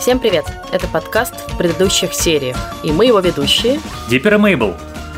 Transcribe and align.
Всем 0.00 0.18
привет! 0.18 0.46
Это 0.72 0.86
подкаст 0.88 1.34
в 1.50 1.58
предыдущих 1.58 2.14
сериях, 2.14 2.56
и 2.82 2.90
мы 2.90 3.04
его 3.04 3.20
ведущие. 3.20 3.78
Диппер 4.08 4.32
и 4.32 4.36
Мейбл. 4.38 4.74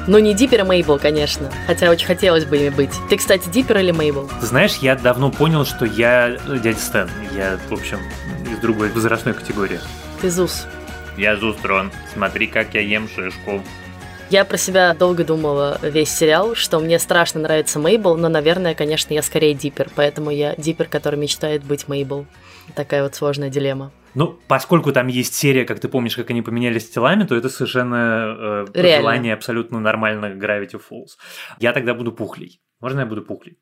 Ну, 0.09 0.19
не 0.19 0.35
Диппер 0.35 0.63
и 0.63 0.63
Мейбл, 0.65 0.99
конечно, 0.99 1.53
хотя 1.69 1.89
очень 1.89 2.09
хотелось 2.09 2.47
бы 2.47 2.57
ими 2.57 2.69
быть. 2.69 2.91
Ты, 3.09 3.17
кстати, 3.17 3.49
Диппер 3.49 3.79
или 3.79 3.93
Мейбл? 3.93 4.29
знаешь, 4.41 4.79
я 4.79 4.97
давно 4.97 5.31
понял, 5.31 5.65
что 5.65 5.85
я 5.85 6.37
дядя 6.49 6.81
Стэн. 6.81 7.09
Я, 7.33 7.61
в 7.69 7.73
общем, 7.73 8.01
из 8.51 8.59
другой 8.59 8.91
возрастной 8.91 9.35
категории. 9.35 9.79
Ты 10.21 10.31
Зус. 10.31 10.67
Я 11.17 11.37
Зустрон. 11.37 11.93
Смотри, 12.13 12.49
как 12.49 12.75
я 12.75 12.81
ем 12.81 13.09
шишку. 13.09 13.63
Я 14.33 14.47
про 14.47 14.57
себя 14.57 14.95
долго 14.95 15.25
думала 15.25 15.79
весь 15.83 16.09
сериал, 16.09 16.55
что 16.55 16.81
мне 16.81 16.99
страшно 16.99 17.41
нравится 17.41 17.79
Мейбл, 17.79 18.17
но, 18.17 18.31
наверное, 18.31 18.75
конечно, 18.75 19.13
я 19.13 19.21
скорее 19.21 19.53
Диппер, 19.53 19.91
поэтому 19.95 20.31
я 20.31 20.55
Диппер, 20.57 20.89
который 20.89 21.19
мечтает 21.19 21.63
быть 21.63 21.87
Мейбл. 21.87 22.25
Такая 22.75 23.03
вот 23.03 23.15
сложная 23.15 23.51
дилемма. 23.51 23.93
Ну, 24.15 24.39
поскольку 24.49 24.91
там 24.91 25.09
есть 25.09 25.35
серия, 25.35 25.67
как 25.67 25.81
ты 25.81 25.89
помнишь, 25.89 26.17
как 26.17 26.31
они 26.31 26.41
поменялись 26.41 26.89
телами, 26.89 27.25
то 27.25 27.35
это 27.35 27.51
совершенно 27.51 28.65
э, 28.75 28.99
желание 28.99 29.35
абсолютно 29.35 29.81
нормально 29.81 30.33
Gravity 30.35 30.81
Falls. 30.81 31.19
Я 31.59 31.75
тогда 31.75 31.93
буду 31.93 32.11
пухлей. 32.11 32.63
Можно 32.81 33.01
я 33.01 33.07
буду 33.07 33.21
пухлей? 33.21 33.59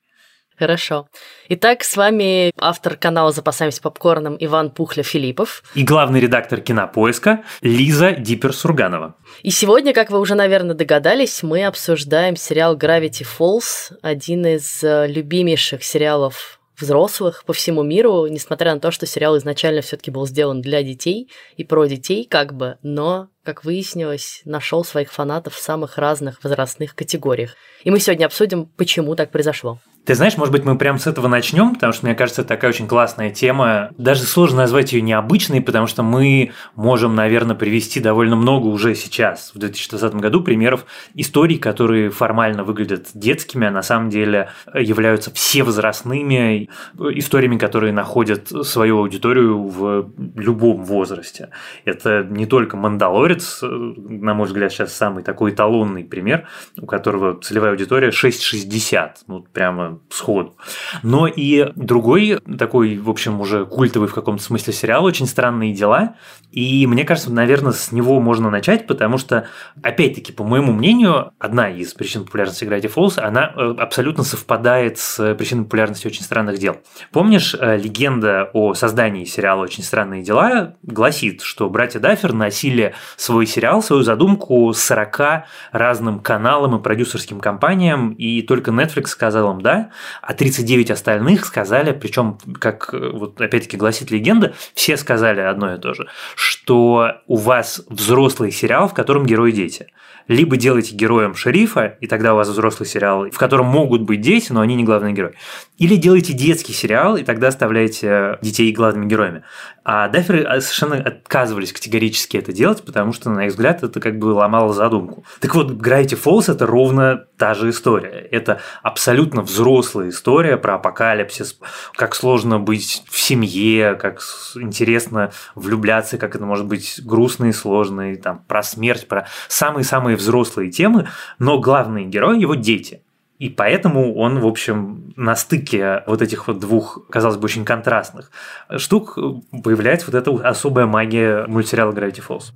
Хорошо. 0.61 1.09
Итак, 1.49 1.83
с 1.83 1.97
вами 1.97 2.53
автор 2.59 2.95
канала 2.95 3.33
«Запасаемся 3.33 3.81
попкорном» 3.81 4.37
Иван 4.39 4.71
Пухля-Филиппов. 4.71 5.63
И 5.75 5.83
главный 5.83 6.21
редактор 6.21 6.61
кинопоиска 6.61 7.45
Лиза 7.63 8.11
Дипер-Сурганова. 8.11 9.15
И 9.43 9.51
сегодня, 9.53 9.95
как 9.95 10.11
вы 10.11 10.21
уже, 10.21 10.35
наверное, 10.35 10.75
догадались, 10.75 11.43
мы 11.43 11.65
обсуждаем 11.65 12.37
сериал 12.37 12.77
Gravity 12.77 13.27
Falls, 13.39 13.97
один 14.03 14.45
из 14.45 14.85
э, 14.85 15.07
любимейших 15.07 15.83
сериалов 15.83 16.61
взрослых 16.79 17.45
по 17.47 17.55
всему 17.55 17.83
миру, 17.83 18.27
несмотря 18.27 18.75
на 18.75 18.81
то, 18.81 18.91
что 18.91 19.07
сериал 19.07 19.39
изначально 19.39 19.81
все-таки 19.81 20.11
был 20.11 20.27
сделан 20.27 20.61
для 20.61 20.83
детей 20.83 21.31
и 21.57 21.65
про 21.65 21.87
детей, 21.87 22.27
как 22.29 22.55
бы, 22.55 22.77
но, 22.83 23.29
как 23.45 23.65
выяснилось, 23.65 24.43
нашел 24.45 24.85
своих 24.85 25.11
фанатов 25.11 25.55
в 25.55 25.63
самых 25.63 25.97
разных 25.97 26.45
возрастных 26.45 26.95
категориях. 26.95 27.55
И 27.85 27.91
мы 27.91 27.99
сегодня 27.99 28.27
обсудим, 28.27 28.67
почему 28.77 29.15
так 29.15 29.31
произошло. 29.31 29.79
Ты 30.07 30.15
знаешь, 30.15 30.37
может 30.37 30.51
быть, 30.51 30.65
мы 30.65 30.77
прямо 30.79 30.99
с 30.99 31.07
этого 31.07 31.29
начнем, 31.29 31.75
потому 31.75 31.93
что, 31.93 32.07
мне 32.07 32.15
кажется, 32.15 32.41
это 32.41 32.49
такая 32.49 32.71
очень 32.71 32.89
классная 32.89 33.31
тема. 33.31 33.91
Даже 33.99 34.23
сложно 34.23 34.59
назвать 34.59 34.93
ее 34.93 35.03
необычной, 35.03 35.61
потому 35.61 35.87
что 35.87 36.03
мы 36.03 36.53
можем, 36.75 37.15
наверное, 37.15 37.55
привести 37.55 38.01
довольно 38.01 38.35
много 38.35 38.67
уже 38.67 38.95
сейчас, 38.95 39.53
в 39.55 39.59
2020 39.59 40.15
году, 40.15 40.43
примеров 40.43 40.87
историй, 41.15 41.59
которые 41.59 42.11
формально 42.11 42.65
выглядят 42.65 43.09
детскими, 43.15 43.67
а 43.67 43.71
на 43.71 43.83
самом 43.83 44.09
деле 44.09 44.49
являются 44.75 45.33
всевозрастными 45.33 46.71
историями, 46.99 47.59
которые 47.59 47.93
находят 47.93 48.49
свою 48.49 48.99
аудиторию 48.99 49.63
в 49.63 50.11
любом 50.35 50.85
возрасте. 50.85 51.51
Это 51.85 52.25
не 52.25 52.47
только 52.47 52.77
«Мандалорец», 52.77 53.61
на 53.63 54.35
мой 54.35 54.47
взгляд, 54.47 54.73
сейчас 54.73 54.95
самый 54.95 55.23
такой 55.23 55.53
эталонный 55.53 56.05
пример, 56.05 56.49
у 56.81 56.87
которого 56.87 57.39
целевая 57.41 57.73
аудитория 57.73 58.09
6,60. 58.09 59.11
Ну, 59.27 59.47
прямо 59.53 59.90
сходу. 60.11 60.57
Но 61.03 61.27
и 61.27 61.73
другой 61.77 62.41
такой, 62.59 62.99
в 62.99 63.11
общем, 63.11 63.41
уже 63.41 63.67
культовый 63.67 64.09
в 64.09 64.15
каком-то 64.15 64.43
смысле 64.43 64.73
сериал 64.73 65.05
«Очень 65.05 65.27
странные 65.27 65.73
дела». 65.73 66.15
И 66.51 66.87
мне 66.87 67.05
кажется, 67.05 67.33
наверное, 67.33 67.73
с 67.73 67.93
него 67.93 68.21
можно 68.21 68.51
начать, 68.51 68.87
потому 68.87 69.19
что, 69.19 69.47
опять-таки, 69.83 70.33
по 70.33 70.43
моему 70.45 70.73
мнению, 70.73 71.33
одна 71.39 71.71
из 71.71 71.95
причин 71.95 72.25
популярности 72.25 72.65
Gravity 72.65 72.93
Falls, 72.93 73.21
она 73.21 73.53
э, 73.55 73.75
абсолютно 73.79 74.25
совпадает 74.25 74.99
с 74.99 75.35
причиной 75.35 75.65
популярности 75.65 76.07
«Очень 76.07 76.23
странных 76.23 76.59
дел». 76.59 76.79
Помнишь, 77.13 77.55
э, 77.59 77.77
легенда 77.77 78.51
о 78.53 78.75
создании 78.75 79.25
сериала 79.25 79.63
«Очень 79.63 79.85
странные 79.85 80.23
дела» 80.23 80.75
гласит, 80.83 81.43
что 81.43 81.71
братья 81.71 82.01
Даффер 82.01 82.33
носили 82.33 82.95
свой 83.17 83.47
сериал, 83.47 83.83
свою 83.83 84.03
задумку 84.03 84.73
40 84.73 85.45
разным 85.73 86.21
каналам 86.21 86.77
и 86.77 86.83
продюсерским 86.83 87.41
компаниям, 87.41 88.13
и 88.13 88.43
только 88.43 88.71
Netflix 88.71 89.07
сказал 89.07 89.53
им 89.53 89.61
«да», 89.61 89.80
а 90.23 90.35
39 90.35 90.91
остальных 90.91 91.45
сказали, 91.45 91.93
причем, 91.93 92.39
как 92.59 92.93
э, 92.93 93.11
вот 93.13 93.41
опять-таки 93.41 93.77
гласит 93.77 94.11
легенда, 94.11 94.55
все 94.75 94.97
сказали 94.97 95.41
одно 95.41 95.75
и 95.75 95.79
то 95.79 95.95
же, 95.95 96.09
что 96.37 97.23
у 97.27 97.37
вас 97.37 97.83
взрослый 97.89 98.53
сериал, 98.53 98.89
в 98.89 98.95
котором 98.95 99.27
герои 99.27 99.53
дети– 99.53 99.87
либо 100.31 100.57
делайте 100.57 100.95
героем 100.95 101.35
шерифа, 101.35 101.97
и 102.01 102.07
тогда 102.07 102.35
у 102.35 102.37
вас 102.37 102.49
взрослый 102.49 102.89
сериал, 102.89 103.29
в 103.31 103.37
котором 103.37 103.67
могут 103.67 104.03
быть 104.03 104.21
дети, 104.21 104.53
но 104.53 104.61
они 104.61 104.77
не 104.77 104.85
главные 104.85 105.13
герои. 105.13 105.35
Или 105.77 105.97
делайте 105.97 106.33
детский 106.35 106.73
сериал, 106.73 107.17
и 107.17 107.25
тогда 107.25 107.49
оставляете 107.49 108.39
детей 108.41 108.73
главными 108.73 109.07
героями. 109.07 109.43
А 109.83 110.09
даферы 110.09 110.45
а, 110.45 110.61
совершенно 110.61 110.97
отказывались 110.99 111.73
категорически 111.73 112.37
это 112.37 112.53
делать, 112.53 112.85
потому 112.85 113.13
что, 113.13 113.29
на 113.31 113.47
их 113.47 113.53
взгляд, 113.53 113.83
это 113.83 113.99
как 113.99 114.19
бы 114.19 114.27
ломало 114.27 114.73
задумку. 114.73 115.25
Так 115.41 115.57
вот, 115.57 115.73
Gravity 115.73 116.17
Falls– 116.23 116.45
это 116.53 116.65
ровно 116.65 117.25
та 117.37 117.55
же 117.55 117.71
история. 117.71 118.29
Это 118.31 118.61
абсолютно 118.83 119.43
взрослая 119.43 120.11
история 120.11 120.59
про 120.59 120.75
апокалипсис, 120.75 121.59
как 121.95 122.15
сложно 122.15 122.61
быть 122.61 123.03
в 123.11 123.19
семье, 123.19 123.95
как 123.95 124.21
интересно 124.55 125.33
влюбляться, 125.57 126.19
как 126.19 126.37
это 126.37 126.45
может 126.45 126.67
быть 126.67 127.01
грустно 127.03 127.47
и 127.47 127.53
сложно, 127.53 128.13
и 128.13 128.17
там 128.17 128.45
про 128.47 128.63
смерть, 128.63 129.09
про 129.09 129.27
самые-самые 129.49 130.17
взрослые 130.21 130.71
темы, 130.71 131.09
но 131.39 131.59
главный 131.59 132.05
герой– 132.05 132.41
его 132.41 132.55
дети. 132.55 133.03
И 133.41 133.49
поэтому 133.49 134.15
он, 134.17 134.39
в 134.39 134.47
общем, 134.47 135.15
на 135.17 135.35
стыке 135.35 136.05
вот 136.07 136.21
этих 136.21 136.47
вот 136.47 136.59
двух, 136.59 137.07
казалось 137.09 137.39
бы, 137.39 137.47
очень 137.47 137.65
контрастных 137.65 138.31
штук 138.77 139.19
появляется 139.65 140.11
вот 140.11 140.15
эта 140.15 140.31
особая 140.47 140.85
магия 140.85 141.47
мультсериала 141.47 141.93
Gravity 141.93 142.23
Falls. 142.27 142.53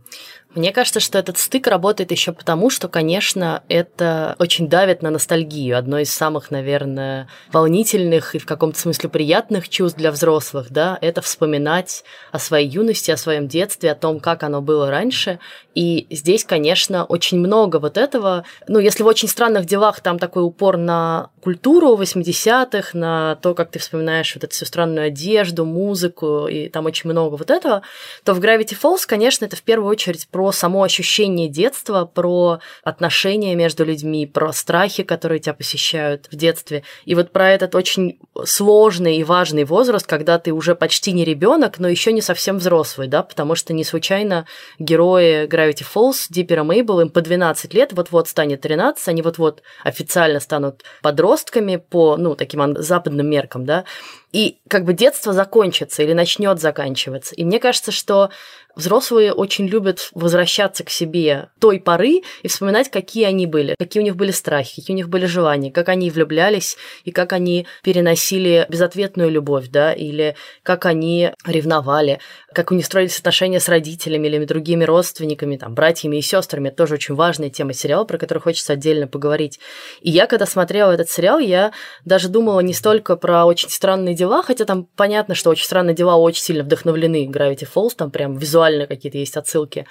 Мне 0.55 0.73
кажется, 0.73 1.01
что 1.01 1.19
этот 1.19 1.37
стык 1.37 1.67
работает 1.67 2.13
еще 2.13 2.33
потому, 2.33 2.71
что, 2.71 2.89
конечно, 2.89 3.65
это 3.69 4.37
очень 4.39 4.69
давит 4.69 5.03
на 5.03 5.11
ностальгию. 5.11 5.77
Одно 5.77 5.99
из 5.99 6.15
самых, 6.15 6.53
наверное, 6.53 7.29
волнительных 7.53 8.37
и 8.37 8.39
в 8.39 8.47
каком-то 8.47 8.79
смысле 8.79 9.09
приятных 9.09 9.69
чувств 9.69 9.99
для 9.99 10.13
взрослых, 10.13 10.71
да, 10.71 10.97
это 11.01 11.23
вспоминать 11.23 12.05
о 12.31 12.39
своей 12.39 12.69
юности, 12.69 13.11
о 13.11 13.17
своем 13.17 13.49
детстве, 13.49 13.91
о 13.91 13.97
том, 13.97 14.21
как 14.21 14.45
оно 14.45 14.61
было 14.61 14.91
раньше. 14.91 15.41
И 15.75 16.07
здесь, 16.11 16.45
конечно, 16.45 17.05
очень 17.05 17.39
много 17.39 17.79
вот 17.79 17.99
этого. 17.99 18.45
Ну, 18.69 18.79
если 18.79 19.03
в 19.03 19.07
очень 19.07 19.29
странных 19.29 19.67
делах 19.67 20.01
там 20.01 20.21
такой 20.21 20.45
упор 20.45 20.77
на 20.77 21.31
культуру 21.41 21.97
80-х, 21.97 22.97
на 22.97 23.37
то, 23.37 23.55
как 23.55 23.73
ты 23.73 23.81
вспоминаешь 23.81 24.35
вот 24.37 24.45
эту 24.45 24.55
всю 24.55 24.67
странную 24.67 25.09
одежду, 25.09 25.65
музыку, 25.65 26.47
и 26.47 26.69
там 26.69 26.87
очень 26.87 27.11
много 27.11 27.35
вот 27.35 27.51
этого, 27.51 27.83
то 28.23 28.35
в 28.35 28.41
Gravity 28.41 28.77
Falls, 28.81 29.01
конечно, 29.07 29.45
это 29.45 29.57
в 29.57 29.63
первую 29.63 29.91
очередь 29.91 30.29
про 30.29 30.44
само 30.53 30.83
ощущение 30.83 31.49
детства, 31.49 32.05
про 32.05 32.61
отношения 32.83 33.55
между 33.55 33.85
людьми, 33.85 34.27
про 34.27 34.53
страхи, 34.53 35.03
которые 35.03 35.41
тебя 35.41 35.55
посещают 35.55 36.29
в 36.31 36.37
детстве. 36.37 36.83
И 37.05 37.15
вот 37.15 37.33
про 37.33 37.51
этот 37.51 37.75
очень 37.75 38.19
сложный 38.45 39.17
и 39.17 39.25
важный 39.25 39.65
возраст, 39.65 40.07
когда 40.07 40.39
ты 40.39 40.53
уже 40.53 40.75
почти 40.75 41.13
не 41.13 41.25
ребенок, 41.25 41.79
но 41.79 41.89
еще 41.89 42.13
не 42.13 42.21
совсем 42.21 42.59
взрослый, 42.59 43.09
да, 43.09 43.23
потому 43.23 43.55
что 43.55 43.73
не 43.73 43.85
случайно 43.85 44.47
герои 44.79 45.47
Gravity 45.47 45.85
Falls, 45.95 46.27
Диппер 46.31 46.61
и 46.61 46.63
Мейбл, 46.63 47.01
им 47.01 47.11
по 47.11 47.21
12 47.21 47.75
лет, 47.75 47.93
вот-вот 47.93 48.29
станет 48.29 48.61
13, 48.61 49.09
они 49.09 49.23
вот-вот 49.23 49.63
официально 49.83 50.41
станут 50.41 50.83
подростками 51.03 51.77
по, 51.77 52.17
ну, 52.17 52.35
таким 52.35 52.77
западным 52.77 53.29
меркам, 53.29 53.65
да, 53.65 53.85
и 54.35 54.59
как 54.69 54.85
бы 54.85 54.95
детство 54.95 55.33
закончится 55.33 56.03
или 56.03 56.13
начнет 56.13 56.61
заканчиваться. 56.61 57.37
И 57.37 57.45
мне 57.45 57.61
кажется, 57.61 57.93
что 57.93 58.31
Взрослые 58.77 59.33
очень 59.33 59.67
любят 59.67 60.11
возвращаться 60.15 60.83
к 60.83 60.91
себе 60.91 61.49
той 61.61 61.79
поры 61.79 62.23
и 62.43 62.49
вспоминать, 62.49 62.91
какие 62.91 63.25
они 63.25 63.47
были, 63.47 63.77
какие 63.79 64.03
у 64.03 64.05
них 64.05 64.17
были 64.17 64.33
страхи, 64.33 64.81
какие 64.81 64.95
у 64.95 64.97
них 64.97 65.09
были 65.09 65.27
желания, 65.27 65.71
как 65.71 65.89
они 65.89 66.11
влюблялись 66.11 66.77
и 67.05 67.13
как 67.13 67.33
они 67.33 67.67
переносили 67.85 68.67
безответную 68.69 69.31
любовь, 69.31 69.69
да, 69.69 69.93
или 69.93 70.35
как 70.65 70.87
они 70.87 71.31
ревновали, 71.47 72.19
как 72.53 72.73
у 72.73 72.75
них 72.75 72.85
строились 72.85 73.19
отношения 73.19 73.61
с 73.61 73.69
родителями 73.69 74.27
или 74.27 74.45
другими 74.45 74.83
родственниками, 74.85 75.57
там, 75.57 75.75
братьями 75.75 76.17
и 76.17 76.23
сестрами. 76.23 76.69
Это 76.69 76.79
тоже 76.79 76.95
очень 76.95 77.15
важная 77.15 77.51
тема 77.51 77.75
сериала, 77.75 78.05
про 78.05 78.19
который 78.19 78.41
хочется 78.41 78.73
отдельно 78.73 79.07
поговорить. 79.07 79.61
И 80.01 80.11
я, 80.11 80.27
когда 80.27 80.47
смотрела 80.47 80.91
этот 80.91 81.09
сериал, 81.09 81.39
я 81.39 81.73
даже 82.05 82.29
думала 82.29 82.61
не 82.61 82.75
столько 82.75 83.15
про 83.17 83.45
очень 83.45 83.71
странные 83.71 84.17
дела, 84.17 84.43
хотя 84.43 84.65
там 84.65 84.89
понятно, 84.97 85.37
что 85.37 85.51
очень 85.51 85.65
странные 85.65 85.95
дела 85.95 86.17
очень 86.17 86.43
сильно 86.43 86.65
вдохновлены 86.65 87.27
Gravity 87.27 87.69
Falls, 87.73 87.93
там 87.97 88.11
прям 88.11 88.37
визуально 88.37 88.64
визуально 88.65 88.87
какие-то 88.87 89.19
есть 89.19 89.37
отсылки. 89.37 89.87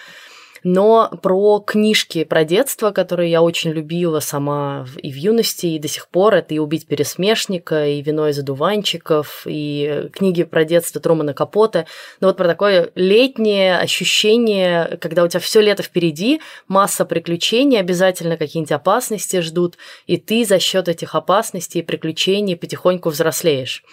Но 0.66 1.12
про 1.22 1.60
книжки 1.60 2.24
про 2.24 2.46
детство, 2.46 2.92
которые 2.92 3.30
я 3.30 3.42
очень 3.42 3.72
любила 3.72 4.22
сама 4.22 4.88
и 4.96 5.12
в 5.12 5.16
юности, 5.16 5.66
и 5.66 5.78
до 5.78 5.90
сих 5.90 6.08
пор, 6.08 6.36
это 6.36 6.54
и 6.56 6.60
«Убить 6.60 6.88
пересмешника», 6.88 7.86
и 7.86 8.02
«Вино 8.02 8.30
из 8.30 8.40
одуванчиков», 8.40 9.44
и 9.46 10.08
книги 10.14 10.44
про 10.44 10.64
детство 10.64 11.02
Трумана 11.02 11.34
Капота. 11.34 11.86
Но 12.22 12.28
вот 12.28 12.38
про 12.38 12.48
такое 12.48 12.92
летнее 12.96 13.78
ощущение, 13.78 14.98
когда 15.02 15.26
у 15.26 15.28
тебя 15.28 15.42
все 15.42 15.60
лето 15.60 15.84
впереди, 15.84 16.40
масса 16.70 17.04
приключений, 17.04 17.78
обязательно 17.78 18.38
какие-нибудь 18.38 18.72
опасности 18.72 19.42
ждут, 19.42 19.76
и 20.08 20.16
ты 20.16 20.46
за 20.46 20.60
счет 20.60 20.88
этих 20.88 21.14
опасностей 21.14 21.82
и 21.82 21.84
приключений 21.84 22.56
потихоньку 22.56 23.10
взрослеешь. 23.10 23.84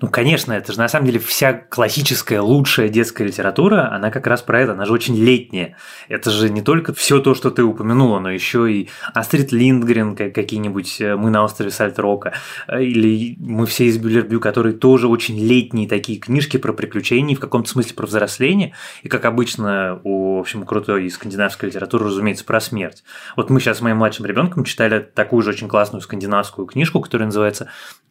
Ну, 0.00 0.08
конечно, 0.08 0.52
это 0.52 0.72
же 0.72 0.78
на 0.78 0.88
самом 0.88 1.06
деле 1.06 1.18
вся 1.18 1.52
классическая 1.52 2.40
лучшая 2.40 2.88
детская 2.88 3.24
литература, 3.24 3.92
она 3.92 4.10
как 4.10 4.26
раз 4.26 4.42
про 4.42 4.60
это, 4.60 4.72
она 4.72 4.84
же 4.84 4.92
очень 4.92 5.16
летняя. 5.16 5.76
Это 6.08 6.30
же 6.30 6.50
не 6.50 6.62
только 6.62 6.92
все 6.94 7.20
то, 7.20 7.34
что 7.34 7.50
ты 7.50 7.62
упомянула, 7.62 8.18
но 8.20 8.30
еще 8.30 8.72
и 8.72 8.88
Астрид 9.14 9.52
Линдгрен, 9.52 10.16
какие-нибудь 10.16 11.00
э, 11.00 11.16
«Мы 11.16 11.30
на 11.30 11.42
острове 11.42 11.70
Сальтрока», 11.70 12.34
э, 12.68 12.82
или 12.82 13.36
«Мы 13.38 13.66
все 13.66 13.86
из 13.86 13.98
Бюллербю», 13.98 14.40
которые 14.40 14.74
тоже 14.74 15.08
очень 15.08 15.38
летние 15.38 15.88
такие 15.88 16.18
книжки 16.18 16.56
про 16.56 16.72
приключения, 16.72 17.36
в 17.36 17.40
каком-то 17.40 17.68
смысле 17.68 17.94
про 17.94 18.06
взросление, 18.06 18.74
и, 19.02 19.08
как 19.08 19.24
обычно, 19.24 20.00
у, 20.04 20.36
в 20.36 20.40
общем, 20.40 20.64
крутой 20.64 21.10
скандинавской 21.10 21.68
литературы, 21.68 22.06
разумеется, 22.06 22.44
про 22.44 22.60
смерть. 22.60 23.02
Вот 23.36 23.50
мы 23.50 23.60
сейчас 23.60 23.78
с 23.78 23.80
моим 23.80 23.98
младшим 23.98 24.26
ребенком 24.26 24.64
читали 24.64 25.00
такую 25.00 25.42
же 25.42 25.50
очень 25.50 25.68
классную 25.68 26.02
скандинавскую 26.02 26.66
книжку, 26.66 27.00
которая 27.00 27.26
называется 27.26 27.68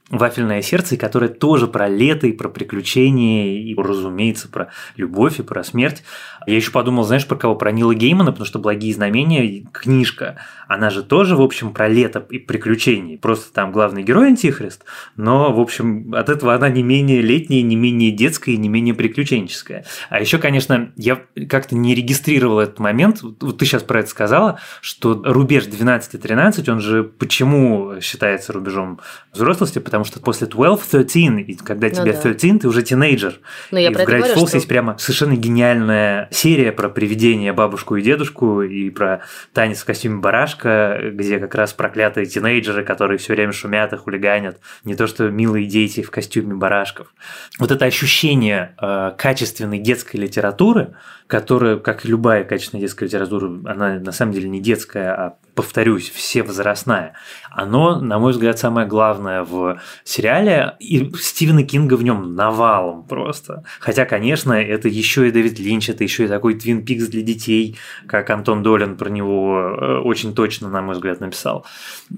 «Вафельное 0.10 0.62
сердце», 0.62 0.98
которое 0.98 1.30
тоже 1.30 1.68
про 1.68 1.88
лето 1.88 2.28
и 2.28 2.32
про 2.32 2.50
приключения, 2.50 3.62
и, 3.62 3.76
разумеется, 3.76 4.50
про 4.50 4.70
любовь 4.98 5.40
и 5.40 5.44
про 5.44 5.64
смерть. 5.64 6.04
Я 6.48 6.56
еще 6.56 6.72
подумал, 6.72 7.04
знаешь, 7.04 7.28
про 7.28 7.36
кого? 7.36 7.56
Про 7.56 7.72
Нила 7.72 7.94
Геймана, 7.94 8.32
потому 8.32 8.46
что 8.46 8.60
«Благие 8.60 8.94
знамения» 8.94 9.66
книжка, 9.72 10.38
она 10.68 10.90
же 10.90 11.04
тоже, 11.04 11.36
в 11.36 11.42
общем, 11.42 11.74
про 11.74 11.88
лето 11.88 12.26
и 12.30 12.40
приключения. 12.40 13.18
Просто 13.18 13.54
там 13.54 13.72
главный 13.72 14.04
герой 14.04 14.28
Антихрист, 14.28 14.84
но, 15.16 15.54
в 15.54 15.60
общем, 15.60 16.14
от 16.14 16.30
этого 16.30 16.56
она 16.56 16.70
не 16.70 16.84
менее 16.84 17.22
летняя, 17.22 17.62
не 17.62 17.76
менее 17.76 18.12
детская 18.12 18.54
и 18.54 18.58
не 18.58 18.70
менее 18.70 18.94
приключенческая. 18.94 19.86
А 20.10 20.20
еще, 20.20 20.38
конечно, 20.38 20.92
я 20.96 21.22
как-то 21.50 21.76
не 21.76 21.94
регистрировал 21.94 22.60
этот 22.60 22.80
момент, 22.80 23.22
вот 23.22 23.58
ты 23.58 23.66
сейчас 23.66 23.84
про 23.84 24.00
это 24.00 24.10
сказала, 24.10 24.60
что 24.82 25.22
рубеж 25.24 25.66
12-13, 25.66 26.70
он 26.70 26.80
же 26.80 27.04
почему 27.04 28.02
считается 28.02 28.54
рубежом 28.54 29.00
взрослости? 29.34 29.80
Потому 29.80 29.99
что 30.06 30.20
после 30.20 30.48
12-13, 30.48 31.42
и 31.42 31.56
когда 31.56 31.88
ну 31.88 31.94
тебе 31.94 32.14
да. 32.14 32.22
13, 32.22 32.62
ты 32.62 32.68
уже 32.68 32.84
тинейджер. 32.84 33.40
Но 33.72 33.80
я 33.80 33.90
и 33.90 33.94
в 33.94 33.98
Gravity 33.98 34.36
Falls 34.36 34.48
что... 34.48 34.58
есть 34.58 34.68
прямо 34.68 34.98
совершенно 34.98 35.36
гениальная 35.36 36.28
серия 36.32 36.72
про 36.72 36.90
привидение 36.90 37.54
бабушку 37.54 37.96
и 37.96 38.02
дедушку 38.02 38.62
и 38.62 38.90
про 38.90 39.22
танец 39.54 39.82
в 39.82 39.86
костюме 39.86 40.20
барашка, 40.20 41.00
где 41.12 41.40
как 41.40 41.56
раз 41.56 41.74
проклятые 41.74 42.26
тинейджеры, 42.26 42.84
которые 42.84 43.18
все 43.18 43.34
время 43.34 43.52
шумят 43.52 43.94
и 43.94 43.98
хулиганят, 43.98 44.60
не 44.84 44.96
то 44.96 45.08
что 45.08 45.30
милые 45.30 45.66
дети 45.66 46.02
в 46.02 46.12
костюме 46.12 46.56
барашков. 46.56 47.14
Вот 47.58 47.72
это 47.72 47.86
ощущение 47.86 48.76
э, 48.82 49.12
качественной 49.18 49.80
детской 49.80 50.18
литературы, 50.18 50.96
которая, 51.28 51.78
как 51.78 52.06
и 52.06 52.08
любая 52.08 52.44
качественная 52.44 52.82
детская 52.82 53.06
литература, 53.06 53.48
она 53.66 54.00
на 54.00 54.12
самом 54.12 54.34
деле 54.34 54.50
не 54.50 54.60
детская, 54.60 55.14
а 55.14 55.38
повторюсь, 55.62 56.10
все 56.10 56.42
возрастная. 56.42 57.16
Оно, 57.52 58.00
на 58.00 58.18
мой 58.18 58.32
взгляд, 58.32 58.58
самое 58.58 58.88
главное 58.88 59.44
в 59.44 59.82
сериале, 60.06 60.78
и 60.80 61.12
Стивена 61.20 61.64
Кинга 61.64 61.96
в 61.96 62.04
нем 62.04 62.34
навалом 62.34 63.04
просто. 63.04 63.66
Хотя, 63.82 64.06
конечно, 64.06 64.54
это 64.54 64.88
еще 64.88 65.28
и 65.28 65.32
Дэвид 65.32 65.60
Линч, 65.60 65.90
это 65.90 66.06
еще 66.06 66.24
и 66.24 66.28
такой 66.30 66.54
Твин 66.54 66.86
Пикс 66.86 67.08
для 67.08 67.24
детей, 67.24 67.76
как 68.08 68.30
Антон 68.30 68.64
Долин 68.64 68.96
про 68.96 69.10
него 69.10 69.60
э, 69.60 69.98
очень 70.00 70.34
точно, 70.34 70.70
на 70.70 70.82
мой 70.82 70.96
взгляд, 70.96 71.20
написал. 71.20 71.66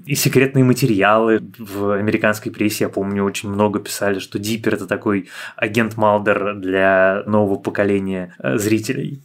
И 0.06 0.14
секретные 0.14 0.62
материалы 0.62 1.42
в 1.58 1.90
американской 1.98 2.52
прессе, 2.52 2.84
я 2.84 2.90
помню, 2.90 3.24
очень 3.24 3.48
много 3.48 3.80
писали, 3.80 4.20
что 4.20 4.38
Диппер– 4.38 4.74
это 4.74 4.86
такой 4.86 5.30
агент 5.56 5.96
Малдер 5.96 6.54
для 6.54 7.24
нового 7.26 7.56
поколения 7.56 8.36
э, 8.38 8.56
зрителей. 8.56 9.20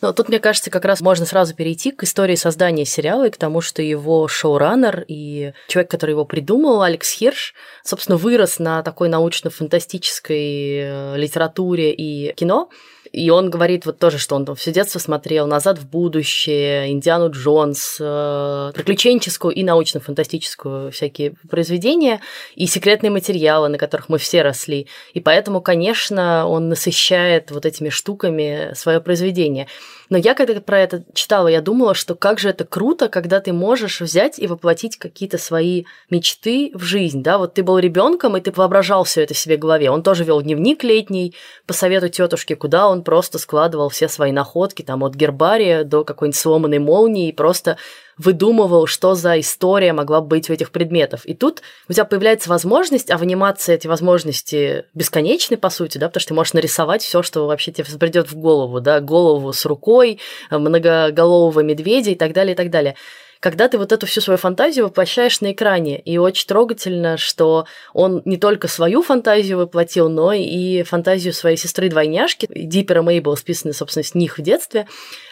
Но 0.00 0.12
тут, 0.12 0.28
мне 0.28 0.38
кажется, 0.38 0.70
как 0.70 0.84
раз 0.84 1.00
можно 1.00 1.26
сразу 1.26 1.54
перейти 1.54 1.90
к 1.90 2.02
истории 2.04 2.34
создания 2.34 2.84
сериала 2.84 3.26
и 3.26 3.30
к 3.30 3.36
тому, 3.36 3.60
что 3.60 3.82
его 3.82 4.28
шоураннер 4.28 5.04
и 5.08 5.52
человек, 5.68 5.90
который 5.90 6.12
его 6.12 6.24
придумал, 6.24 6.82
Алекс 6.82 7.10
Хирш, 7.10 7.54
собственно, 7.84 8.16
вырос 8.16 8.58
на 8.58 8.82
такой 8.82 9.08
научно-фантастической 9.08 10.78
э, 10.78 11.16
литературе 11.16 11.92
и 11.92 12.32
кино, 12.34 12.70
и 13.16 13.30
он 13.30 13.48
говорит 13.48 13.86
вот 13.86 13.98
тоже, 13.98 14.18
что 14.18 14.36
он 14.36 14.44
там 14.44 14.56
все 14.56 14.72
детство 14.72 14.98
смотрел 14.98 15.46
«Назад 15.46 15.78
в 15.78 15.88
будущее», 15.88 16.92
«Индиану 16.92 17.30
Джонс», 17.30 17.96
э, 17.98 18.72
приключенческую 18.74 19.54
и 19.54 19.64
научно-фантастическую 19.64 20.92
всякие 20.92 21.32
произведения 21.48 22.20
и 22.56 22.66
секретные 22.66 23.10
материалы, 23.10 23.68
на 23.68 23.78
которых 23.78 24.10
мы 24.10 24.18
все 24.18 24.42
росли. 24.42 24.86
И 25.14 25.20
поэтому, 25.20 25.62
конечно, 25.62 26.46
он 26.46 26.68
насыщает 26.68 27.50
вот 27.52 27.64
этими 27.64 27.88
штуками 27.88 28.72
свое 28.74 29.00
произведение. 29.00 29.66
Но 30.08 30.18
я 30.18 30.34
когда 30.34 30.60
про 30.60 30.80
это 30.80 31.04
читала, 31.14 31.48
я 31.48 31.60
думала, 31.60 31.94
что 31.94 32.14
как 32.14 32.38
же 32.38 32.48
это 32.48 32.64
круто, 32.64 33.08
когда 33.08 33.40
ты 33.40 33.52
можешь 33.52 34.00
взять 34.00 34.38
и 34.38 34.46
воплотить 34.46 34.96
какие-то 34.96 35.38
свои 35.38 35.84
мечты 36.10 36.70
в 36.74 36.82
жизнь, 36.82 37.22
да, 37.22 37.38
вот 37.38 37.54
ты 37.54 37.62
был 37.62 37.78
ребенком 37.78 38.36
и 38.36 38.40
ты 38.40 38.52
воображал 38.52 39.04
все 39.04 39.22
это 39.22 39.34
себе 39.34 39.56
в 39.56 39.60
голове. 39.60 39.90
Он 39.90 40.02
тоже 40.02 40.24
вел 40.24 40.40
дневник 40.42 40.84
летний 40.84 41.34
по 41.66 41.72
совету 41.72 42.08
тетушки, 42.08 42.54
куда 42.54 42.88
он 42.88 43.02
просто 43.02 43.38
складывал 43.38 43.88
все 43.88 44.08
свои 44.08 44.32
находки, 44.32 44.82
там 44.82 45.02
от 45.02 45.14
гербария 45.14 45.84
до 45.84 46.04
какой-нибудь 46.04 46.38
сломанной 46.38 46.78
молнии, 46.78 47.28
и 47.28 47.32
просто 47.32 47.76
выдумывал, 48.18 48.86
что 48.86 49.14
за 49.14 49.38
история 49.40 49.92
могла 49.92 50.20
быть 50.20 50.48
у 50.48 50.52
этих 50.52 50.70
предметов. 50.70 51.24
И 51.24 51.34
тут 51.34 51.62
у 51.88 51.92
тебя 51.92 52.04
появляется 52.04 52.48
возможность, 52.48 53.10
а 53.10 53.18
в 53.18 53.22
анимации 53.22 53.74
эти 53.74 53.86
возможности 53.86 54.84
бесконечны, 54.94 55.56
по 55.56 55.70
сути, 55.70 55.98
да, 55.98 56.08
потому 56.08 56.20
что 56.20 56.28
ты 56.28 56.34
можешь 56.34 56.52
нарисовать 56.54 57.02
все, 57.02 57.22
что 57.22 57.46
вообще 57.46 57.72
тебе 57.72 57.86
придет 57.98 58.30
в 58.30 58.36
голову, 58.36 58.80
да, 58.80 59.00
голову 59.00 59.52
с 59.52 59.64
рукой, 59.66 60.20
многоголового 60.50 61.60
медведя 61.60 62.10
и 62.10 62.14
так 62.14 62.32
далее, 62.32 62.54
и 62.54 62.56
так 62.56 62.70
далее 62.70 62.96
когда 63.40 63.68
ты 63.68 63.78
вот 63.78 63.92
эту 63.92 64.06
всю 64.06 64.20
свою 64.20 64.38
фантазию 64.38 64.86
воплощаешь 64.86 65.40
на 65.40 65.52
экране. 65.52 66.00
И 66.00 66.18
очень 66.18 66.46
трогательно, 66.46 67.16
что 67.16 67.66
он 67.92 68.22
не 68.24 68.36
только 68.36 68.68
свою 68.68 69.02
фантазию 69.02 69.58
воплотил, 69.58 70.08
но 70.08 70.32
и 70.32 70.82
фантазию 70.82 71.32
своей 71.32 71.56
сестры-двойняшки, 71.56 72.48
Диппера 72.50 73.02
Мейбл, 73.02 73.36
списанной, 73.36 73.74
собственно, 73.74 74.04
с 74.04 74.14
них 74.14 74.38
в 74.38 74.42
детстве, 74.42 74.86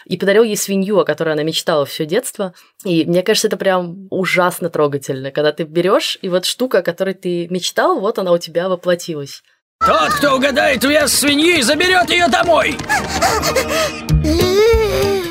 и 0.06 0.16
подарил 0.16 0.42
ей 0.42 0.56
свинью, 0.56 0.98
о 0.98 1.04
которой 1.04 1.32
она 1.32 1.42
мечтала 1.42 1.86
все 1.86 2.04
детство. 2.06 2.54
И 2.84 3.04
мне 3.04 3.22
кажется, 3.22 3.48
это 3.48 3.56
прям 3.56 4.06
ужасно 4.10 4.70
трогательно, 4.70 5.30
когда 5.30 5.52
ты 5.52 5.64
берешь 5.64 6.18
и 6.22 6.28
вот 6.28 6.44
штука, 6.44 6.78
о 6.78 6.82
которой 6.82 7.14
ты 7.14 7.48
мечтал, 7.48 8.00
вот 8.00 8.18
она 8.18 8.32
у 8.32 8.38
тебя 8.38 8.68
воплотилась. 8.68 9.42
Тот, 9.84 10.10
кто 10.14 10.36
угадает 10.36 10.82
вес 10.84 11.12
свиньи, 11.12 11.60
заберет 11.60 12.08
ее 12.08 12.28
домой. 12.28 12.76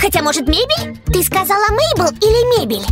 Хотя, 0.00 0.22
может, 0.22 0.48
мебель? 0.48 0.98
Ты 1.12 1.22
сказала 1.22 1.66
Мейбл 1.68 2.08
или 2.22 2.58
мебель? 2.58 2.84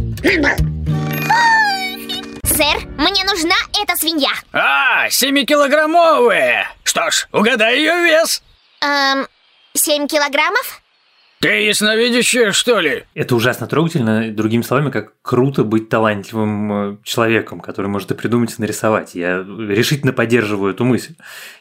Сэр, 2.45 2.87
мне 2.99 3.25
нужна 3.25 3.55
эта 3.81 3.97
свинья. 3.97 4.29
А, 4.53 5.09
семикилограммовая. 5.09 6.69
Что 6.83 7.11
ж, 7.11 7.27
угадай 7.33 7.79
ее 7.79 7.95
вес. 8.03 8.43
Эм, 8.83 9.27
семь 9.73 10.07
килограммов? 10.07 10.83
Ты 11.41 11.49
ясновидящая, 11.67 12.51
что 12.51 12.81
ли? 12.81 13.05
Это 13.15 13.37
ужасно 13.37 13.69
трогательно. 13.69 14.33
Другими 14.33 14.63
словами, 14.63 14.91
как 14.91 15.13
круто 15.23 15.63
быть 15.63 15.89
талантливым 15.89 16.73
э, 16.73 16.97
человеком, 17.05 17.61
который 17.61 17.87
может 17.87 18.11
и 18.11 18.15
придумать, 18.15 18.51
и 18.59 18.61
нарисовать. 18.61 19.15
Я 19.15 19.39
решительно 19.39 20.13
поддерживаю 20.13 20.75
эту 20.75 20.85
мысль. 20.85 21.15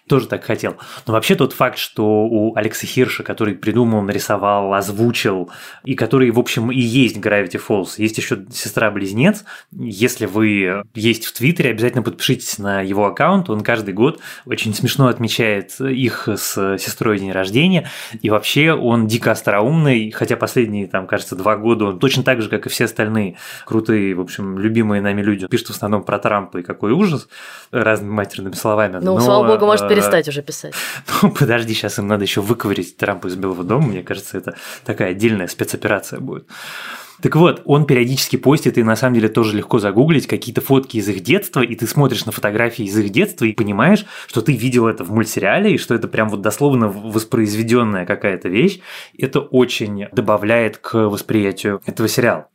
Тоже 0.07 0.27
так 0.27 0.43
хотел. 0.43 0.77
Но 1.05 1.13
вообще 1.13 1.35
тот 1.35 1.53
факт, 1.53 1.77
что 1.77 2.25
у 2.25 2.55
Алекса 2.55 2.87
Хирша, 2.87 3.23
который 3.23 3.55
придумал, 3.55 4.01
нарисовал, 4.01 4.73
озвучил, 4.73 5.49
и 5.83 5.95
который, 5.95 6.31
в 6.31 6.39
общем, 6.39 6.71
и 6.71 6.79
есть 6.79 7.17
Gravity 7.17 7.61
Falls, 7.65 7.95
есть 7.97 8.17
еще 8.17 8.45
сестра-близнец. 8.51 9.43
Если 9.71 10.25
вы 10.25 10.83
есть 10.95 11.25
в 11.25 11.33
Твиттере, 11.33 11.71
обязательно 11.71 12.03
подпишитесь 12.03 12.57
на 12.57 12.81
его 12.81 13.05
аккаунт. 13.05 13.49
Он 13.49 13.61
каждый 13.61 13.93
год 13.93 14.19
очень 14.45 14.73
смешно 14.73 15.07
отмечает 15.07 15.79
их 15.81 16.27
с 16.27 16.77
сестрой 16.77 17.19
день 17.19 17.31
рождения. 17.31 17.89
И 18.21 18.29
вообще 18.29 18.73
он 18.73 19.07
дико 19.07 19.31
остроумный, 19.31 20.11
хотя 20.11 20.37
последние, 20.37 20.87
там, 20.87 21.07
кажется, 21.07 21.35
два 21.35 21.57
года 21.57 21.85
он 21.85 21.99
точно 21.99 22.23
так 22.23 22.41
же, 22.41 22.49
как 22.49 22.65
и 22.65 22.69
все 22.69 22.85
остальные 22.85 23.37
крутые, 23.65 24.15
в 24.15 24.21
общем, 24.21 24.57
любимые 24.57 25.01
нами 25.01 25.21
люди, 25.21 25.47
пишут 25.47 25.67
в 25.67 25.71
основном 25.71 26.03
про 26.03 26.19
Трампа 26.19 26.59
и 26.59 26.63
какой 26.63 26.91
ужас 26.91 27.27
разными 27.71 28.11
матерными 28.11 28.53
словами. 28.53 28.99
Ну, 29.01 29.19
слава 29.19 29.47
богу, 29.47 29.65
может 29.65 29.85
э, 29.85 29.96
перестать 29.97 30.27
уже 30.27 30.41
писать. 30.41 30.73
Ну, 31.21 31.31
подожди, 31.31 31.73
сейчас 31.73 31.97
им 31.99 32.07
надо 32.07 32.23
еще 32.23 32.41
выковырить 32.41 32.97
Трампа 32.97 33.27
из 33.27 33.35
Белого 33.35 33.63
дома. 33.63 33.87
Мне 33.87 34.03
кажется, 34.03 34.37
это 34.37 34.55
такая 34.85 35.11
отдельная 35.11 35.47
спецоперация 35.47 36.19
будет. 36.19 36.47
Так 37.21 37.35
вот, 37.35 37.61
он 37.65 37.85
периодически 37.85 38.35
постит, 38.35 38.77
и 38.77 38.83
на 38.83 38.95
самом 38.95 39.15
деле 39.15 39.29
тоже 39.29 39.57
легко 39.57 39.79
загуглить 39.79 40.27
какие-то 40.27 40.61
фотки 40.61 40.97
из 40.97 41.09
их 41.09 41.21
детства, 41.21 41.61
и 41.61 41.75
ты 41.75 41.87
смотришь 41.87 42.25
на 42.25 42.31
фотографии 42.31 42.85
из 42.85 42.97
их 42.97 43.09
детства 43.09 43.45
и 43.45 43.53
понимаешь, 43.53 44.05
что 44.27 44.41
ты 44.41 44.53
видел 44.53 44.87
это 44.87 45.03
в 45.03 45.11
мультсериале, 45.11 45.73
и 45.73 45.77
что 45.77 45.95
это 45.95 46.07
прям 46.07 46.29
вот 46.29 46.41
дословно 46.41 46.87
воспроизведенная 46.87 48.05
какая-то 48.05 48.49
вещь. 48.49 48.81
Это 49.17 49.39
очень 49.39 50.05
добавляет 50.11 50.77
к 50.77 50.93
восприятию 51.09 51.81
этого 51.87 52.07
сериала. 52.07 52.49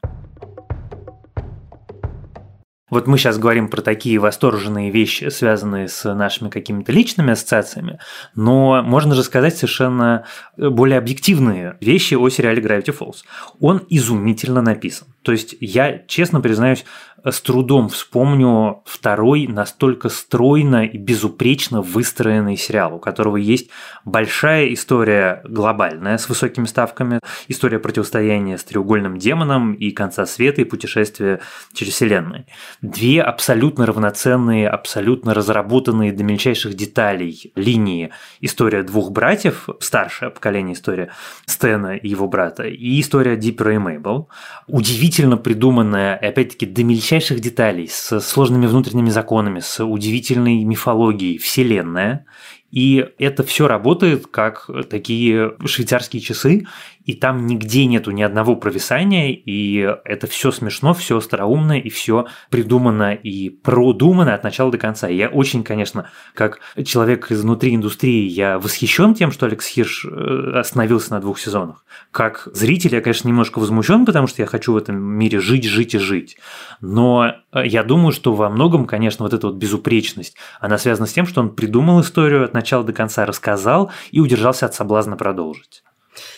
Вот 2.92 3.06
мы 3.06 3.16
сейчас 3.16 3.38
говорим 3.38 3.70
про 3.70 3.80
такие 3.80 4.18
восторженные 4.18 4.90
вещи, 4.90 5.30
связанные 5.30 5.88
с 5.88 6.12
нашими 6.12 6.50
какими-то 6.50 6.92
личными 6.92 7.32
ассоциациями, 7.32 7.98
но 8.34 8.82
можно 8.82 9.14
же 9.14 9.22
сказать 9.22 9.56
совершенно 9.56 10.26
более 10.58 10.98
объективные 10.98 11.78
вещи 11.80 12.12
о 12.12 12.28
сериале 12.28 12.60
Gravity 12.60 12.94
Falls. 12.94 13.24
Он 13.60 13.80
изумительно 13.88 14.60
написан. 14.60 15.08
То 15.22 15.32
есть 15.32 15.54
я, 15.60 15.98
честно 16.06 16.40
признаюсь, 16.40 16.84
с 17.24 17.40
трудом 17.40 17.88
вспомню 17.88 18.82
второй 18.84 19.46
настолько 19.46 20.08
стройно 20.08 20.86
и 20.86 20.98
безупречно 20.98 21.80
выстроенный 21.80 22.56
сериал, 22.56 22.96
у 22.96 22.98
которого 22.98 23.36
есть 23.36 23.70
большая 24.04 24.72
история 24.72 25.42
глобальная 25.44 26.18
с 26.18 26.28
высокими 26.28 26.66
ставками, 26.66 27.20
история 27.46 27.78
противостояния 27.78 28.58
с 28.58 28.64
треугольным 28.64 29.18
демоном 29.18 29.74
и 29.74 29.92
конца 29.92 30.26
света 30.26 30.62
и 30.62 30.64
путешествия 30.64 31.40
через 31.72 31.92
вселенную. 31.94 32.44
Две 32.80 33.22
абсолютно 33.22 33.86
равноценные, 33.86 34.68
абсолютно 34.68 35.32
разработанные 35.32 36.12
до 36.12 36.24
мельчайших 36.24 36.74
деталей 36.74 37.52
линии 37.54 38.10
история 38.40 38.82
двух 38.82 39.12
братьев, 39.12 39.68
старшее 39.80 40.30
поколение 40.30 40.74
история 40.74 41.10
Стэна 41.46 41.96
и 41.96 42.08
его 42.08 42.26
брата, 42.26 42.64
и 42.64 43.00
история 43.00 43.36
Диппера 43.36 43.74
и 43.74 43.78
Мейбл, 43.78 44.28
удивительно 44.66 45.11
придуманная, 45.36 46.16
и 46.16 46.26
опять-таки 46.26 46.66
до 46.66 46.82
мельчайших 46.84 47.40
деталей, 47.40 47.88
с 47.88 48.20
сложными 48.20 48.66
внутренними 48.66 49.10
законами, 49.10 49.60
с 49.60 49.84
удивительной 49.84 50.64
мифологией, 50.64 51.38
вселенная. 51.38 52.26
И 52.70 53.06
это 53.18 53.44
все 53.44 53.68
работает 53.68 54.26
как 54.26 54.70
такие 54.88 55.52
швейцарские 55.66 56.22
часы, 56.22 56.66
и 57.04 57.14
там 57.14 57.46
нигде 57.46 57.86
нету 57.86 58.10
ни 58.10 58.22
одного 58.22 58.56
провисания, 58.56 59.32
и 59.32 59.78
это 60.04 60.26
все 60.26 60.50
смешно, 60.50 60.94
все 60.94 61.18
остроумно, 61.18 61.78
и 61.78 61.88
все 61.88 62.26
придумано 62.50 63.14
и 63.14 63.50
продумано 63.50 64.34
от 64.34 64.44
начала 64.44 64.70
до 64.70 64.78
конца. 64.78 65.08
Я 65.08 65.28
очень, 65.28 65.64
конечно, 65.64 66.08
как 66.34 66.60
человек 66.84 67.30
изнутри 67.30 67.74
индустрии, 67.74 68.28
я 68.28 68.58
восхищен 68.58 69.14
тем, 69.14 69.32
что 69.32 69.46
Алекс 69.46 69.66
Хирш 69.66 70.04
э, 70.04 70.52
остановился 70.54 71.12
на 71.12 71.20
двух 71.20 71.38
сезонах. 71.38 71.84
Как 72.10 72.48
зритель 72.52 72.94
я, 72.94 73.00
конечно, 73.00 73.28
немножко 73.28 73.58
возмущен, 73.58 74.06
потому 74.06 74.26
что 74.26 74.42
я 74.42 74.46
хочу 74.46 74.72
в 74.72 74.76
этом 74.76 74.96
мире 74.96 75.40
жить, 75.40 75.64
жить 75.64 75.94
и 75.94 75.98
жить. 75.98 76.36
Но 76.80 77.34
э, 77.52 77.66
я 77.66 77.82
думаю, 77.82 78.12
что 78.12 78.34
во 78.34 78.48
многом, 78.48 78.86
конечно, 78.86 79.24
вот 79.24 79.32
эта 79.32 79.48
вот 79.48 79.56
безупречность, 79.56 80.36
она 80.60 80.78
связана 80.78 81.06
с 81.06 81.12
тем, 81.12 81.26
что 81.26 81.40
он 81.40 81.54
придумал 81.54 82.00
историю 82.00 82.44
от 82.44 82.54
начала 82.54 82.84
до 82.84 82.92
конца, 82.92 83.26
рассказал 83.26 83.90
и 84.10 84.20
удержался 84.20 84.66
от 84.66 84.74
соблазна 84.74 85.16
продолжить. 85.16 85.82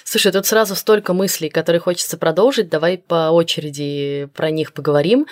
Слушай, 0.07 0.33
тут 0.33 0.45
сразу 0.45 0.77
столько 0.77 1.15
мыслей, 1.15 1.49
которые 1.49 1.81
хочется 1.81 2.19
продолжить. 2.19 2.69
Давай 2.69 2.99
по 2.99 3.31
очереди 3.31 4.29
про 4.35 4.51
них 4.51 4.75
поговорим. 4.75 5.27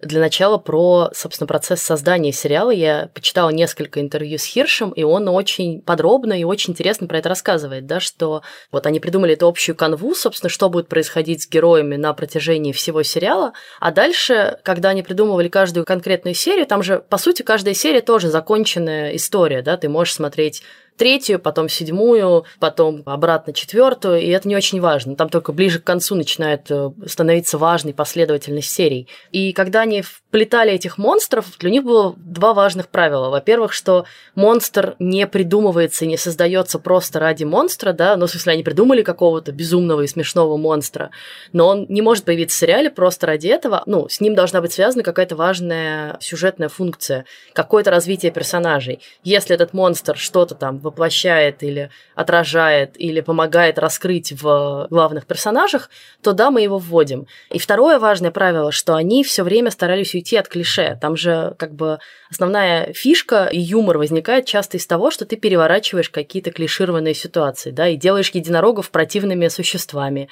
Для 0.00 0.20
начала 0.20 0.58
про, 0.58 1.10
собственно, 1.14 1.48
процесс 1.48 1.80
создания 1.80 2.30
сериала. 2.30 2.70
Я 2.70 3.08
почитала 3.14 3.48
несколько 3.48 4.00
интервью 4.00 4.38
с 4.38 4.44
Хиршем, 4.44 4.90
и 4.90 5.02
он 5.02 5.28
очень 5.28 5.80
подробно 5.80 6.38
и 6.38 6.44
очень 6.44 6.74
интересно 6.74 7.06
про 7.06 7.18
это 7.18 7.30
рассказывает, 7.30 7.86
да, 7.86 8.00
что 8.00 8.42
вот 8.70 8.86
они 8.86 9.00
придумали 9.00 9.32
эту 9.32 9.48
общую 9.48 9.74
канву, 9.74 10.14
собственно, 10.14 10.50
что 10.50 10.68
будет 10.68 10.88
происходить 10.88 11.42
с 11.42 11.48
героями 11.48 11.96
на 11.96 12.12
протяжении 12.12 12.72
всего 12.72 13.02
сериала, 13.02 13.54
а 13.80 13.90
дальше, 13.92 14.58
когда 14.62 14.90
они 14.90 15.02
придумывали 15.02 15.48
каждую 15.48 15.86
конкретную 15.86 16.34
серию, 16.34 16.66
там 16.66 16.82
же, 16.82 17.02
по 17.08 17.16
сути, 17.16 17.42
каждая 17.42 17.74
серия 17.74 18.02
тоже 18.02 18.28
законченная 18.28 19.16
история, 19.16 19.62
да, 19.62 19.78
ты 19.78 19.88
можешь 19.88 20.14
смотреть 20.14 20.62
третью, 20.98 21.38
потом 21.38 21.68
седьмую, 21.68 22.44
потом 22.58 23.02
обратно 23.06 23.52
четвертую, 23.54 24.20
и 24.20 24.28
это 24.28 24.48
не 24.48 24.56
очень 24.56 24.80
важно. 24.80 25.16
Там 25.16 25.28
только 25.30 25.52
ближе 25.52 25.78
к 25.78 25.84
концу 25.84 26.14
начинает 26.14 26.70
э, 26.70 26.90
становиться 27.06 27.56
важной 27.56 27.94
последовательность 27.94 28.70
серий. 28.70 29.08
И 29.32 29.52
когда 29.52 29.82
они 29.82 30.02
вплетали 30.28 30.72
этих 30.72 30.98
монстров, 30.98 31.56
для 31.58 31.70
них 31.70 31.84
было 31.84 32.14
два 32.18 32.52
важных 32.52 32.88
правила. 32.88 33.30
Во-первых, 33.30 33.72
что 33.72 34.04
монстр 34.34 34.94
не 34.98 35.26
придумывается 35.26 36.04
и 36.04 36.08
не 36.08 36.18
создается 36.18 36.78
просто 36.78 37.18
ради 37.18 37.44
монстра, 37.44 37.94
да, 37.94 38.14
ну, 38.16 38.26
в 38.26 38.30
смысле, 38.30 38.52
они 38.52 38.62
придумали 38.62 39.02
какого-то 39.02 39.52
безумного 39.52 40.02
и 40.02 40.06
смешного 40.06 40.58
монстра, 40.58 41.10
но 41.52 41.68
он 41.68 41.86
не 41.88 42.02
может 42.02 42.24
появиться 42.24 42.56
в 42.56 42.60
сериале 42.60 42.90
просто 42.90 43.26
ради 43.26 43.48
этого, 43.48 43.82
ну, 43.86 44.08
с 44.08 44.20
ним 44.20 44.34
должна 44.34 44.60
быть 44.60 44.72
связана 44.72 45.02
какая-то 45.02 45.34
важная 45.34 46.18
сюжетная 46.20 46.68
функция, 46.68 47.24
какое-то 47.54 47.90
развитие 47.90 48.30
персонажей. 48.30 49.00
Если 49.24 49.54
этот 49.54 49.72
монстр 49.72 50.18
что-то 50.18 50.54
там 50.54 50.78
воплощает 50.78 51.62
или 51.62 51.90
отражает, 52.14 53.00
или 53.00 53.22
помогает 53.22 53.78
раскрыть 53.78 54.32
в 54.32 54.88
главных 54.90 55.26
персонажах, 55.26 55.88
то 56.22 56.34
да, 56.34 56.50
мы 56.50 56.60
его 56.60 56.76
вводим. 56.76 57.26
И 57.50 57.58
второе 57.58 57.98
важное 57.98 58.30
правило, 58.30 58.72
что 58.72 58.94
они 58.94 59.24
все 59.24 59.42
время 59.42 59.70
старались 59.70 60.17
уйти 60.18 60.36
от 60.36 60.48
клише. 60.48 60.98
Там 61.00 61.16
же 61.16 61.54
как 61.58 61.74
бы 61.74 61.98
основная 62.30 62.92
фишка 62.92 63.48
и 63.50 63.58
юмор 63.58 63.98
возникает 63.98 64.46
часто 64.46 64.76
из 64.76 64.86
того, 64.86 65.10
что 65.10 65.24
ты 65.24 65.36
переворачиваешь 65.36 66.10
какие-то 66.10 66.50
клишированные 66.50 67.14
ситуации, 67.14 67.70
да, 67.70 67.88
и 67.88 67.96
делаешь 67.96 68.30
единорогов 68.30 68.90
противными 68.90 69.48
существами. 69.48 70.28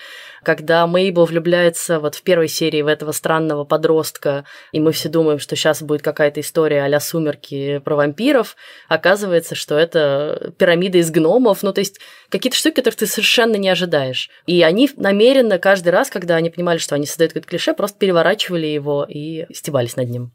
Когда 0.46 0.86
Мейбл 0.86 1.24
влюбляется 1.24 1.98
вот 1.98 2.14
в 2.14 2.22
первой 2.22 2.46
серии 2.46 2.80
в 2.80 2.86
этого 2.86 3.10
странного 3.10 3.64
подростка, 3.64 4.44
и 4.70 4.78
мы 4.78 4.92
все 4.92 5.08
думаем, 5.08 5.40
что 5.40 5.56
сейчас 5.56 5.82
будет 5.82 6.02
какая-то 6.02 6.38
история 6.38 6.84
а 6.84 7.00
«Сумерки» 7.00 7.78
про 7.78 7.96
вампиров, 7.96 8.54
оказывается, 8.86 9.56
что 9.56 9.76
это 9.76 10.54
пирамида 10.56 10.98
из 10.98 11.10
гномов, 11.10 11.64
ну, 11.64 11.72
то 11.72 11.80
есть 11.80 11.98
какие-то 12.28 12.56
штуки, 12.56 12.76
которых 12.76 12.94
ты 12.94 13.06
совершенно 13.08 13.56
не 13.56 13.68
ожидаешь. 13.68 14.30
И 14.46 14.62
они 14.62 14.88
намеренно 14.96 15.58
каждый 15.58 15.88
раз, 15.88 16.10
когда 16.10 16.36
они 16.36 16.50
понимали, 16.50 16.78
что 16.78 16.94
они 16.94 17.06
создают 17.06 17.32
какое-то 17.32 17.48
клише, 17.48 17.74
просто 17.74 17.98
переворачивали 17.98 18.66
его 18.66 19.04
и 19.08 19.52
стебались 19.52 19.96
над 19.96 20.10
ним. 20.10 20.30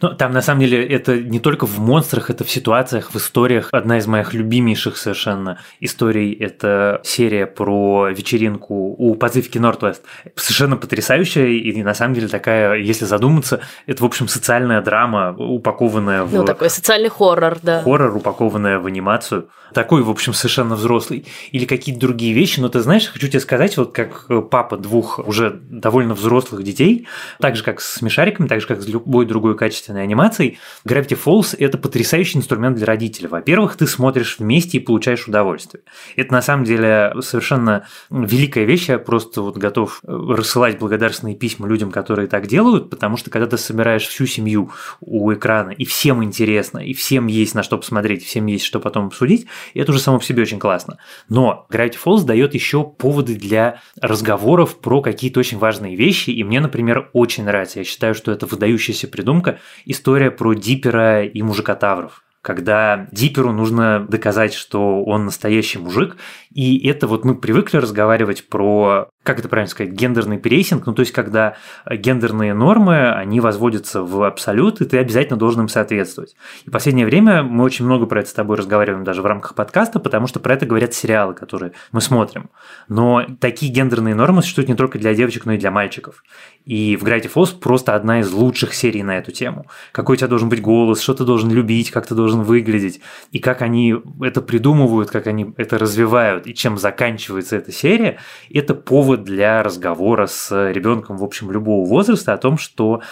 Ну, 0.00 0.14
там 0.14 0.32
на 0.32 0.40
самом 0.40 0.60
деле 0.60 0.86
это 0.86 1.18
не 1.18 1.38
только 1.38 1.66
в 1.66 1.78
монстрах, 1.78 2.30
это 2.30 2.44
в 2.44 2.50
ситуациях, 2.50 3.10
в 3.12 3.16
историях. 3.16 3.68
Одна 3.72 3.98
из 3.98 4.06
моих 4.06 4.32
любимейших 4.32 4.96
совершенно 4.96 5.58
историй– 5.80 6.32
это 6.40 7.00
серия 7.04 7.46
про 7.46 8.08
вечеринку 8.08 8.94
у 8.96 9.14
Пацифики 9.16 9.58
Нортвест. 9.58 10.02
Совершенно 10.34 10.76
потрясающая 10.76 11.48
и 11.48 11.82
на 11.82 11.92
самом 11.92 12.14
деле 12.14 12.28
такая, 12.28 12.76
если 12.76 13.04
задуматься, 13.04 13.60
это, 13.86 14.02
в 14.02 14.06
общем, 14.06 14.28
социальная 14.28 14.80
драма, 14.80 15.34
упакованная 15.36 16.24
в… 16.24 16.34
Ну, 16.34 16.44
такой 16.44 16.70
социальный 16.70 17.10
хоррор, 17.10 17.58
да. 17.62 17.82
Хоррор, 17.82 18.16
упакованная 18.16 18.78
в 18.78 18.86
анимацию. 18.86 19.48
Такой, 19.76 20.02
в 20.02 20.08
общем, 20.08 20.32
совершенно 20.32 20.74
взрослый. 20.74 21.26
Или 21.52 21.66
какие-то 21.66 22.00
другие 22.00 22.32
вещи. 22.32 22.60
Но 22.60 22.70
ты 22.70 22.80
знаешь, 22.80 23.08
хочу 23.08 23.28
тебе 23.28 23.40
сказать, 23.40 23.76
вот 23.76 23.92
как 23.92 24.26
папа 24.50 24.78
двух 24.78 25.18
уже 25.18 25.50
довольно 25.50 26.14
взрослых 26.14 26.62
детей, 26.62 27.06
так 27.40 27.56
же, 27.56 27.62
как 27.62 27.82
с 27.82 27.96
смешариками, 27.98 28.46
так 28.48 28.62
же, 28.62 28.66
как 28.66 28.80
с 28.80 28.88
любой 28.88 29.26
другой 29.26 29.54
качественной 29.54 30.02
анимацией, 30.02 30.58
Gravity 30.88 31.18
Falls– 31.22 31.54
это 31.58 31.76
потрясающий 31.76 32.38
инструмент 32.38 32.78
для 32.78 32.86
родителей. 32.86 33.28
Во-первых, 33.28 33.76
ты 33.76 33.86
смотришь 33.86 34.38
вместе 34.38 34.78
и 34.78 34.80
получаешь 34.80 35.28
удовольствие. 35.28 35.82
Это 36.16 36.32
на 36.32 36.40
самом 36.40 36.64
деле 36.64 37.12
совершенно 37.20 37.86
великая 38.08 38.64
вещь. 38.64 38.88
Я 38.88 38.98
просто 38.98 39.42
вот 39.42 39.58
готов 39.58 40.00
рассылать 40.06 40.78
благодарственные 40.78 41.36
письма 41.36 41.68
людям, 41.68 41.90
которые 41.90 42.28
так 42.28 42.46
делают, 42.46 42.88
потому 42.88 43.18
что 43.18 43.28
когда 43.28 43.46
ты 43.46 43.58
собираешь 43.58 44.06
всю 44.06 44.24
семью 44.24 44.70
у 45.02 45.30
экрана, 45.34 45.68
и 45.68 45.84
всем 45.84 46.24
интересно, 46.24 46.78
и 46.78 46.94
всем 46.94 47.26
есть 47.26 47.54
на 47.54 47.62
что 47.62 47.76
посмотреть, 47.76 48.24
всем 48.24 48.46
есть 48.46 48.64
что 48.64 48.80
потом 48.80 49.08
обсудить, 49.08 49.46
это 49.74 49.92
уже 49.92 50.00
само 50.00 50.18
по 50.18 50.24
себе 50.24 50.42
очень 50.42 50.58
классно. 50.58 50.98
Но 51.28 51.66
Gravity 51.70 51.96
Falls 52.02 52.24
дает 52.24 52.54
еще 52.54 52.84
поводы 52.84 53.34
для 53.34 53.80
разговоров 54.00 54.78
про 54.80 55.02
какие-то 55.02 55.40
очень 55.40 55.58
важные 55.58 55.96
вещи, 55.96 56.30
и 56.30 56.44
мне, 56.44 56.60
например, 56.60 57.10
очень 57.12 57.44
нравится. 57.44 57.80
Я 57.80 57.84
считаю, 57.84 58.14
что 58.14 58.32
это 58.32 58.46
выдающаяся 58.46 59.08
придумка, 59.08 59.58
история 59.84 60.30
про 60.30 60.54
Дипера 60.54 61.24
и 61.24 61.42
мужикотавров 61.42 62.22
когда 62.46 63.08
Диперу 63.10 63.52
нужно 63.52 64.06
доказать, 64.08 64.54
что 64.54 65.02
он 65.02 65.24
настоящий 65.24 65.80
мужик. 65.80 66.16
И 66.54 66.86
это 66.86 67.08
вот 67.08 67.24
мы 67.24 67.34
привыкли 67.34 67.78
разговаривать 67.78 68.48
про 68.48 69.08
как 69.26 69.40
это 69.40 69.48
правильно 69.48 69.70
сказать, 69.70 69.92
гендерный 69.92 70.38
прессинг, 70.38 70.86
ну 70.86 70.94
то 70.94 71.00
есть 71.00 71.12
когда 71.12 71.56
гендерные 71.90 72.54
нормы, 72.54 73.10
они 73.10 73.40
возводятся 73.40 74.02
в 74.02 74.22
абсолют, 74.22 74.80
и 74.80 74.84
ты 74.84 74.98
обязательно 74.98 75.36
должен 75.38 75.62
им 75.62 75.68
соответствовать. 75.68 76.36
И 76.64 76.70
в 76.70 76.72
последнее 76.72 77.04
время 77.04 77.42
мы 77.42 77.64
очень 77.64 77.84
много 77.84 78.06
про 78.06 78.20
это 78.20 78.30
с 78.30 78.32
тобой 78.32 78.56
разговариваем 78.56 79.04
даже 79.04 79.22
в 79.22 79.26
рамках 79.26 79.54
подкаста, 79.54 79.98
потому 79.98 80.28
что 80.28 80.38
про 80.38 80.54
это 80.54 80.64
говорят 80.64 80.94
сериалы, 80.94 81.34
которые 81.34 81.72
мы 81.90 82.00
смотрим. 82.00 82.50
Но 82.88 83.26
такие 83.40 83.72
гендерные 83.72 84.14
нормы 84.14 84.42
существуют 84.42 84.68
не 84.68 84.76
только 84.76 84.98
для 84.98 85.12
девочек, 85.14 85.44
но 85.44 85.52
и 85.52 85.58
для 85.58 85.70
мальчиков. 85.72 86.22
И 86.64 86.96
в 86.96 87.04
Gravity 87.04 87.30
Falls 87.32 87.58
просто 87.58 87.94
одна 87.94 88.20
из 88.20 88.32
лучших 88.32 88.74
серий 88.74 89.02
на 89.02 89.18
эту 89.18 89.32
тему. 89.32 89.66
Какой 89.92 90.14
у 90.14 90.16
тебя 90.16 90.28
должен 90.28 90.48
быть 90.48 90.60
голос, 90.60 91.00
что 91.00 91.14
ты 91.14 91.24
должен 91.24 91.50
любить, 91.50 91.90
как 91.90 92.06
ты 92.06 92.14
должен 92.14 92.42
выглядеть, 92.42 93.00
и 93.32 93.38
как 93.38 93.62
они 93.62 93.96
это 94.20 94.40
придумывают, 94.40 95.10
как 95.10 95.26
они 95.26 95.52
это 95.56 95.78
развивают, 95.78 96.46
и 96.46 96.54
чем 96.54 96.78
заканчивается 96.78 97.56
эта 97.56 97.72
серия, 97.72 98.18
это 98.52 98.74
повод 98.74 99.15
повод 99.16 99.24
для 99.24 99.62
разговора 99.62 100.26
с 100.26 100.70
ребенком, 100.70 101.16
в 101.16 101.24
общем, 101.24 101.50
любого 101.50 101.86
возраста 101.86 102.32
о 102.32 102.38
том, 102.38 102.58
что 102.58 103.02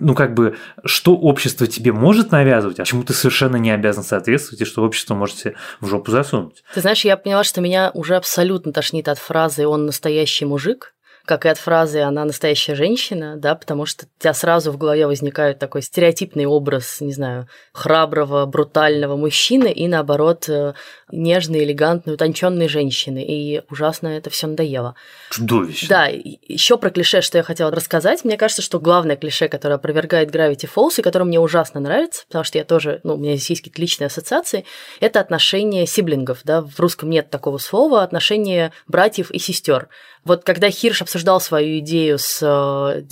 ну, 0.00 0.14
как 0.14 0.32
бы, 0.32 0.56
что 0.86 1.14
общество 1.14 1.66
тебе 1.66 1.92
может 1.92 2.32
навязывать, 2.32 2.80
а 2.80 2.84
чему 2.84 3.02
ты 3.02 3.12
совершенно 3.12 3.56
не 3.56 3.70
обязан 3.70 4.02
соответствовать, 4.02 4.62
и 4.62 4.64
что 4.64 4.82
общество 4.82 5.14
может 5.14 5.38
себе 5.38 5.54
в 5.80 5.86
жопу 5.86 6.10
засунуть. 6.10 6.64
Ты 6.72 6.80
знаешь, 6.80 7.04
я 7.04 7.16
поняла, 7.18 7.44
что 7.44 7.60
меня 7.60 7.90
уже 7.92 8.16
абсолютно 8.16 8.72
тошнит 8.72 9.06
от 9.08 9.18
фразы 9.18 9.66
«он 9.66 9.84
настоящий 9.84 10.46
мужик», 10.46 10.94
как 11.24 11.46
и 11.46 11.48
от 11.48 11.58
фразы 11.58 12.00
«она 12.00 12.24
настоящая 12.24 12.74
женщина», 12.74 13.36
да, 13.36 13.54
потому 13.54 13.86
что 13.86 14.06
у 14.06 14.22
тебя 14.22 14.34
сразу 14.34 14.72
в 14.72 14.78
голове 14.78 15.06
возникает 15.06 15.58
такой 15.58 15.82
стереотипный 15.82 16.46
образ, 16.46 17.00
не 17.00 17.12
знаю, 17.12 17.48
храброго, 17.72 18.44
брутального 18.46 19.16
мужчины 19.16 19.72
и, 19.72 19.86
наоборот, 19.88 20.48
э, 20.48 20.74
нежной, 21.10 21.64
элегантной, 21.64 22.14
утонченной 22.14 22.68
женщины. 22.68 23.24
И 23.24 23.62
ужасно 23.70 24.08
это 24.08 24.30
все 24.30 24.46
надоело. 24.46 24.94
Чудовище. 25.30 25.86
Да, 25.88 26.06
еще 26.06 26.76
про 26.78 26.90
клише, 26.90 27.20
что 27.20 27.38
я 27.38 27.44
хотела 27.44 27.70
рассказать. 27.70 28.24
Мне 28.24 28.36
кажется, 28.36 28.62
что 28.62 28.80
главное 28.80 29.16
клише, 29.16 29.48
которое 29.48 29.74
опровергает 29.74 30.34
Gravity 30.34 30.68
Falls, 30.74 30.94
и 30.98 31.02
которое 31.02 31.24
мне 31.24 31.38
ужасно 31.38 31.80
нравится, 31.80 32.24
потому 32.26 32.44
что 32.44 32.58
я 32.58 32.64
тоже, 32.64 33.00
ну, 33.04 33.14
у 33.14 33.18
меня 33.18 33.36
здесь 33.36 33.50
есть 33.50 33.62
какие-то 33.62 33.80
личные 33.80 34.06
ассоциации, 34.06 34.64
это 35.00 35.20
отношение 35.20 35.86
сиблингов, 35.86 36.40
да, 36.44 36.62
в 36.62 36.78
русском 36.80 37.10
нет 37.10 37.30
такого 37.30 37.58
слова, 37.58 38.02
отношение 38.02 38.72
братьев 38.86 39.30
и 39.30 39.38
сестер. 39.38 39.88
Вот 40.24 40.44
когда 40.44 40.70
Хирш 40.70 41.02
обсуждал 41.02 41.40
свою 41.40 41.80
идею 41.80 42.16
с 42.18 42.40
э, 42.42 43.02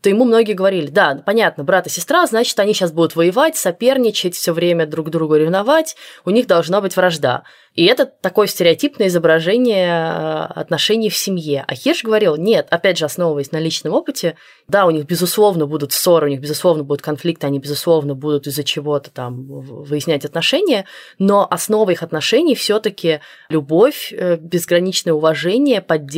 то 0.00 0.08
ему 0.08 0.24
многие 0.24 0.54
говорили, 0.54 0.88
да, 0.88 1.22
понятно, 1.24 1.62
брат 1.62 1.86
и 1.86 1.90
сестра, 1.90 2.26
значит, 2.26 2.58
они 2.58 2.74
сейчас 2.74 2.90
будут 2.90 3.14
воевать, 3.14 3.56
соперничать, 3.56 4.34
все 4.34 4.52
время 4.52 4.86
друг 4.86 5.10
другу 5.10 5.36
ревновать, 5.36 5.96
у 6.24 6.30
них 6.30 6.46
должна 6.46 6.80
быть 6.80 6.96
вражда. 6.96 7.44
И 7.74 7.84
это 7.84 8.06
такое 8.06 8.46
стереотипное 8.46 9.08
изображение 9.08 9.88
э, 9.88 10.46
отношений 10.54 11.10
в 11.10 11.16
семье. 11.16 11.64
А 11.68 11.74
Хирш 11.74 12.02
говорил, 12.02 12.36
нет, 12.36 12.66
опять 12.70 12.98
же, 12.98 13.04
основываясь 13.04 13.52
на 13.52 13.60
личном 13.60 13.92
опыте, 13.92 14.36
да, 14.66 14.86
у 14.86 14.90
них, 14.90 15.04
безусловно, 15.04 15.66
будут 15.66 15.92
ссоры, 15.92 16.26
у 16.26 16.30
них, 16.30 16.40
безусловно, 16.40 16.84
будут 16.84 17.02
конфликты, 17.02 17.46
они, 17.46 17.58
безусловно, 17.58 18.14
будут 18.14 18.46
из-за 18.46 18.64
чего-то 18.64 19.10
там 19.10 19.46
выяснять 19.46 20.24
отношения, 20.24 20.86
но 21.18 21.46
основа 21.48 21.90
их 21.90 22.02
отношений 22.02 22.54
все 22.54 22.80
таки 22.80 23.20
любовь, 23.50 24.12
э, 24.16 24.36
безграничное 24.36 25.12
уважение, 25.12 25.82
поддержка 25.82 26.15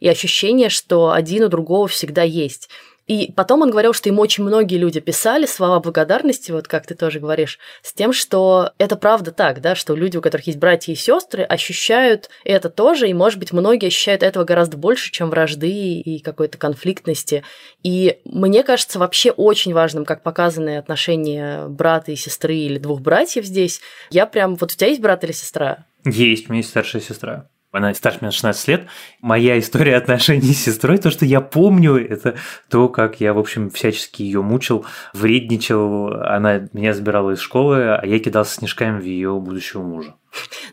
и 0.00 0.08
ощущение, 0.08 0.68
что 0.68 1.12
один 1.12 1.44
у 1.44 1.48
другого 1.48 1.88
всегда 1.88 2.22
есть. 2.22 2.68
И 3.08 3.32
потом 3.34 3.62
он 3.62 3.70
говорил, 3.70 3.92
что 3.92 4.08
ему 4.08 4.22
очень 4.22 4.44
многие 4.44 4.78
люди 4.78 5.00
писали 5.00 5.44
слова 5.44 5.80
благодарности, 5.80 6.52
вот 6.52 6.68
как 6.68 6.86
ты 6.86 6.94
тоже 6.94 7.18
говоришь, 7.18 7.58
с 7.82 7.92
тем, 7.92 8.12
что 8.12 8.70
это 8.78 8.96
правда 8.96 9.32
так, 9.32 9.60
да, 9.60 9.74
что 9.74 9.96
люди, 9.96 10.16
у 10.16 10.22
которых 10.22 10.46
есть 10.46 10.58
братья 10.58 10.92
и 10.92 10.96
сестры, 10.96 11.42
ощущают 11.42 12.30
это 12.44 12.70
тоже, 12.70 13.08
и, 13.08 13.14
может 13.14 13.40
быть, 13.40 13.52
многие 13.52 13.88
ощущают 13.88 14.22
этого 14.22 14.44
гораздо 14.44 14.76
больше, 14.76 15.10
чем 15.10 15.30
вражды 15.30 15.68
и 15.68 16.20
какой-то 16.20 16.58
конфликтности. 16.58 17.42
И 17.82 18.18
мне 18.24 18.62
кажется 18.62 19.00
вообще 19.00 19.32
очень 19.32 19.74
важным, 19.74 20.04
как 20.04 20.22
показаны 20.22 20.78
отношения 20.78 21.66
брата 21.66 22.12
и 22.12 22.16
сестры 22.16 22.54
или 22.54 22.78
двух 22.78 23.00
братьев 23.00 23.44
здесь. 23.44 23.80
Я 24.10 24.26
прям... 24.26 24.54
Вот 24.54 24.72
у 24.72 24.74
тебя 24.74 24.88
есть 24.88 25.00
брат 25.00 25.24
или 25.24 25.32
сестра? 25.32 25.86
Есть, 26.04 26.48
у 26.48 26.52
меня 26.52 26.60
есть 26.60 26.70
старшая 26.70 27.02
сестра. 27.02 27.48
Она 27.72 27.94
старше 27.94 28.18
меня 28.18 28.28
на 28.28 28.32
16 28.32 28.68
лет. 28.68 28.86
Моя 29.20 29.58
история 29.58 29.96
отношений 29.96 30.52
с 30.52 30.62
сестрой, 30.62 30.98
то, 30.98 31.10
что 31.10 31.24
я 31.24 31.40
помню, 31.40 31.94
это 31.96 32.36
то, 32.68 32.88
как 32.90 33.20
я, 33.20 33.32
в 33.32 33.38
общем, 33.38 33.70
всячески 33.70 34.22
ее 34.22 34.42
мучил, 34.42 34.84
вредничал. 35.14 36.12
Она 36.12 36.68
меня 36.72 36.92
забирала 36.92 37.30
из 37.30 37.40
школы, 37.40 37.94
а 37.94 38.04
я 38.04 38.18
кидался 38.18 38.56
снежками 38.56 39.00
в 39.00 39.04
ее 39.04 39.40
будущего 39.40 39.82
мужа. 39.82 40.14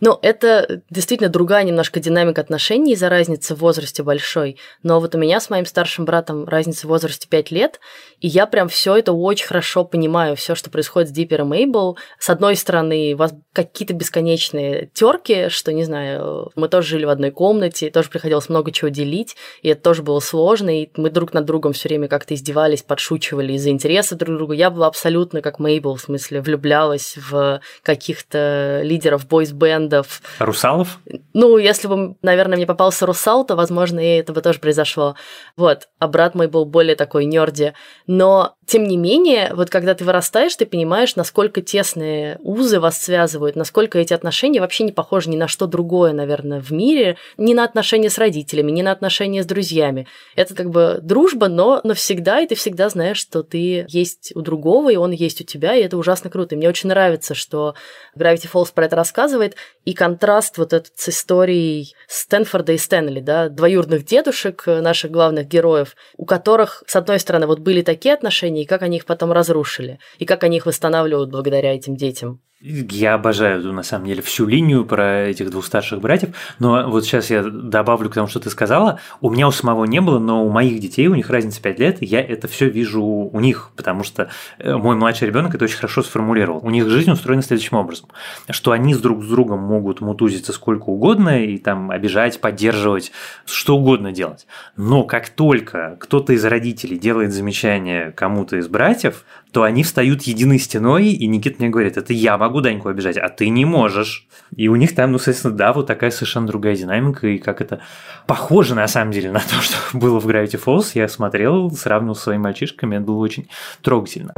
Ну, 0.02 0.18
это 0.22 0.82
действительно 0.90 1.30
другая 1.30 1.64
немножко 1.64 2.00
динамика 2.00 2.42
отношений 2.42 2.94
из-за 2.94 3.10
разницы 3.10 3.56
в 3.56 3.60
возрасте 3.60 4.04
большой. 4.04 4.58
Но 4.84 5.00
вот 5.00 5.16
у 5.16 5.18
меня 5.18 5.40
с 5.40 5.50
моим 5.50 5.66
старшим 5.66 6.06
братом 6.06 6.46
разница 6.46 6.88
в 6.88 6.90
возрасте 6.90 7.28
5 7.28 7.52
лет, 7.52 7.80
и 8.20 8.28
я 8.28 8.46
прям 8.46 8.70
все 8.70 8.96
это 8.96 9.12
очень 9.12 9.48
хорошо 9.48 9.84
понимаю, 9.84 10.36
все, 10.36 10.56
что 10.56 10.70
происходит 10.70 11.10
с 11.10 11.12
Диппер 11.12 11.42
и 11.42 11.44
Мейбл. 11.44 11.98
С 12.18 12.30
одной 12.30 12.56
стороны, 12.56 13.14
у 13.14 13.18
вас 13.18 13.34
какие-то 13.54 13.94
бесконечные 13.94 14.90
терки, 14.94 15.50
что, 15.50 15.74
не 15.74 15.84
знаю, 15.84 16.52
мы 16.56 16.70
тоже 16.70 16.90
жили 16.90 17.06
в 17.06 17.10
одной 17.10 17.32
комнате, 17.32 17.90
тоже 17.90 18.10
приходилось 18.10 18.50
много 18.50 18.72
чего 18.72 18.90
делить, 18.90 19.36
и 19.62 19.70
это 19.70 19.82
тоже 19.82 20.04
было 20.04 20.20
сложно, 20.20 20.82
и 20.82 20.90
мы 20.96 21.10
друг 21.10 21.34
над 21.34 21.46
другом 21.46 21.74
все 21.74 21.90
время 21.90 22.08
как-то 22.08 22.34
издевались, 22.34 22.84
подшучивали 22.84 23.54
из-за 23.54 23.70
интереса 23.70 24.16
друг 24.16 24.38
друга. 24.38 24.54
Я 24.54 24.70
была 24.70 24.88
абсолютно 24.88 25.42
как 25.42 25.60
Мейбл, 25.60 25.96
в 25.96 26.02
смысле, 26.02 26.42
влюблялась 26.42 27.16
в 27.18 27.62
каких-то 27.84 28.82
лидеров 28.84 29.28
бойс 29.54 29.70
бэндов. 29.70 30.22
Русалов? 30.40 31.00
Ну, 31.34 31.58
если 31.58 31.88
бы, 31.88 32.16
наверное, 32.22 32.58
мне 32.58 32.66
попался 32.66 33.06
русал, 33.06 33.46
то, 33.46 33.56
возможно, 33.56 34.00
и 34.00 34.18
это 34.18 34.34
бы 34.34 34.42
тоже 34.42 34.60
произошло. 34.60 35.16
Вот. 35.56 35.88
А 36.00 36.08
брат 36.08 36.36
мой 36.36 36.48
был 36.48 36.66
более 36.66 36.96
такой 36.96 37.26
нерди. 37.26 37.74
Но, 38.08 38.56
тем 38.66 38.86
не 38.86 38.98
менее, 38.98 39.52
вот 39.54 39.70
когда 39.70 39.94
ты 39.94 40.04
вырастаешь, 40.04 40.56
ты 40.56 40.66
понимаешь, 40.66 41.16
насколько 41.16 41.62
тесные 41.62 42.38
узы 42.42 42.80
вас 42.80 43.02
связывают, 43.02 43.56
насколько 43.56 44.00
эти 44.00 44.14
отношения 44.14 44.60
вообще 44.60 44.84
не 44.84 44.92
похожи 44.92 45.30
ни 45.30 45.38
на 45.38 45.48
что 45.48 45.68
другое, 45.68 46.14
наверное, 46.14 46.62
в 46.62 46.72
мире, 46.72 47.18
ни 47.38 47.54
на 47.54 47.64
отношения 47.64 48.10
с 48.10 48.18
родителями, 48.18 48.72
ни 48.72 48.82
на 48.82 48.92
отношения 48.92 49.44
с 49.44 49.46
друзьями. 49.46 50.08
Это 50.36 50.56
как 50.56 50.70
бы 50.70 51.00
дружба, 51.02 51.48
но 51.48 51.82
навсегда, 51.84 52.42
и 52.42 52.48
ты 52.48 52.56
всегда 52.56 52.90
знаешь, 52.90 53.18
что 53.18 53.44
ты 53.44 53.86
есть 53.88 54.32
у 54.36 54.42
другого, 54.42 54.92
и 54.92 54.96
он 54.96 55.12
есть 55.12 55.42
у 55.42 55.44
тебя, 55.44 55.76
и 55.76 55.84
это 55.84 55.98
ужасно 55.98 56.30
круто. 56.30 56.56
И 56.56 56.58
мне 56.58 56.70
очень 56.70 56.90
нравится, 56.90 57.36
что 57.36 57.76
Gravity 58.18 58.50
Falls 58.52 58.72
про 58.74 58.86
это 58.86 58.96
рассказывает, 58.96 59.39
рассказывает, 59.40 59.56
и 59.86 59.94
контраст 59.94 60.58
вот 60.58 60.74
этот 60.74 60.92
с 60.96 61.10
историей 61.10 61.96
Стэнфорда 62.08 62.74
и 62.74 62.78
Стэнли, 62.78 63.22
да, 63.22 63.50
двоюродных 63.50 64.06
дедушек 64.06 64.64
э, 64.68 64.82
наших 64.82 65.12
главных 65.12 65.48
героев, 65.48 65.96
у 66.18 66.26
которых, 66.26 66.84
с 66.86 66.96
одной 66.96 67.20
стороны, 67.20 67.48
вот 67.48 67.60
были 67.60 67.82
такие 67.82 68.14
отношения, 68.14 68.64
и 68.64 68.68
как 68.68 68.82
они 68.82 68.98
их 68.98 69.06
потом 69.06 69.32
разрушили, 69.32 70.00
и 70.20 70.26
как 70.26 70.44
они 70.44 70.58
их 70.58 70.66
восстанавливают 70.66 71.30
благодаря 71.32 71.74
этим 71.74 71.96
детям. 71.96 72.42
Я 72.62 73.14
обожаю, 73.14 73.72
на 73.72 73.84
самом 73.84 74.08
деле, 74.08 74.22
всю 74.22 74.46
линию 74.46 74.84
про 74.84 75.28
этих 75.28 75.50
двух 75.50 75.66
старших 75.66 76.02
братьев, 76.02 76.36
но 76.60 76.90
вот 76.90 77.06
сейчас 77.06 77.30
я 77.30 77.42
добавлю 77.42 78.10
к 78.10 78.16
тому, 78.16 78.28
что 78.28 78.42
ты 78.42 78.50
сказала. 78.50 79.00
У 79.22 79.30
меня 79.30 79.48
у 79.48 79.52
самого 79.52 79.86
не 79.86 80.02
было, 80.02 80.20
но 80.20 80.46
у 80.46 80.50
моих 80.50 80.82
детей, 80.82 81.08
у 81.08 81.16
них 81.16 81.30
разница 81.30 81.62
5 81.62 81.80
лет, 81.80 81.98
я 82.02 82.22
это 82.22 82.50
все 82.50 82.68
вижу 82.68 83.02
у 83.02 83.40
них, 83.40 83.72
потому 83.78 84.04
что 84.04 84.30
э, 84.58 84.76
мой 84.76 84.98
младший 84.98 85.30
ребенок 85.30 85.56
это 85.56 85.64
очень 85.64 85.78
хорошо 85.78 86.04
сформулировал. 86.04 86.60
У 86.62 86.70
них 86.70 86.90
жизнь 86.90 87.10
устроена 87.10 87.44
следующим 87.44 87.78
образом, 87.78 88.10
что 88.50 88.74
они 88.74 88.94
с 88.94 89.00
друг 89.00 89.24
с 89.24 89.30
другом 89.30 89.60
могут 89.60 90.02
мутузиться 90.02 90.52
сколько 90.52 90.90
угодно 90.90 91.46
и 91.46 91.60
там 91.60 91.92
обижать, 91.92 92.42
поддерживать, 92.42 93.14
что 93.46 93.78
угодно 93.78 94.12
делать. 94.12 94.48
Но 94.76 95.06
как 95.06 95.30
только 95.30 95.96
кто-то 95.98 96.34
из 96.34 96.44
родителей 96.44 97.00
делает 97.00 97.32
замечание 97.32 98.12
кому-то 98.12 98.58
из 98.58 98.68
братьев, 98.68 99.24
то 99.52 99.64
они 99.64 99.84
встают 99.84 100.24
единой 100.24 100.60
стеной, 100.60 101.08
и 101.08 101.28
Никит 101.28 101.60
мне 101.60 101.70
говорит, 101.70 101.98
это 101.98 102.14
я 102.14 102.38
могу 102.38 102.62
Даньку 102.62 102.90
обижать, 102.90 103.18
а 103.18 103.30
ты 103.30 103.50
не 103.50 103.66
можешь. 103.66 104.28
И 104.56 104.68
у 104.68 104.76
них 104.76 104.94
там, 104.94 105.12
ну, 105.12 105.18
соответственно, 105.18 105.56
да, 105.56 105.74
вот 105.74 105.88
такая 105.88 106.12
совершенно 106.12 106.46
другая 106.46 106.76
динамика, 106.76 107.28
и 107.28 107.40
как 107.40 107.62
это 107.62 107.82
похоже, 108.28 108.76
на 108.76 108.88
самом 108.88 109.12
деле, 109.12 109.32
на 109.34 109.40
то, 109.40 109.62
что 109.62 109.78
было 109.98 110.20
в 110.20 110.28
Gravity 110.28 110.62
Falls. 110.64 110.92
Я 110.94 111.08
смотрел, 111.08 111.72
сравнивал 111.72 112.16
с 112.16 112.22
своими 112.22 112.44
мальчишками, 112.44 112.96
это 112.96 113.06
было 113.06 113.18
очень 113.18 113.48
трогательно. 113.82 114.34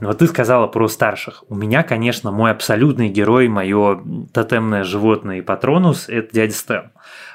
Но 0.00 0.14
ты 0.14 0.26
сказала 0.26 0.66
про 0.66 0.88
старших. 0.88 1.44
У 1.48 1.54
меня, 1.54 1.84
конечно, 1.84 2.32
мой 2.32 2.50
абсолютный 2.50 3.08
герой, 3.08 3.46
мое 3.46 4.02
тотемное 4.32 4.82
животное 4.82 5.38
и 5.38 5.42
патронус– 5.42 6.06
это 6.08 6.34
дядя 6.34 6.54
Стэн. 6.54 6.90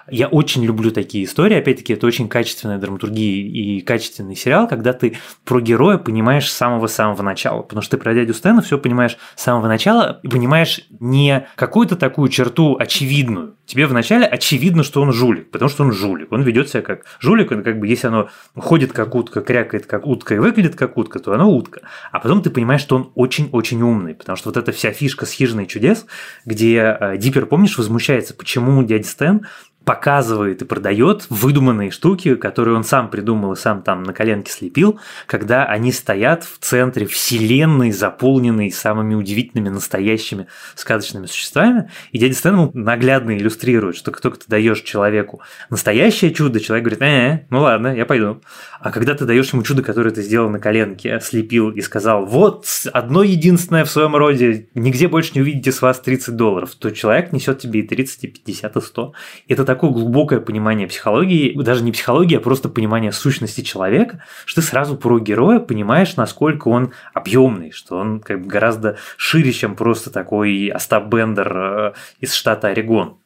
Я 0.09 0.27
очень 0.27 0.63
люблю 0.63 0.91
такие 0.91 1.25
истории. 1.25 1.57
Опять-таки, 1.57 1.93
это 1.93 2.07
очень 2.07 2.29
качественная 2.29 2.77
драматургия 2.77 3.43
и 3.45 3.81
качественный 3.81 4.35
сериал, 4.35 4.67
когда 4.67 4.93
ты 4.93 5.17
про 5.43 5.59
героя 5.59 5.97
понимаешь 5.97 6.49
с 6.49 6.55
самого-самого 6.55 7.21
начала. 7.21 7.61
Потому 7.61 7.81
что 7.81 7.97
ты 7.97 8.03
про 8.03 8.13
дядю 8.13 8.33
Стэна 8.33 8.61
все 8.61 8.77
понимаешь 8.77 9.17
с 9.35 9.43
самого 9.43 9.67
начала 9.67 10.19
и 10.23 10.27
понимаешь 10.27 10.81
не 10.99 11.47
какую-то 11.55 11.95
такую 11.95 12.29
черту 12.29 12.77
очевидную. 12.79 13.57
Тебе 13.67 13.85
вначале 13.85 14.25
очевидно, 14.25 14.83
что 14.83 15.01
он 15.01 15.11
жулик, 15.11 15.51
потому 15.51 15.67
что 15.67 15.83
он 15.83 15.91
жулик. 15.91 16.31
Он 16.31 16.41
ведет 16.41 16.69
себя 16.69 16.81
как 16.81 17.03
жулик, 17.19 17.51
он 17.51 17.63
как 17.63 17.79
бы, 17.79 17.87
если 17.87 18.07
оно 18.07 18.29
ходит 18.55 18.93
как 18.93 19.13
утка, 19.13 19.41
крякает 19.41 19.85
как 19.85 20.07
утка 20.07 20.35
и 20.35 20.37
выглядит 20.37 20.77
как 20.77 20.97
утка, 20.97 21.19
то 21.19 21.33
оно 21.33 21.51
утка. 21.51 21.81
А 22.13 22.21
потом 22.21 22.41
ты 22.41 22.49
понимаешь, 22.49 22.79
что 22.79 22.95
он 22.95 23.11
очень-очень 23.15 23.81
умный, 23.81 24.15
потому 24.15 24.37
что 24.37 24.49
вот 24.49 24.57
эта 24.57 24.71
вся 24.71 24.93
фишка 24.93 25.25
с 25.25 25.31
хижиной 25.31 25.65
чудес, 25.65 26.05
где 26.45 26.97
э, 26.97 27.17
Диппер, 27.17 27.45
помнишь, 27.45 27.77
возмущается, 27.77 28.33
почему 28.33 28.81
дядя 28.83 29.05
Стэн 29.05 29.45
показывает 29.87 30.61
и 30.61 30.65
продает 30.65 31.27
выдуманные 31.29 31.91
штуки, 31.91 32.35
которые 32.35 32.75
он 32.75 32.83
сам 32.83 33.09
придумал 33.09 33.53
и 33.53 33.55
сам 33.55 33.81
там 33.81 34.03
на 34.03 34.11
коленке 34.11 34.51
слепил, 34.51 34.99
когда 35.27 35.63
они 35.63 35.93
стоят 35.93 36.43
в 36.43 36.57
центре 36.59 37.05
вселенной, 37.05 37.93
заполненной 37.93 38.69
самыми 38.69 39.15
удивительными 39.15 39.69
настоящими 39.69 40.47
сказочными 40.75 41.25
существами. 41.25 41.89
И 42.11 42.19
дядя 42.19 42.35
Стэн 42.35 42.53
ему 42.55 42.71
наглядно 42.73 43.37
иллюстрирует, 43.37 43.95
что 43.95 44.11
как 44.11 44.19
только 44.19 44.39
ты 44.39 44.45
даешь 44.49 44.81
человеку 44.81 45.41
настоящее 45.69 46.33
чудо, 46.33 46.59
человек 46.59 46.83
говорит, 46.83 47.01
э, 47.03 47.45
ну 47.49 47.61
ладно, 47.61 47.95
я 47.95 48.05
пойду. 48.05 48.41
А 48.81 48.91
когда 48.91 49.15
ты 49.15 49.23
даешь 49.23 49.53
ему 49.53 49.63
чудо, 49.63 49.83
которое 49.83 50.11
ты 50.11 50.21
сделал 50.21 50.49
на 50.49 50.59
коленке, 50.59 51.21
слепил 51.21 51.69
и 51.71 51.79
сказал, 51.79 52.25
вот 52.25 52.65
одно 52.91 53.23
единственное 53.23 53.85
в 53.85 53.89
своем 53.89 54.17
роде, 54.17 54.67
нигде 54.75 55.07
больше 55.07 55.31
не 55.35 55.41
увидите 55.41 55.71
с 55.71 55.81
вас 55.81 56.01
30 56.01 56.35
долларов, 56.35 56.75
то 56.75 56.91
человек 56.91 57.31
несет 57.31 57.59
тебе 57.59 57.79
и 57.79 57.87
30, 57.87 58.23
и 58.25 58.27
50, 58.27 58.75
и 58.75 58.81
100. 58.81 59.13
Это 59.47 59.63
так 59.63 59.76
такое 59.77 59.91
глубокое 59.91 60.39
понимание 60.39 60.87
психологии, 60.87 61.55
даже 61.61 61.83
не 61.83 61.91
психологии, 61.91 62.35
а 62.35 62.39
просто 62.39 62.67
понимание 62.67 63.11
сущности 63.11 63.61
человека, 63.61 64.23
что 64.45 64.61
ты 64.61 64.67
сразу 64.67 64.97
про 64.97 65.19
героя 65.19 65.59
понимаешь, 65.59 66.15
насколько 66.15 66.69
он 66.69 66.93
объемный, 67.13 67.69
что 67.69 67.97
он 67.97 68.19
как 68.19 68.41
бы 68.41 68.47
гораздо 68.47 68.97
шире, 69.17 69.53
чем 69.53 69.75
просто 69.75 70.09
такой 70.09 70.69
Остап 70.69 71.13
Бендер 71.13 71.57
э, 71.57 71.93
из 72.19 72.33
штата 72.33 72.69
Орегон. 72.69 73.17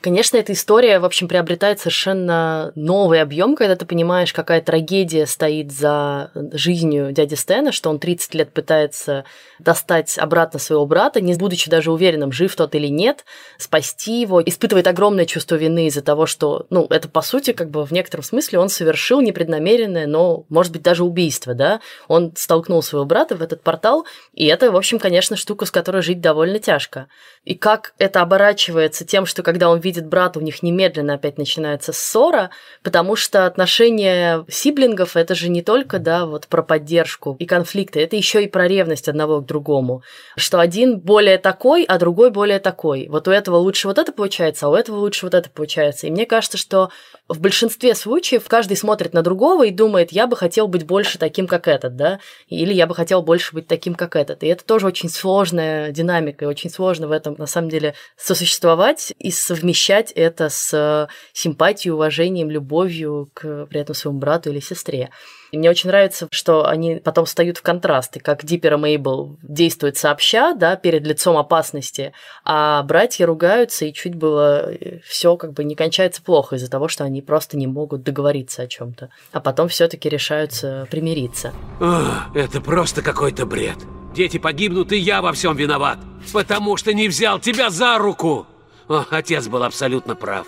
Конечно, 0.00 0.36
эта 0.36 0.52
история, 0.52 0.98
в 0.98 1.04
общем, 1.04 1.28
приобретает 1.28 1.78
совершенно 1.78 2.72
новый 2.74 3.20
объем, 3.20 3.56
когда 3.56 3.76
ты 3.76 3.84
понимаешь, 3.84 4.32
какая 4.32 4.60
трагедия 4.60 5.26
стоит 5.26 5.72
за 5.72 6.30
жизнью 6.52 7.12
дяди 7.12 7.34
Стэна, 7.34 7.72
что 7.72 7.90
он 7.90 7.98
30 7.98 8.34
лет 8.34 8.52
пытается 8.52 9.24
достать 9.58 10.18
обратно 10.18 10.58
своего 10.58 10.86
брата, 10.86 11.20
не 11.20 11.34
будучи 11.34 11.70
даже 11.70 11.92
уверенным, 11.92 12.32
жив 12.32 12.54
тот 12.54 12.74
или 12.74 12.86
нет, 12.86 13.24
спасти 13.58 14.20
его, 14.20 14.42
испытывает 14.42 14.86
огромное 14.86 15.26
чувство 15.26 15.56
вины 15.56 15.86
из-за 15.86 16.02
того, 16.02 16.26
что, 16.26 16.66
ну, 16.70 16.86
это, 16.88 17.08
по 17.08 17.22
сути, 17.22 17.52
как 17.52 17.70
бы 17.70 17.84
в 17.84 17.92
некотором 17.92 18.22
смысле 18.22 18.60
он 18.60 18.68
совершил 18.68 19.20
непреднамеренное, 19.20 20.06
но, 20.06 20.44
может 20.48 20.72
быть, 20.72 20.82
даже 20.82 21.04
убийство, 21.04 21.54
да? 21.54 21.80
Он 22.08 22.32
столкнул 22.36 22.82
своего 22.82 23.04
брата 23.04 23.36
в 23.36 23.42
этот 23.42 23.62
портал, 23.62 24.06
и 24.32 24.46
это, 24.46 24.70
в 24.70 24.76
общем, 24.76 24.98
конечно, 24.98 25.36
штука, 25.36 25.66
с 25.66 25.70
которой 25.70 26.02
жить 26.02 26.20
довольно 26.20 26.58
тяжко. 26.58 27.08
И 27.44 27.54
как 27.54 27.94
это 27.98 28.22
оборачивается 28.22 29.04
тем, 29.04 29.26
что 29.26 29.42
когда 29.42 29.68
он 29.68 29.73
видит 29.80 30.06
брата, 30.06 30.38
у 30.38 30.42
них 30.42 30.62
немедленно 30.62 31.14
опять 31.14 31.38
начинается 31.38 31.92
ссора, 31.92 32.50
потому 32.82 33.16
что 33.16 33.46
отношения 33.46 34.44
сиблингов 34.48 35.16
это 35.16 35.34
же 35.34 35.48
не 35.48 35.62
только, 35.62 35.98
да, 35.98 36.26
вот 36.26 36.46
про 36.46 36.62
поддержку 36.62 37.36
и 37.38 37.46
конфликты, 37.46 38.00
это 38.00 38.16
еще 38.16 38.42
и 38.42 38.48
про 38.48 38.68
ревность 38.68 39.08
одного 39.08 39.40
к 39.40 39.46
другому. 39.46 40.02
Что 40.36 40.60
один 40.60 40.98
более 40.98 41.38
такой, 41.38 41.84
а 41.84 41.98
другой 41.98 42.30
более 42.30 42.58
такой. 42.58 43.08
Вот 43.08 43.28
у 43.28 43.30
этого 43.30 43.56
лучше 43.56 43.88
вот 43.88 43.98
это 43.98 44.12
получается, 44.12 44.66
а 44.66 44.70
у 44.70 44.74
этого 44.74 44.98
лучше 44.98 45.26
вот 45.26 45.34
это 45.34 45.50
получается. 45.50 46.06
И 46.06 46.10
мне 46.10 46.26
кажется, 46.26 46.58
что 46.58 46.90
в 47.28 47.40
большинстве 47.40 47.94
случаев 47.94 48.44
каждый 48.48 48.76
смотрит 48.76 49.14
на 49.14 49.22
другого 49.22 49.64
и 49.64 49.70
думает, 49.70 50.12
я 50.12 50.26
бы 50.26 50.36
хотел 50.36 50.68
быть 50.68 50.84
больше 50.84 51.18
таким, 51.18 51.46
как 51.46 51.68
этот, 51.68 51.96
да, 51.96 52.20
или 52.48 52.72
я 52.72 52.86
бы 52.86 52.94
хотел 52.94 53.22
больше 53.22 53.54
быть 53.54 53.66
таким, 53.66 53.94
как 53.94 54.16
этот. 54.16 54.42
И 54.42 54.46
это 54.46 54.64
тоже 54.64 54.86
очень 54.86 55.08
сложная 55.08 55.90
динамика, 55.90 56.44
и 56.44 56.48
очень 56.48 56.70
сложно 56.70 57.08
в 57.08 57.12
этом, 57.12 57.34
на 57.38 57.46
самом 57.46 57.70
деле, 57.70 57.94
сосуществовать 58.16 59.14
и 59.18 59.30
совмещать 59.64 60.12
это 60.12 60.50
с 60.50 61.08
симпатией, 61.32 61.92
уважением, 61.92 62.50
любовью 62.50 63.30
к 63.32 63.66
при 63.66 63.80
этом 63.80 63.94
своему 63.94 64.20
брату 64.20 64.50
или 64.50 64.60
сестре. 64.60 65.08
И 65.52 65.58
мне 65.58 65.70
очень 65.70 65.88
нравится, 65.88 66.28
что 66.30 66.66
они 66.66 66.96
потом 66.96 67.24
встают 67.24 67.56
в 67.56 67.62
контрасты, 67.62 68.20
как 68.20 68.44
Диппер 68.44 68.74
и 68.74 68.76
Мейбл 68.76 69.38
действуют 69.42 69.96
сообща, 69.96 70.52
да, 70.52 70.76
перед 70.76 71.06
лицом 71.06 71.38
опасности, 71.38 72.12
а 72.44 72.82
братья 72.82 73.24
ругаются, 73.24 73.86
и 73.86 73.92
чуть 73.94 74.16
было 74.16 74.72
э, 74.72 74.98
все 75.06 75.36
как 75.36 75.54
бы 75.54 75.64
не 75.64 75.76
кончается 75.76 76.22
плохо 76.22 76.56
из-за 76.56 76.68
того, 76.68 76.88
что 76.88 77.04
они 77.04 77.22
просто 77.22 77.56
не 77.56 77.66
могут 77.66 78.02
договориться 78.02 78.62
о 78.62 78.66
чем-то. 78.66 79.08
А 79.32 79.40
потом 79.40 79.68
все-таки 79.68 80.10
решаются 80.10 80.86
примириться. 80.90 81.54
Ох, 81.80 82.36
это 82.36 82.60
просто 82.60 83.00
какой-то 83.00 83.46
бред. 83.46 83.78
Дети 84.14 84.38
погибнут, 84.38 84.92
и 84.92 84.98
я 84.98 85.22
во 85.22 85.32
всем 85.32 85.56
виноват. 85.56 85.98
Потому 86.32 86.76
что 86.76 86.92
не 86.92 87.08
взял 87.08 87.38
тебя 87.38 87.70
за 87.70 87.96
руку. 87.96 88.46
О, 88.88 89.04
отец 89.10 89.46
был 89.48 89.62
абсолютно 89.62 90.14
прав. 90.14 90.46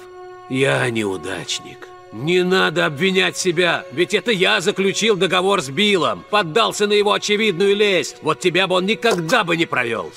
Я 0.48 0.88
неудачник. 0.90 1.88
Не 2.12 2.42
надо 2.42 2.86
обвинять 2.86 3.36
себя, 3.36 3.84
ведь 3.92 4.14
это 4.14 4.30
я 4.30 4.60
заключил 4.60 5.16
договор 5.16 5.60
с 5.60 5.68
Биллом, 5.68 6.24
поддался 6.30 6.86
на 6.86 6.92
его 6.92 7.12
очевидную 7.12 7.74
лесть. 7.74 8.18
Вот 8.22 8.40
тебя 8.40 8.66
бы 8.66 8.76
он 8.76 8.86
никогда 8.86 9.44
бы 9.44 9.56
не 9.56 9.66
провел. 9.66 10.12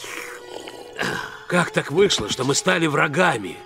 Как 1.47 1.71
так 1.71 1.91
вышло, 1.91 2.29
что 2.29 2.43
мы 2.43 2.53
стали 2.53 2.85
врагами? 2.87 3.57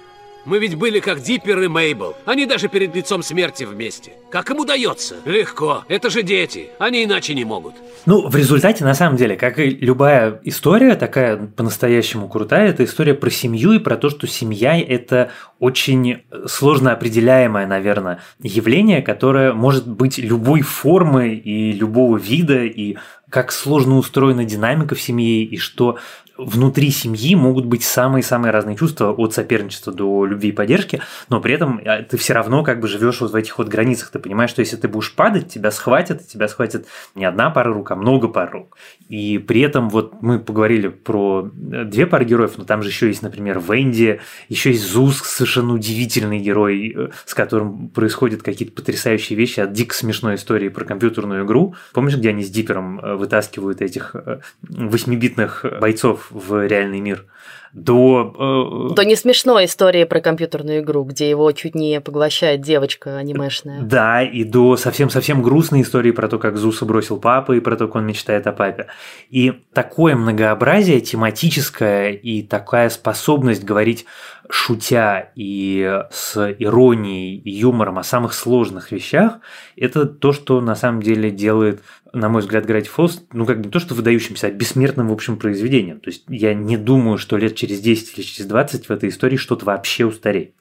Мы 0.45 0.59
ведь 0.59 0.75
были 0.75 0.99
как 0.99 1.21
Диппер 1.21 1.61
и 1.61 1.69
Мейбл. 1.69 2.15
Они 2.25 2.45
даже 2.45 2.67
перед 2.67 2.93
лицом 2.93 3.23
смерти 3.23 3.63
вместе. 3.63 4.11
Как 4.29 4.49
им 4.51 4.59
удается? 4.59 5.15
Легко. 5.23 5.85
Это 5.87 6.09
же 6.09 6.21
дети. 6.21 6.67
Они 6.79 7.05
иначе 7.05 7.33
не 7.33 7.45
могут. 7.45 7.75
Ну, 8.05 8.27
в 8.27 8.35
результате, 8.35 8.83
на 8.83 8.93
самом 8.93 9.15
деле, 9.15 9.37
как 9.37 9.57
и 9.57 9.69
любая 9.69 10.41
история, 10.43 10.95
такая 10.95 11.37
по-настоящему 11.37 12.27
крутая, 12.27 12.69
это 12.69 12.83
история 12.83 13.13
про 13.13 13.29
семью 13.29 13.71
и 13.71 13.79
про 13.79 13.95
то, 13.95 14.09
что 14.09 14.27
семья– 14.27 14.77
это 14.81 15.31
очень 15.59 16.23
сложно 16.45 16.91
определяемое, 16.91 17.65
наверное, 17.65 18.19
явление, 18.41 19.01
которое 19.01 19.53
может 19.53 19.87
быть 19.87 20.17
любой 20.17 20.59
формы 20.59 21.35
и 21.35 21.71
любого 21.71 22.17
вида, 22.17 22.65
и 22.65 22.97
как 23.29 23.51
сложно 23.51 23.97
устроена 23.97 24.43
динамика 24.43 24.93
в 24.93 25.01
семье, 25.01 25.43
и 25.43 25.57
что 25.57 25.97
внутри 26.37 26.89
семьи 26.89 27.35
могут 27.35 27.65
быть 27.65 27.83
самые-самые 27.83 28.51
разные 28.51 28.75
чувства 28.75 29.11
от 29.11 29.33
соперничества 29.33 29.93
до 29.93 30.25
любви 30.25 30.49
и 30.49 30.51
поддержки, 30.51 31.01
но 31.29 31.39
при 31.39 31.53
этом 31.53 31.79
а, 31.85 32.01
ты 32.01 32.17
все 32.17 32.33
равно 32.33 32.63
как 32.63 32.79
бы 32.79 32.87
живешь 32.87 33.21
вот 33.21 33.31
в 33.31 33.35
этих 33.35 33.57
вот 33.57 33.67
границах. 33.67 34.09
Ты 34.09 34.19
понимаешь, 34.19 34.49
что 34.49 34.61
если 34.61 34.75
ты 34.75 34.87
будешь 34.87 35.13
падать, 35.13 35.49
тебя 35.49 35.69
схватят, 35.71 36.27
тебя 36.27 36.47
схватит 36.47 36.87
не 37.15 37.25
одна 37.25 37.49
пара 37.51 37.71
рук, 37.73 37.91
а 37.91 37.95
много 37.95 38.27
пар 38.27 38.51
рук. 38.51 38.77
И 39.09 39.37
при 39.37 39.61
этом 39.61 39.89
вот 39.89 40.21
мы 40.21 40.39
поговорили 40.39 40.87
про 40.87 41.49
э, 41.71 41.83
две 41.85 42.07
пары 42.07 42.25
героев, 42.25 42.53
но 42.57 42.63
там 42.63 42.81
же 42.81 42.89
еще 42.89 43.07
есть, 43.07 43.21
например, 43.21 43.59
Венди, 43.59 44.19
еще 44.49 44.71
есть 44.71 44.83
Зус, 44.83 45.21
совершенно 45.21 45.73
удивительный 45.73 46.39
герой, 46.39 46.93
э, 46.95 47.09
с 47.25 47.33
которым 47.33 47.89
происходят 47.89 48.41
какие-то 48.41 48.73
потрясающие 48.73 49.37
вещи 49.37 49.59
от 49.59 49.71
дико 49.73 49.93
смешной 49.93 50.35
истории 50.35 50.69
про 50.69 50.83
компьютерную 50.83 51.45
игру. 51.45 51.75
Помнишь, 51.93 52.15
где 52.15 52.29
они 52.29 52.43
с 52.43 52.49
Дипером 52.49 52.99
э, 52.99 53.15
вытаскивают 53.15 53.81
этих 53.81 54.15
восьмибитных 54.63 55.65
бойцов 55.79 56.22
в 56.31 56.65
реальный 56.65 56.99
мир, 56.99 57.25
до... 57.73 58.89
Э, 58.91 58.95
до 58.95 59.03
не 59.03 59.15
смешной 59.15 59.65
истории 59.65 60.03
про 60.03 60.21
компьютерную 60.21 60.81
игру, 60.81 61.03
где 61.03 61.27
его 61.29 61.51
чуть 61.53 61.73
не 61.73 61.99
поглощает 62.01 62.61
девочка 62.61 63.17
анимешная. 63.17 63.81
Да, 63.81 64.21
и 64.21 64.43
до 64.43 64.77
совсем-совсем 64.77 65.41
грустной 65.41 65.81
истории 65.81 66.11
про 66.11 66.27
то, 66.27 66.37
как 66.37 66.57
Зуса 66.57 66.85
бросил 66.85 67.17
папа 67.17 67.53
и 67.53 67.59
про 67.59 67.75
то, 67.75 67.87
как 67.87 67.95
он 67.95 68.05
мечтает 68.05 68.45
о 68.45 68.51
папе. 68.51 68.87
И 69.29 69.53
такое 69.73 70.15
многообразие 70.15 71.01
тематическое 71.01 72.11
и 72.11 72.43
такая 72.43 72.89
способность 72.89 73.63
говорить 73.63 74.05
шутя 74.49 75.31
и 75.35 76.03
с 76.11 76.37
иронией 76.59 77.37
и 77.37 77.49
юмором 77.49 77.97
о 77.97 78.03
самых 78.03 78.33
сложных 78.33 78.91
вещах, 78.91 79.39
это 79.75 80.05
то, 80.05 80.31
что 80.31 80.61
на 80.61 80.75
самом 80.75 81.01
деле 81.01 81.31
делает 81.31 81.81
на 82.13 82.29
мой 82.29 82.41
взгляд, 82.41 82.65
Gravity 82.65 82.89
Falls, 82.95 83.21
ну, 83.33 83.45
как 83.45 83.57
не 83.57 83.69
то, 83.69 83.79
что 83.79 83.95
выдающимся, 83.95 84.47
а 84.47 84.51
бессмертным, 84.51 85.09
в 85.09 85.11
общем, 85.11 85.37
произведением. 85.37 85.99
То 85.99 86.11
есть 86.11 86.23
я 86.29 86.53
не 86.53 86.77
думаю, 86.77 87.17
что 87.17 87.37
лет 87.37 87.55
через 87.55 87.81
10 87.81 88.17
или 88.17 88.23
через 88.23 88.47
20 88.47 88.87
в 88.87 88.91
этой 88.91 89.09
истории 89.09 89.35
что-то 89.35 89.65
вообще 89.65 90.05
устареет. 90.05 90.53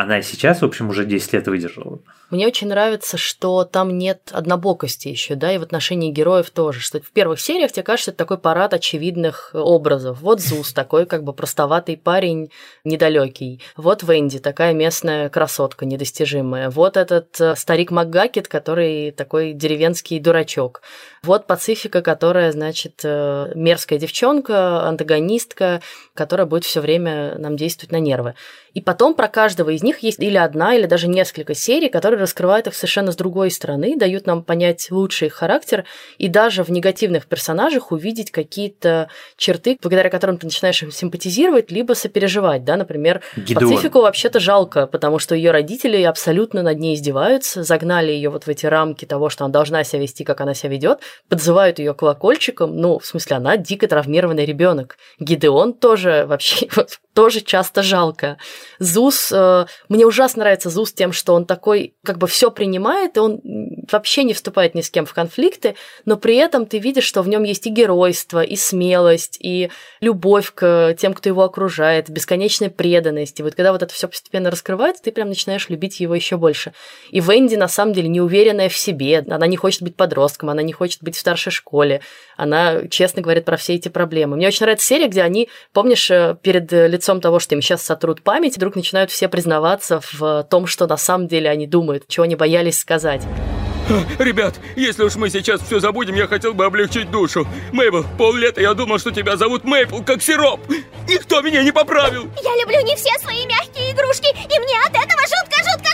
Она 0.00 0.22
сейчас, 0.22 0.62
в 0.62 0.64
общем, 0.64 0.88
уже 0.88 1.04
10 1.04 1.34
лет 1.34 1.46
выдержала. 1.46 2.00
Мне 2.30 2.46
очень 2.46 2.68
нравится, 2.68 3.18
что 3.18 3.64
там 3.64 3.98
нет 3.98 4.30
однобокости 4.32 5.08
еще, 5.08 5.34
да, 5.34 5.52
и 5.52 5.58
в 5.58 5.62
отношении 5.62 6.12
героев 6.12 6.48
тоже, 6.50 6.80
что 6.80 7.00
в 7.00 7.10
первых 7.10 7.40
сериях 7.40 7.72
тебе 7.72 7.82
кажется, 7.82 8.12
это 8.12 8.18
такой 8.18 8.38
парад 8.38 8.72
очевидных 8.72 9.50
образов. 9.52 10.20
Вот 10.22 10.40
Зус, 10.40 10.72
такой 10.74 11.04
как 11.04 11.24
бы 11.24 11.34
простоватый 11.34 11.98
парень, 11.98 12.50
недалекий. 12.84 13.60
Вот 13.76 14.02
Венди, 14.02 14.38
такая 14.38 14.72
местная 14.72 15.28
красотка 15.28 15.84
недостижимая. 15.84 16.70
Вот 16.70 16.96
этот 16.96 17.38
э, 17.38 17.54
старик 17.56 17.90
Макгакет, 17.90 18.48
который 18.48 19.10
такой 19.10 19.52
деревенский 19.52 20.18
дурачок. 20.18 20.80
Вот 21.22 21.46
Пацифика, 21.46 22.00
которая, 22.00 22.52
значит, 22.52 23.00
э, 23.02 23.52
мерзкая 23.54 23.98
девчонка, 23.98 24.86
антагонистка, 24.86 25.82
которая 26.14 26.46
будет 26.46 26.64
все 26.64 26.80
время 26.80 27.36
нам 27.38 27.56
действовать 27.56 27.92
на 27.92 27.98
нервы. 27.98 28.34
И 28.72 28.80
потом 28.80 29.14
про 29.14 29.26
каждого 29.26 29.70
из 29.70 29.82
них 29.90 30.02
есть 30.02 30.20
или 30.20 30.36
одна, 30.36 30.74
или 30.74 30.86
даже 30.86 31.08
несколько 31.08 31.54
серий, 31.54 31.88
которые 31.88 32.20
раскрывают 32.20 32.66
их 32.66 32.74
совершенно 32.74 33.12
с 33.12 33.16
другой 33.16 33.50
стороны, 33.50 33.96
дают 33.96 34.26
нам 34.26 34.42
понять 34.42 34.88
лучший 34.90 35.28
их 35.28 35.34
характер 35.34 35.84
и 36.18 36.28
даже 36.28 36.62
в 36.62 36.70
негативных 36.70 37.26
персонажах 37.26 37.92
увидеть 37.92 38.30
какие-то 38.30 39.08
черты, 39.36 39.78
благодаря 39.82 40.10
которым 40.10 40.38
ты 40.38 40.46
начинаешь 40.46 40.82
им 40.82 40.92
симпатизировать, 40.92 41.70
либо 41.70 41.94
сопереживать. 41.94 42.64
Да? 42.64 42.76
Например, 42.76 43.20
Гидеон. 43.36 43.70
Пацифику 43.70 44.00
вообще-то 44.00 44.40
жалко, 44.40 44.86
потому 44.86 45.18
что 45.18 45.34
ее 45.34 45.50
родители 45.50 46.02
абсолютно 46.02 46.62
над 46.62 46.78
ней 46.78 46.94
издеваются, 46.94 47.62
загнали 47.62 48.12
ее 48.12 48.30
вот 48.30 48.44
в 48.44 48.48
эти 48.48 48.66
рамки 48.66 49.04
того, 49.04 49.28
что 49.28 49.44
она 49.44 49.52
должна 49.52 49.84
себя 49.84 50.02
вести, 50.02 50.24
как 50.24 50.40
она 50.40 50.54
себя 50.54 50.70
ведет, 50.70 51.00
подзывают 51.28 51.78
ее 51.78 51.94
колокольчиком. 51.94 52.76
Ну, 52.76 52.98
в 52.98 53.06
смысле, 53.06 53.36
она 53.36 53.56
дико 53.56 53.88
травмированный 53.88 54.44
ребенок. 54.44 54.96
Гидеон 55.18 55.74
тоже 55.74 56.24
вообще 56.26 56.68
тоже 57.14 57.40
часто 57.40 57.82
жалко. 57.82 58.36
Зус, 58.78 59.32
э, 59.32 59.66
мне 59.88 60.06
ужасно 60.06 60.40
нравится 60.40 60.70
Зус 60.70 60.92
тем, 60.92 61.12
что 61.12 61.34
он 61.34 61.44
такой, 61.46 61.94
как 62.04 62.18
бы 62.18 62.26
все 62.26 62.50
принимает, 62.50 63.16
и 63.16 63.20
он 63.20 63.40
вообще 63.90 64.24
не 64.24 64.34
вступает 64.34 64.74
ни 64.74 64.80
с 64.80 64.90
кем 64.90 65.06
в 65.06 65.14
конфликты, 65.14 65.74
но 66.04 66.16
при 66.16 66.36
этом 66.36 66.66
ты 66.66 66.78
видишь, 66.78 67.04
что 67.04 67.22
в 67.22 67.28
нем 67.28 67.42
есть 67.42 67.66
и 67.66 67.70
геройство, 67.70 68.42
и 68.42 68.56
смелость, 68.56 69.38
и 69.40 69.70
любовь 70.00 70.52
к 70.54 70.94
тем, 70.98 71.14
кто 71.14 71.28
его 71.28 71.42
окружает, 71.42 72.08
бесконечная 72.08 72.70
преданность. 72.70 73.40
И 73.40 73.42
вот 73.42 73.54
когда 73.54 73.72
вот 73.72 73.82
это 73.82 73.92
все 73.92 74.08
постепенно 74.08 74.50
раскрывается, 74.50 75.02
ты 75.02 75.12
прям 75.12 75.28
начинаешь 75.28 75.68
любить 75.68 76.00
его 76.00 76.14
еще 76.14 76.36
больше. 76.36 76.72
И 77.10 77.20
Венди 77.20 77.56
на 77.56 77.68
самом 77.68 77.92
деле 77.92 78.08
неуверенная 78.08 78.68
в 78.68 78.76
себе, 78.76 79.24
она 79.28 79.46
не 79.46 79.56
хочет 79.56 79.82
быть 79.82 79.96
подростком, 79.96 80.50
она 80.50 80.62
не 80.62 80.72
хочет 80.72 81.02
быть 81.02 81.16
в 81.16 81.20
старшей 81.20 81.50
школе, 81.50 82.00
она 82.36 82.86
честно 82.88 83.22
говорит 83.22 83.44
про 83.44 83.56
все 83.56 83.74
эти 83.74 83.88
проблемы. 83.88 84.36
Мне 84.36 84.48
очень 84.48 84.64
нравится 84.64 84.86
серия, 84.86 85.08
где 85.08 85.22
они, 85.22 85.48
помнишь, 85.72 86.10
э, 86.10 86.36
перед 86.42 86.70
лицом 86.72 87.20
того, 87.20 87.38
что 87.38 87.54
им 87.54 87.62
сейчас 87.62 87.82
сотрут 87.82 88.22
память, 88.22 88.56
вдруг 88.56 88.76
начинают 88.76 89.10
все 89.10 89.28
признаваться 89.60 90.00
в 90.12 90.44
том, 90.44 90.66
что 90.66 90.86
на 90.86 90.96
самом 90.96 91.28
деле 91.28 91.50
они 91.50 91.66
думают, 91.66 92.04
чего 92.08 92.24
они 92.24 92.34
боялись 92.34 92.78
сказать. 92.78 93.22
Ребят, 94.18 94.54
если 94.76 95.02
уж 95.02 95.16
мы 95.16 95.30
сейчас 95.30 95.60
все 95.60 95.80
забудем, 95.80 96.14
я 96.14 96.26
хотел 96.28 96.54
бы 96.54 96.64
облегчить 96.64 97.10
душу. 97.10 97.46
Мейбл, 97.72 98.04
поллета 98.16 98.60
я 98.60 98.72
думал, 98.72 98.98
что 98.98 99.10
тебя 99.10 99.36
зовут 99.36 99.64
Мейпл, 99.64 100.02
как 100.02 100.22
сироп. 100.22 100.60
Никто 101.08 101.42
меня 101.42 101.62
не 101.62 101.72
поправил. 101.72 102.30
Я 102.42 102.56
люблю 102.62 102.80
не 102.86 102.94
все 102.96 103.10
свои 103.20 103.44
мягкие 103.46 103.90
игрушки, 103.92 104.28
и 104.28 104.58
мне 104.60 104.78
от 104.86 104.90
этого 104.90 105.20
жутко-жутко. 105.22 105.89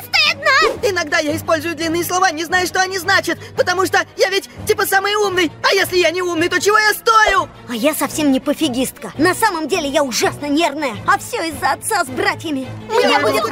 Иногда 0.82 1.18
я 1.18 1.34
использую 1.34 1.74
длинные 1.74 2.04
слова, 2.04 2.30
не 2.30 2.44
знаю, 2.44 2.66
что 2.66 2.80
они 2.80 2.98
значат, 2.98 3.38
потому 3.56 3.86
что 3.86 3.98
я 4.16 4.30
ведь 4.30 4.48
типа 4.66 4.86
самый 4.86 5.14
умный. 5.14 5.50
А 5.62 5.74
если 5.74 5.96
я 5.96 6.10
не 6.10 6.22
умный, 6.22 6.48
то 6.48 6.60
чего 6.60 6.78
я 6.78 6.92
стою? 6.92 7.48
А 7.68 7.74
я 7.74 7.94
совсем 7.94 8.30
не 8.30 8.40
пофигистка. 8.40 9.12
На 9.18 9.34
самом 9.34 9.68
деле 9.68 9.88
я 9.88 10.04
ужасно 10.04 10.46
нервная, 10.46 10.94
а 11.06 11.18
все 11.18 11.48
из-за 11.48 11.72
отца 11.72 12.04
с 12.04 12.08
братьями. 12.08 12.66
Мне 12.88 13.18
будет. 13.18 13.44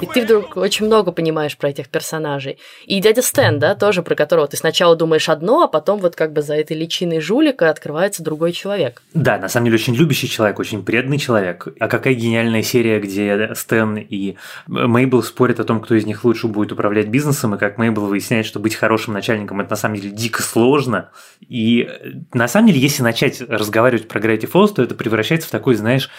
И 0.00 0.06
ты 0.06 0.22
вдруг 0.22 0.56
очень 0.56 0.86
много 0.86 1.12
понимаешь 1.12 1.56
про 1.56 1.68
этих 1.68 1.88
персонажей. 1.88 2.58
И 2.86 3.00
дядя 3.00 3.22
Стэн 3.22 3.42
Стэн, 3.42 3.58
да, 3.58 3.74
тоже 3.74 4.02
про 4.02 4.14
которого 4.14 4.46
ты 4.46 4.56
сначала 4.56 4.94
думаешь 4.94 5.28
одно, 5.28 5.62
а 5.62 5.68
потом 5.68 5.98
вот 5.98 6.14
как 6.14 6.32
бы 6.32 6.42
за 6.42 6.54
этой 6.54 6.76
личиной 6.76 7.20
жулика 7.20 7.70
открывается 7.70 8.22
другой 8.22 8.52
человек. 8.52 9.02
Да, 9.14 9.38
на 9.38 9.48
самом 9.48 9.66
деле 9.66 9.76
очень 9.76 9.94
любящий 9.94 10.28
человек, 10.28 10.58
очень 10.58 10.84
преданный 10.84 11.18
человек. 11.18 11.66
А 11.80 11.88
какая 11.88 12.14
гениальная 12.14 12.62
серия, 12.62 13.00
где 13.00 13.52
Стэн 13.54 13.96
и 13.96 14.36
Мейбл 14.68 15.22
спорят 15.22 15.60
о 15.60 15.64
том, 15.64 15.80
кто 15.80 15.96
из 15.96 16.06
них 16.06 16.11
лучше 16.24 16.46
будет 16.46 16.72
управлять 16.72 17.08
бизнесом, 17.08 17.54
и 17.54 17.58
как 17.58 17.78
Мейбл 17.78 18.06
выясняет, 18.06 18.46
что 18.46 18.60
быть 18.60 18.74
хорошим 18.74 19.14
начальником 19.14 19.60
это 19.60 19.70
на 19.70 19.76
самом 19.76 19.96
деле 19.96 20.10
дико 20.10 20.42
сложно. 20.42 21.10
И 21.40 21.88
на 22.32 22.48
самом 22.48 22.68
деле, 22.68 22.80
если 22.80 23.02
начать 23.02 23.40
разговаривать 23.40 24.08
про 24.08 24.20
Gravity 24.20 24.50
Falls, 24.50 24.74
то 24.74 24.82
это 24.82 24.94
превращается 24.94 25.48
в 25.48 25.50
такое, 25.50 25.76
знаешь, 25.76 26.10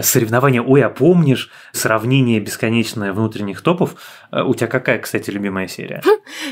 соревнование 0.00 0.62
«Ой, 0.62 0.82
а 0.82 0.90
помнишь?» 0.90 1.50
Сравнение 1.72 2.40
бесконечное 2.40 3.12
внутренних 3.12 3.62
топов. 3.62 3.96
У 4.32 4.54
тебя 4.54 4.66
какая, 4.66 4.98
кстати, 4.98 5.30
любимая 5.30 5.66
серия? 5.66 6.02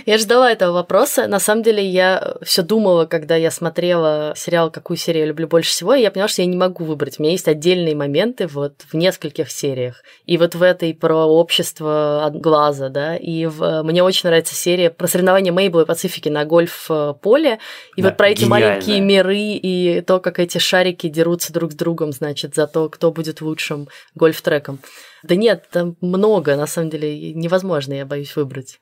Я 0.07 0.19
ждала 0.19 0.51
этого 0.51 0.73
вопроса. 0.73 1.27
На 1.27 1.39
самом 1.39 1.63
деле, 1.63 1.85
я 1.85 2.35
все 2.43 2.63
думала, 2.63 3.07
когда 3.07 3.37
я 3.37 3.51
смотрела 3.51 4.33
сериал 4.37 4.71
«Какую 4.71 4.97
серию 4.97 5.23
я 5.23 5.29
люблю 5.29 5.47
больше 5.49 5.71
всего», 5.71 5.95
и 5.95 6.03
я 6.03 6.11
поняла, 6.11 6.29
что 6.29 6.43
я 6.43 6.47
не 6.47 6.57
могу 6.57 6.85
выбрать. 6.85 7.19
У 7.19 7.23
меня 7.23 7.33
есть 7.33 7.49
отдельные 7.49 7.95
моменты 7.95 8.47
вот 8.47 8.83
в 8.91 8.95
нескольких 8.95 9.51
сериях. 9.51 10.03
И 10.27 10.39
вот 10.39 10.55
в 10.55 10.63
этой 10.63 10.95
про 10.95 11.27
общество 11.27 12.25
от 12.25 12.37
глаза, 12.37 12.88
да, 12.88 13.16
и 13.16 13.46
в... 13.46 13.83
мне 13.83 14.03
очень 14.03 14.29
нравится 14.29 14.55
серия 14.55 14.90
про 14.90 15.07
соревнования 15.07 15.53
Мейбл 15.53 15.81
и 15.81 15.85
Пацифики 15.87 16.29
на 16.29 16.44
гольф-поле, 16.44 17.59
и 17.96 18.03
да, 18.03 18.09
вот 18.09 18.16
про 18.16 18.29
эти 18.29 18.44
гениально. 18.44 18.66
маленькие 18.68 19.01
миры, 19.01 19.38
и 19.38 20.01
то, 20.03 20.20
как 20.20 20.38
эти 20.38 20.59
шарики 20.59 21.09
дерутся 21.09 21.53
друг 21.53 21.72
с 21.72 21.74
другом, 21.74 22.12
значит, 22.12 22.55
за 22.55 22.66
то, 22.66 22.88
кто 22.88 23.12
будет 23.12 23.40
лучшим 23.40 23.88
гольф-треком. 24.14 24.79
Да 25.22 25.35
нет, 25.35 25.64
там 25.72 25.96
много, 26.01 26.57
на 26.57 26.66
самом 26.66 26.90
деле, 26.90 27.33
невозможно, 27.35 27.94
я 27.94 28.07
боюсь 28.07 28.37
выбрать. 28.37 28.79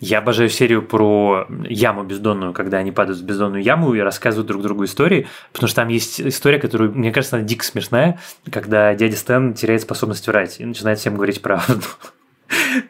Я 0.00 0.20
обожаю 0.20 0.48
серию 0.48 0.82
про 0.82 1.46
яму 1.68 2.04
бездонную, 2.04 2.54
когда 2.54 2.78
они 2.78 2.90
падают 2.90 3.20
в 3.20 3.24
бездонную 3.24 3.62
яму 3.62 3.92
и 3.92 4.00
рассказывают 4.00 4.46
друг 4.46 4.62
другу 4.62 4.86
истории, 4.86 5.28
потому 5.52 5.68
что 5.68 5.76
там 5.76 5.88
есть 5.88 6.22
история, 6.22 6.58
которая, 6.58 6.88
мне 6.88 7.12
кажется, 7.12 7.36
она 7.36 7.44
дико 7.44 7.62
смешная, 7.62 8.18
когда 8.50 8.94
дядя 8.94 9.16
Стэн 9.16 9.52
теряет 9.52 9.82
способность 9.82 10.26
врать 10.26 10.58
и 10.58 10.64
начинает 10.64 10.98
всем 10.98 11.16
говорить 11.16 11.42
правду. 11.42 11.82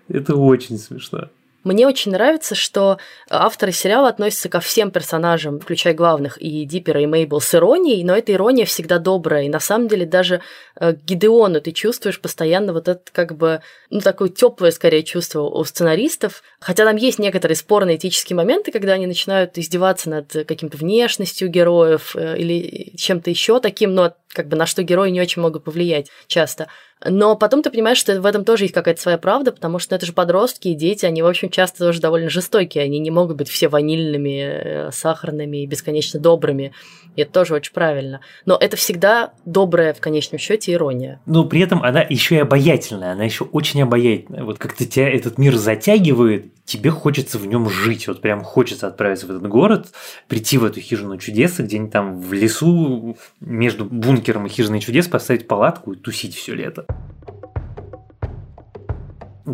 Это 0.08 0.36
очень 0.36 0.78
смешно. 0.78 1.28
Мне 1.62 1.86
очень 1.86 2.12
нравится, 2.12 2.54
что 2.54 2.96
авторы 3.28 3.72
сериала 3.72 4.08
относятся 4.08 4.48
ко 4.48 4.60
всем 4.60 4.90
персонажам, 4.90 5.60
включая 5.60 5.92
главных, 5.92 6.40
и 6.40 6.64
Диппера, 6.64 7.02
и 7.02 7.06
Мейбл, 7.06 7.40
с 7.40 7.54
иронией, 7.54 8.02
но 8.02 8.16
эта 8.16 8.32
ирония 8.32 8.64
всегда 8.64 8.98
добрая. 8.98 9.44
И 9.44 9.50
на 9.50 9.60
самом 9.60 9.88
деле 9.88 10.06
даже 10.06 10.40
э, 10.76 10.94
Гидеону 11.04 11.60
ты 11.60 11.72
чувствуешь 11.72 12.18
постоянно 12.18 12.72
вот 12.72 12.88
это 12.88 13.02
как 13.12 13.36
бы, 13.36 13.60
ну, 13.90 14.00
такое 14.00 14.30
теплое 14.30 14.70
скорее 14.70 15.02
чувство 15.02 15.42
у 15.42 15.62
сценаристов. 15.64 16.42
Хотя 16.60 16.86
там 16.86 16.96
есть 16.96 17.18
некоторые 17.18 17.56
спорные 17.56 17.96
этические 17.96 18.36
моменты, 18.36 18.72
когда 18.72 18.94
они 18.94 19.06
начинают 19.06 19.58
издеваться 19.58 20.08
над 20.08 20.32
каким-то 20.32 20.78
внешностью 20.78 21.50
героев 21.50 22.16
э, 22.16 22.38
или 22.38 22.96
чем-то 22.96 23.28
еще 23.28 23.60
таким, 23.60 23.94
но 23.94 24.14
как 24.32 24.48
бы 24.48 24.56
на 24.56 24.64
что 24.64 24.82
герои 24.82 25.10
не 25.10 25.20
очень 25.20 25.42
могут 25.42 25.64
повлиять 25.64 26.08
часто. 26.26 26.68
Но 27.04 27.36
потом 27.36 27.62
ты 27.62 27.70
понимаешь, 27.70 27.98
что 27.98 28.20
в 28.20 28.26
этом 28.26 28.44
тоже 28.44 28.64
есть 28.64 28.74
какая-то 28.74 29.00
своя 29.00 29.18
правда, 29.18 29.52
потому 29.52 29.78
что 29.78 29.94
это 29.94 30.06
же 30.06 30.12
подростки 30.12 30.68
и 30.68 30.74
дети, 30.74 31.06
они, 31.06 31.22
в 31.22 31.26
общем, 31.26 31.49
часто 31.50 31.78
тоже 31.78 32.00
довольно 32.00 32.30
жестокие, 32.30 32.84
они 32.84 32.98
не 32.98 33.10
могут 33.10 33.36
быть 33.36 33.48
все 33.48 33.68
ванильными, 33.68 34.40
э, 34.40 34.90
сахарными 34.92 35.62
и 35.62 35.66
бесконечно 35.66 36.20
добрыми. 36.20 36.72
И 37.16 37.22
это 37.22 37.32
тоже 37.32 37.54
очень 37.54 37.72
правильно. 37.72 38.20
Но 38.46 38.56
это 38.56 38.76
всегда 38.76 39.32
добрая, 39.44 39.92
в 39.92 40.00
конечном 40.00 40.38
счете, 40.38 40.72
ирония. 40.72 41.20
Но 41.26 41.44
при 41.44 41.60
этом 41.60 41.82
она 41.82 42.02
еще 42.02 42.36
и 42.36 42.38
обаятельная, 42.38 43.12
она 43.12 43.24
еще 43.24 43.44
очень 43.44 43.82
обаятельная. 43.82 44.44
Вот 44.44 44.58
как-то 44.58 44.86
тебя 44.86 45.10
этот 45.10 45.38
мир 45.38 45.56
затягивает, 45.56 46.46
тебе 46.64 46.90
хочется 46.90 47.38
в 47.38 47.46
нем 47.46 47.68
жить. 47.68 48.06
Вот 48.06 48.20
прям 48.20 48.42
хочется 48.42 48.86
отправиться 48.86 49.26
в 49.26 49.30
этот 49.30 49.48
город, 49.48 49.88
прийти 50.28 50.56
в 50.56 50.64
эту 50.64 50.80
хижину 50.80 51.18
чудес, 51.18 51.58
где-нибудь 51.58 51.92
там 51.92 52.20
в 52.20 52.32
лесу 52.32 53.16
между 53.40 53.84
бункером 53.84 54.46
и 54.46 54.48
хижиной 54.48 54.80
чудес 54.80 55.08
поставить 55.08 55.48
палатку 55.48 55.92
и 55.92 55.96
тусить 55.96 56.34
все 56.34 56.54
лето. 56.54 56.86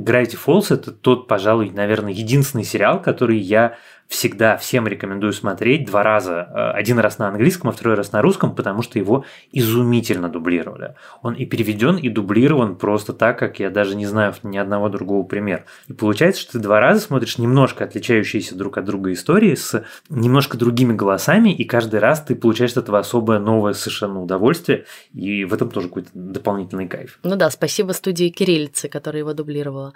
Gravity 0.05 0.39
Falls 0.45 0.75
это 0.75 0.93
тот, 0.93 1.29
пожалуй, 1.29 1.71
наверное, 1.71 2.13
единственный 2.13 2.65
сериал, 2.65 3.01
который 3.03 3.39
я 3.39 3.77
всегда 4.09 4.57
всем 4.57 4.87
рекомендую 4.87 5.33
смотреть 5.33 5.87
два 5.87 6.03
раза. 6.03 6.49
Э, 6.55 6.71
один 6.73 6.99
раз 6.99 7.19
на 7.19 7.29
английском, 7.29 7.71
а 7.71 7.73
второй 7.73 7.95
раз 7.95 8.13
на 8.13 8.23
русском, 8.23 8.55
потому 8.55 8.83
что 8.83 8.99
его 8.99 9.25
изумительно 9.53 10.29
дублировали. 10.29 10.95
Он 11.23 11.35
и 11.35 11.45
переведен, 11.45 11.97
и 11.97 12.09
дублирован 12.09 12.77
просто 12.77 13.13
так, 13.13 13.39
как 13.39 13.59
я 13.59 13.71
даже 13.71 13.97
не 13.97 14.07
знаю 14.07 14.35
ни 14.43 14.59
одного 14.59 14.89
другого 14.89 15.25
примера. 15.25 15.65
И 15.89 15.93
получается, 15.93 16.43
что 16.43 16.53
ты 16.53 16.59
два 16.59 16.81
раза 16.81 17.01
смотришь 17.01 17.39
немножко 17.39 17.85
отличающиеся 17.85 18.55
друг 18.55 18.79
от 18.79 18.85
друга 18.85 19.13
истории 19.13 19.55
с 19.55 19.85
немножко 20.09 20.57
другими 20.57 20.93
голосами, 20.93 21.51
и 21.51 21.65
каждый 21.65 22.01
раз 22.01 22.23
ты 22.23 22.35
получаешь 22.35 22.73
от 22.73 22.79
этого 22.79 22.99
особое 22.99 23.39
новое 23.39 23.73
совершенно 23.73 24.23
удовольствие, 24.23 24.87
и 25.13 25.45
в 25.45 25.55
этом 25.55 25.71
тоже 25.71 25.89
какой-то 25.89 26.11
дополнительный 26.15 26.89
кайф. 26.89 27.19
Ну 27.23 27.37
да, 27.37 27.51
спасибо 27.51 27.93
студии 27.93 28.29
Кириллицы, 28.29 28.89
которая 28.89 29.21
его 29.21 29.33
дублировала. 29.33 29.93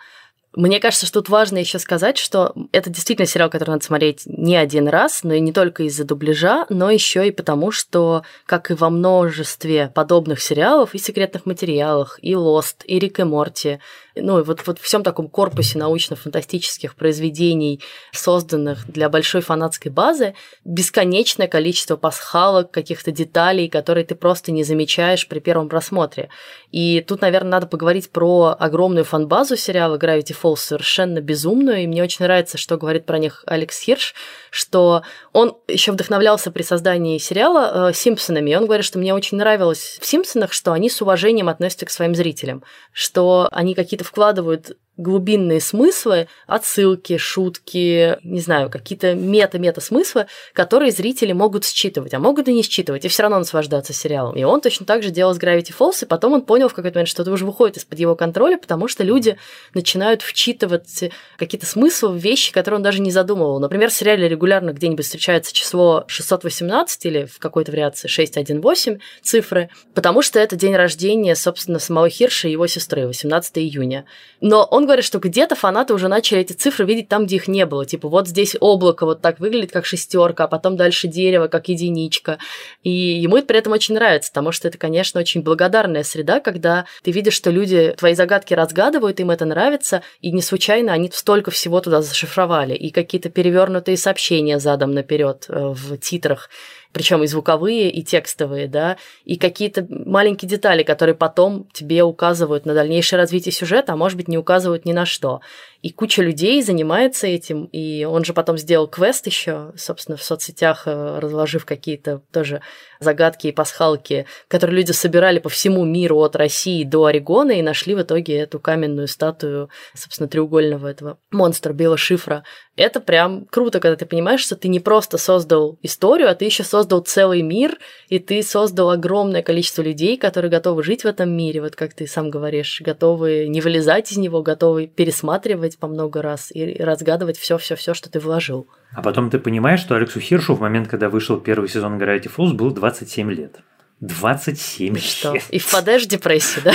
Мне 0.57 0.81
кажется, 0.81 1.07
что 1.07 1.21
тут 1.21 1.29
важно 1.29 1.59
еще 1.59 1.79
сказать, 1.79 2.19
что 2.19 2.55
это 2.73 2.91
действительно 2.91 3.27
сериал, 3.27 3.51
который 3.51 3.71
надо 3.71 3.85
смотреть 3.85 4.23
не 4.27 4.57
один 4.57 4.89
раз, 4.89 5.23
но 5.23 5.35
и 5.35 5.41
не 5.41 5.53
только 5.53 5.85
из-за 5.85 6.05
дубляжа, 6.05 6.67
но 6.71 6.91
еще 6.91 7.29
и 7.29 7.31
потому, 7.31 7.71
что, 7.71 8.25
как 8.47 8.73
и 8.73 8.75
во 8.75 8.91
множестве 8.91 9.93
подобных 9.95 10.41
сериалов, 10.41 10.95
и 10.95 10.99
секретных 10.99 11.47
материалах, 11.47 12.19
и 12.21 12.33
Lost, 12.33 12.85
и 12.85 12.99
Рик 12.99 13.21
и 13.21 13.23
Морти, 13.23 13.79
ну, 14.17 14.43
вот, 14.43 14.67
вот 14.67 14.79
в 14.79 14.83
всем 14.83 15.03
таком 15.03 15.29
корпусе 15.29 15.79
научно-фантастических 15.79 16.95
произведений, 16.95 17.81
созданных 18.13 18.91
для 18.91 19.09
большой 19.09 19.41
фанатской 19.41 19.91
базы, 19.91 20.35
бесконечное 20.65 21.49
количество 21.49 21.97
пасхалок, 21.97 22.71
каких-то 22.71 23.13
деталей, 23.13 23.69
которые 23.69 24.05
ты 24.05 24.15
просто 24.15 24.53
не 24.53 24.65
замечаешь 24.65 25.29
при 25.29 25.39
первом 25.39 25.69
просмотре. 25.69 26.29
И 26.71 27.05
тут, 27.07 27.21
наверное, 27.21 27.53
надо 27.53 27.67
поговорить 27.67 28.11
про 28.11 28.57
огромную 28.59 29.05
фан-базу 29.05 29.57
сериала 29.57 29.97
Gravity 29.97 30.37
Falls, 30.41 30.57
совершенно 30.57 31.21
безумную, 31.21 31.83
и 31.83 31.87
мне 31.87 32.03
очень 32.03 32.25
нравится, 32.25 32.59
что 32.59 32.77
говорит 32.77 33.07
про 33.07 33.19
них 33.19 33.45
Алекс 33.47 33.81
Хирш, 33.81 34.15
что 34.51 35.03
он 35.33 35.57
еще 35.69 35.93
вдохновлялся 35.93 36.51
при 36.51 36.63
создании 36.63 37.19
сериала 37.19 37.91
э, 37.91 37.93
«Симпсонами», 37.95 38.51
и 38.51 38.57
он 38.57 38.67
говорит, 38.67 38.85
что 38.85 38.99
мне 38.99 39.15
очень 39.15 39.39
нравилось 39.39 39.99
в 40.01 40.07
«Симпсонах», 40.07 40.53
что 40.53 40.73
они 40.73 40.91
с 40.91 41.01
уважением 41.01 41.49
относятся 41.49 41.87
к 41.87 41.91
своим 41.91 42.15
зрителям, 42.15 42.63
что 42.93 43.49
они 43.53 43.75
какие-то 43.75 44.00
вкладывают 44.03 44.77
глубинные 45.01 45.61
смыслы, 45.61 46.29
отсылки, 46.47 47.17
шутки, 47.17 48.19
не 48.23 48.41
знаю, 48.41 48.71
какие-то 48.71 49.15
мета-мета 49.15 49.81
смыслы, 49.81 50.27
которые 50.53 50.93
зрители 50.93 51.33
могут 51.33 51.65
считывать, 51.65 52.15
а 52.15 52.19
могут 52.19 52.49
и 52.49 52.53
не 52.53 52.63
считывать, 52.63 53.05
и 53.05 53.09
все 53.09 53.23
равно 53.23 53.39
наслаждаться 53.39 53.93
сериалом. 53.93 54.37
И 54.37 54.45
он 54.45 54.61
точно 54.61 54.87
так 54.87 55.03
же 55.03 55.11
делал 55.11 55.35
с 55.35 55.39
Gravity 55.39 55.75
Falls, 55.77 56.03
и 56.03 56.07
потом 56.07 56.35
он 56.35 56.43
понял 56.43 56.69
в 56.69 56.75
какой-то 56.75 56.99
момент, 56.99 57.09
что 57.09 57.23
это 57.23 57.33
уже 57.33 57.45
выходит 57.45 57.79
из-под 57.79 57.99
его 57.99 58.15
контроля, 58.17 58.59
потому 58.59 58.89
что 58.89 59.03
люди 59.05 59.37
начинают 59.75 60.23
вчитывать 60.23 61.11
какие-то 61.39 61.67
смыслы 61.67 62.11
в 62.11 62.17
вещи, 62.17 62.53
которые 62.53 62.77
он 62.77 62.83
даже 62.83 63.01
не 63.01 63.11
задумывал. 63.11 63.59
Например, 63.61 63.91
в 63.91 63.95
сериале 63.95 64.29
регулярно 64.29 64.73
где-нибудь 64.73 65.05
встречается 65.05 65.55
число 65.55 66.05
618 66.07 67.07
или 67.07 67.25
в 67.25 67.39
какой-то 67.39 67.73
вариации 67.73 68.09
618 68.09 69.01
цифры, 69.23 69.71
потому 69.95 70.23
что 70.23 70.39
это 70.39 70.57
день 70.57 70.77
рождения, 70.77 71.35
собственно, 71.35 71.79
самого 71.79 72.09
Хирша 72.09 72.49
и 72.49 72.53
его 72.53 72.67
сестры, 72.67 73.07
18 73.07 73.59
июня. 73.59 74.05
Но 74.41 74.65
он 74.65 74.87
говоря, 74.91 75.03
что 75.03 75.21
где-то 75.21 75.55
фанаты 75.55 75.95
уже 75.95 76.09
начали 76.09 76.41
эти 76.41 76.53
цифры 76.53 76.85
видеть 76.85 77.09
там, 77.09 77.27
где 77.27 77.37
их 77.37 77.47
не 77.47 77.65
было. 77.65 77.87
Типа 77.87 78.09
вот 78.09 78.27
здесь 78.27 78.57
облако 78.59 79.07
вот 79.07 79.23
так 79.23 79.39
выглядит, 79.39 79.71
как 79.71 79.87
шестерка, 79.87 80.45
а 80.45 80.49
потом 80.49 80.77
дальше 80.77 81.07
дерево, 81.07 81.47
как 81.47 81.69
единичка. 81.69 82.39
И 82.83 82.91
ему 82.91 83.37
это 83.37 83.47
при 83.47 83.59
этом 83.59 83.73
очень 83.73 83.95
нравится, 83.95 84.31
потому 84.33 84.51
что 84.51 84.67
это, 84.67 84.79
конечно, 84.79 85.21
очень 85.21 85.43
благодарная 85.43 86.03
среда, 86.03 86.41
когда 86.41 86.87
ты 87.03 87.13
видишь, 87.13 87.35
что 87.35 87.51
люди 87.51 87.95
твои 87.97 88.15
загадки 88.15 88.53
разгадывают, 88.53 89.21
им 89.21 89.31
это 89.31 89.45
нравится, 89.45 90.03
и 90.21 90.33
не 90.33 90.43
случайно 90.43 90.93
они 90.93 91.11
столько 91.13 91.51
всего 91.51 91.81
туда 91.81 92.03
зашифровали. 92.03 92.75
И 92.75 92.91
какие-то 92.91 93.31
перевернутые 93.31 93.97
сообщения 93.97 94.59
задом 94.59 94.93
наперед 94.93 95.47
э, 95.49 95.73
в 95.73 95.99
титрах 95.99 96.51
причем 96.93 97.23
и 97.23 97.27
звуковые, 97.27 97.91
и 97.91 98.03
текстовые, 98.03 98.67
да, 98.67 98.97
и 99.25 99.37
какие-то 99.37 99.87
маленькие 99.89 100.49
детали, 100.49 100.83
которые 100.83 101.15
потом 101.15 101.69
тебе 101.73 102.03
указывают 102.03 102.67
на 102.67 102.75
дальнейшее 102.75 103.19
развитие 103.19 103.53
сюжета, 103.53 103.93
а 103.93 103.97
может 103.97 104.17
быть 104.17 104.29
не 104.29 104.39
указывают 104.39 104.85
ни 104.85 104.93
на 104.93 105.07
что. 105.07 105.41
И 105.83 105.91
куча 105.91 106.23
людей 106.23 106.63
занимается 106.63 107.27
этим, 107.27 107.65
и 107.65 108.05
он 108.05 108.25
же 108.25 108.35
потом 108.35 108.59
сделал 108.59 108.87
квест 108.87 109.27
еще, 109.27 109.73
собственно, 109.77 110.19
в 110.19 110.23
соцсетях, 110.23 110.83
э, 110.85 111.19
разложив 111.19 111.65
какие-то 111.65 112.21
тоже 112.33 112.61
загадки 112.99 113.47
и 113.47 113.53
пасхалки, 113.53 114.27
которые 114.49 114.77
люди 114.77 114.93
собирали 114.93 115.39
по 115.39 115.49
всему 115.49 115.87
миру 115.87 116.19
от 116.19 116.37
России 116.37 116.85
до 116.85 117.07
Орегона 117.07 117.53
и 117.53 117.63
нашли 117.63 117.95
в 117.95 118.03
итоге 118.03 118.37
эту 118.37 118.61
каменную 118.61 119.09
статую, 119.09 119.71
собственно, 119.95 120.29
треугольного 120.29 120.87
этого 120.87 121.19
монстра 121.31 121.73
Билла 121.73 121.97
Шифра. 121.97 122.45
Это 122.81 123.01
прям 123.01 123.45
круто, 123.51 123.79
когда 123.79 123.95
ты 123.95 124.07
понимаешь, 124.07 124.41
что 124.41 124.57
ты 124.57 124.69
не 124.69 124.81
просто 124.81 125.19
создал 125.19 125.79
историю, 125.83 126.31
а 126.31 126.35
ты 126.35 126.47
еще 126.47 126.65
создал 126.65 127.03
целый 127.03 127.43
мир, 127.43 127.77
и 128.09 128.19
ты 128.19 128.43
создал 128.43 128.89
огромное 128.89 129.43
количество 129.43 129.83
людей, 129.83 130.17
которые 130.17 130.51
готовы 130.51 130.83
жить 130.83 131.05
в 131.05 131.07
этом 131.07 131.31
мире, 131.31 131.61
вот 131.61 131.77
как 131.77 131.93
ты 131.93 132.07
сам 132.07 132.31
говоришь, 132.31 132.81
готовы 132.83 133.49
не 133.49 133.61
вылезать 133.61 134.11
из 134.11 134.17
него, 134.17 134.41
готовы 134.43 134.87
пересматривать 134.87 135.77
по 135.77 135.89
много 135.89 136.23
раз 136.23 136.51
и 136.51 136.83
разгадывать 136.83 137.37
все-все-все, 137.37 137.93
что 137.93 138.11
ты 138.11 138.19
вложил. 138.19 138.67
А 138.95 139.03
потом 139.03 139.29
ты 139.29 139.39
понимаешь, 139.39 139.81
что 139.81 139.97
Алексу 139.97 140.19
Хиршу 140.19 140.55
в 140.55 140.61
момент, 140.61 140.89
когда 140.89 141.11
вышел 141.11 141.39
первый 141.39 141.69
сезон 141.69 142.01
Gravity 142.01 142.33
Falls, 142.35 142.55
было 142.55 142.71
27 142.71 143.31
лет. 143.31 143.57
27 144.01 144.95
лет. 144.95 145.05
Что? 145.05 145.35
И 145.51 145.59
впадаешь 145.59 146.05
в 146.05 146.09
депрессию, 146.09 146.65
да? 146.65 146.73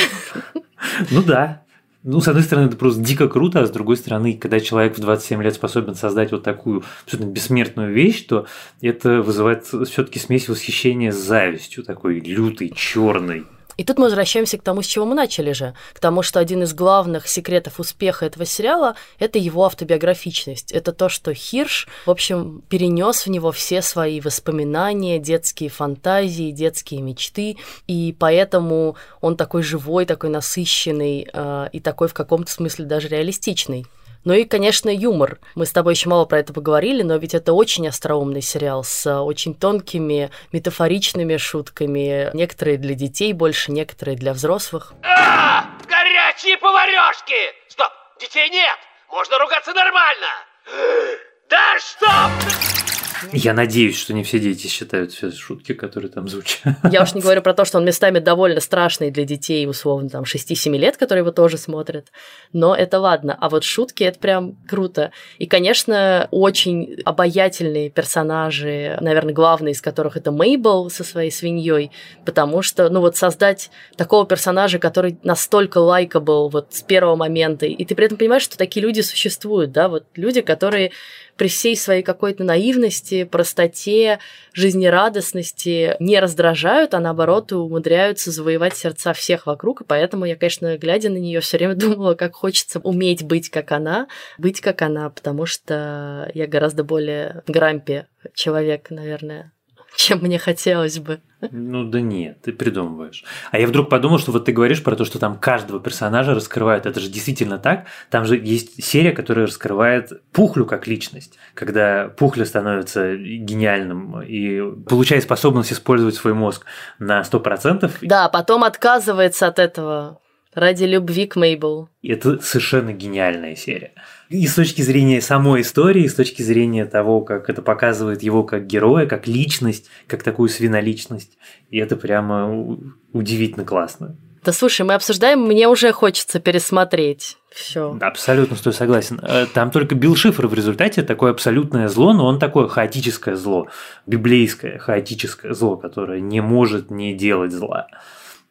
Ну 1.09 1.23
да. 1.23 1.64
Ну, 2.07 2.21
с 2.21 2.27
одной 2.27 2.43
стороны, 2.43 2.67
это 2.67 2.77
просто 2.77 3.01
дико 3.01 3.27
круто, 3.27 3.61
а 3.61 3.65
с 3.65 3.71
другой 3.71 3.97
стороны, 3.97 4.37
когда 4.37 4.59
человек 4.59 4.95
в 4.95 5.01
27 5.01 5.41
лет 5.41 5.55
способен 5.55 5.95
создать 5.95 6.31
вот 6.31 6.43
такую 6.43 6.83
абсолютно 7.03 7.31
бессмертную 7.31 7.91
вещь, 7.91 8.27
то 8.27 8.45
это 8.79 9.23
вызывает 9.23 9.65
все-таки 9.65 10.19
смесь 10.19 10.47
восхищения 10.47 11.11
с 11.11 11.15
завистью, 11.15 11.83
такой 11.83 12.19
лютой, 12.19 12.71
черной. 12.75 13.47
И 13.77 13.83
тут 13.83 13.97
мы 13.97 14.05
возвращаемся 14.05 14.57
к 14.57 14.63
тому, 14.63 14.81
с 14.81 14.85
чего 14.85 15.05
мы 15.05 15.15
начали 15.15 15.51
же, 15.51 15.73
к 15.93 15.99
тому, 15.99 16.23
что 16.23 16.39
один 16.39 16.63
из 16.63 16.73
главных 16.73 17.27
секретов 17.27 17.79
успеха 17.79 18.25
этого 18.25 18.45
сериала– 18.45 18.95
это 19.19 19.37
его 19.39 19.65
автобиографичность. 19.65 20.71
Это 20.71 20.93
то, 20.93 21.09
что 21.09 21.33
Хирш, 21.33 21.87
в 22.05 22.11
общем, 22.11 22.63
перенес 22.69 23.25
в 23.25 23.29
него 23.29 23.51
все 23.51 23.81
свои 23.81 24.21
воспоминания, 24.21 25.19
детские 25.19 25.69
фантазии, 25.69 26.51
детские 26.51 27.01
мечты, 27.01 27.57
и 27.87 28.15
поэтому 28.17 28.95
он 29.21 29.35
такой 29.35 29.63
живой, 29.63 30.05
такой 30.05 30.29
насыщенный 30.29 31.27
э, 31.31 31.69
и 31.71 31.79
такой 31.79 32.07
в 32.07 32.13
каком-то 32.13 32.51
смысле 32.51 32.85
даже 32.85 33.07
реалистичный. 33.07 33.85
Ну 34.25 34.33
и, 34.33 34.43
конечно, 34.43 34.89
юмор. 34.89 35.37
Мы 35.53 35.67
с 35.67 35.71
тобой 35.71 35.93
еще 35.93 36.09
мало 36.09 36.25
про 36.25 36.39
это 36.39 36.51
поговорили, 36.51 37.03
но 37.03 37.15
ведь 37.17 37.35
это 37.35 37.53
очень 37.53 37.87
остроумный 37.87 38.41
сериал 38.41 38.83
с 38.83 39.21
очень 39.21 39.53
тонкими, 39.53 40.31
метафоричными 40.51 41.37
шутками. 41.37 42.31
Некоторые 42.33 42.77
для 42.77 42.95
детей 42.95 43.33
больше, 43.33 43.71
некоторые 43.71 44.17
для 44.17 44.33
взрослых. 44.33 44.93
А, 45.03 45.65
горячие 45.87 46.57
поварешки! 46.57 47.35
Стоп, 47.69 47.91
детей 48.19 48.49
нет! 48.49 48.77
Можно 49.11 49.37
ругаться 49.37 49.73
нормально! 49.73 50.27
Да 51.47 51.77
что? 51.77 52.84
Я 53.31 53.53
надеюсь, 53.53 53.97
что 53.97 54.13
не 54.13 54.23
все 54.23 54.39
дети 54.39 54.67
считают 54.67 55.11
все 55.11 55.31
шутки, 55.31 55.73
которые 55.73 56.11
там 56.11 56.27
звучат. 56.27 56.75
Я 56.91 57.03
уж 57.03 57.13
не 57.13 57.21
говорю 57.21 57.41
про 57.41 57.53
то, 57.53 57.65
что 57.65 57.77
он 57.77 57.85
местами 57.85 58.19
довольно 58.19 58.59
страшный 58.59 59.11
для 59.11 59.25
детей, 59.25 59.67
условно, 59.67 60.09
там, 60.09 60.23
6-7 60.23 60.77
лет, 60.77 60.97
которые 60.97 61.21
его 61.21 61.31
тоже 61.31 61.57
смотрят. 61.57 62.07
Но 62.53 62.75
это 62.75 62.99
ладно. 62.99 63.37
А 63.39 63.49
вот 63.49 63.63
шутки– 63.63 64.03
это 64.05 64.19
прям 64.19 64.55
круто. 64.67 65.11
И, 65.37 65.47
конечно, 65.47 66.27
очень 66.31 67.01
обаятельные 67.05 67.89
персонажи, 67.89 68.97
наверное, 69.01 69.33
главный 69.33 69.71
из 69.71 69.81
которых 69.81 70.17
это 70.17 70.31
Мейбл 70.31 70.89
со 70.89 71.03
своей 71.03 71.31
свиньей, 71.31 71.91
потому 72.25 72.61
что, 72.61 72.89
ну 72.89 73.01
вот 73.01 73.15
создать 73.17 73.69
такого 73.97 74.25
персонажа, 74.25 74.79
который 74.79 75.17
настолько 75.23 75.79
лайкабл 75.79 76.49
вот 76.49 76.73
с 76.73 76.81
первого 76.81 77.15
момента, 77.15 77.65
и 77.65 77.85
ты 77.85 77.95
при 77.95 78.05
этом 78.05 78.17
понимаешь, 78.17 78.43
что 78.43 78.57
такие 78.57 78.81
люди 78.85 79.01
существуют, 79.01 79.71
да, 79.71 79.87
вот 79.89 80.05
люди, 80.15 80.41
которые 80.41 80.91
при 81.37 81.47
всей 81.47 81.75
своей 81.75 82.03
какой-то 82.03 82.43
наивности, 82.43 83.23
простоте, 83.23 84.19
жизнерадостности 84.53 85.95
не 85.99 86.19
раздражают, 86.19 86.93
а 86.93 86.99
наоборот 86.99 87.51
умудряются 87.51 88.31
завоевать 88.31 88.75
сердца 88.75 89.13
всех 89.13 89.45
вокруг. 89.45 89.81
И 89.81 89.83
поэтому 89.85 90.25
я, 90.25 90.35
конечно, 90.35 90.77
глядя 90.77 91.09
на 91.09 91.17
нее, 91.17 91.39
все 91.41 91.57
время 91.57 91.75
думала, 91.75 92.15
как 92.15 92.35
хочется 92.35 92.79
уметь 92.79 93.23
быть 93.23 93.49
как 93.49 93.71
она, 93.71 94.07
быть 94.37 94.61
как 94.61 94.81
она, 94.81 95.09
потому 95.09 95.45
что 95.45 96.29
я 96.33 96.47
гораздо 96.47 96.83
более 96.83 97.43
грампи 97.47 98.05
человек, 98.33 98.89
наверное, 98.89 99.51
чем 99.95 100.19
мне 100.19 100.39
хотелось 100.39 100.99
бы. 100.99 101.21
Ну 101.51 101.83
да 101.83 102.01
нет, 102.01 102.41
ты 102.41 102.53
придумываешь. 102.53 103.23
А 103.51 103.59
я 103.59 103.67
вдруг 103.67 103.89
подумал, 103.89 104.19
что 104.19 104.31
вот 104.31 104.45
ты 104.45 104.51
говоришь 104.51 104.83
про 104.83 104.95
то, 104.95 105.05
что 105.05 105.19
там 105.19 105.37
каждого 105.37 105.79
персонажа 105.79 106.33
раскрывают. 106.33 106.85
Это 106.85 106.99
же 106.99 107.09
действительно 107.09 107.57
так. 107.57 107.85
Там 108.09 108.25
же 108.25 108.37
есть 108.37 108.83
серия, 108.83 109.11
которая 109.11 109.47
раскрывает 109.47 110.11
Пухлю 110.31 110.65
как 110.65 110.87
личность. 110.87 111.37
Когда 111.53 112.09
Пухля 112.09 112.45
становится 112.45 113.15
гениальным 113.15 114.21
и 114.21 114.61
получает 114.87 115.23
способность 115.23 115.73
использовать 115.73 116.15
свой 116.15 116.33
мозг 116.33 116.65
на 116.99 117.21
100%. 117.21 117.91
Да, 118.01 118.29
потом 118.29 118.63
отказывается 118.63 119.47
от 119.47 119.59
этого 119.59 120.19
ради 120.55 120.85
любви 120.85 121.27
к 121.27 121.35
Мейбл. 121.35 121.89
Это 122.01 122.39
совершенно 122.39 122.93
гениальная 122.93 123.55
серия. 123.55 123.93
И 124.29 124.47
с 124.47 124.55
точки 124.55 124.81
зрения 124.81 125.21
самой 125.21 125.61
истории, 125.61 126.03
и 126.03 126.09
с 126.09 126.15
точки 126.15 126.41
зрения 126.41 126.85
того, 126.85 127.21
как 127.21 127.49
это 127.49 127.61
показывает 127.61 128.23
его 128.23 128.43
как 128.43 128.65
героя, 128.65 129.05
как 129.05 129.27
личность, 129.27 129.89
как 130.07 130.23
такую 130.23 130.49
свиноличность. 130.49 131.37
И 131.69 131.77
это 131.77 131.95
прямо 131.95 132.77
удивительно 133.13 133.65
классно. 133.65 134.15
Да 134.45 134.53
слушай, 134.53 134.85
мы 134.85 134.93
обсуждаем, 134.93 135.41
мне 135.41 135.67
уже 135.67 135.91
хочется 135.91 136.39
пересмотреть. 136.39 137.37
Все. 137.51 137.97
Абсолютно 137.99 138.55
с 138.55 138.59
тобой 138.59 138.75
согласен. 138.75 139.19
Э, 139.23 139.47
там 139.51 139.71
только 139.71 139.95
Билл 139.95 140.15
Шифр 140.15 140.45
в 140.45 140.53
результате 140.53 141.01
такое 141.01 141.31
абсолютное 141.31 141.87
зло, 141.87 142.13
но 142.13 142.27
он 142.27 142.37
такое 142.37 142.67
хаотическое 142.67 143.35
зло, 143.35 143.69
библейское 144.05 144.77
хаотическое 144.77 145.53
зло, 145.53 145.77
которое 145.77 146.21
не 146.21 146.41
может 146.41 146.91
не 146.91 147.15
делать 147.15 147.53
зла. 147.53 147.87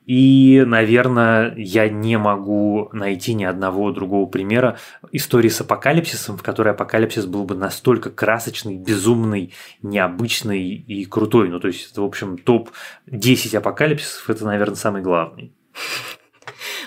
И, 0.06 0.62
наверное, 0.66 1.54
я 1.56 1.88
не 1.88 2.18
могу 2.18 2.90
найти 2.92 3.34
ни 3.34 3.44
одного 3.44 3.90
другого 3.90 4.26
примера 4.26 4.78
истории 5.12 5.48
с 5.48 5.60
апокалипсисом, 5.60 6.36
в 6.36 6.42
которой 6.42 6.74
апокалипсис 6.74 7.26
был 7.26 7.44
бы 7.44 7.54
настолько 7.54 8.10
красочный, 8.10 8.76
безумный, 8.76 9.54
необычный 9.82 10.62
и 10.62 11.04
крутой. 11.06 11.48
Ну, 11.48 11.58
то 11.58 11.68
есть, 11.68 11.90
это, 11.92 12.02
в 12.02 12.04
общем, 12.04 12.36
топ-10 12.36 13.56
апокалипсисов– 13.56 14.28
это, 14.30 14.44
наверное, 14.44 14.76
самый 14.76 15.02
главный. 15.02 15.54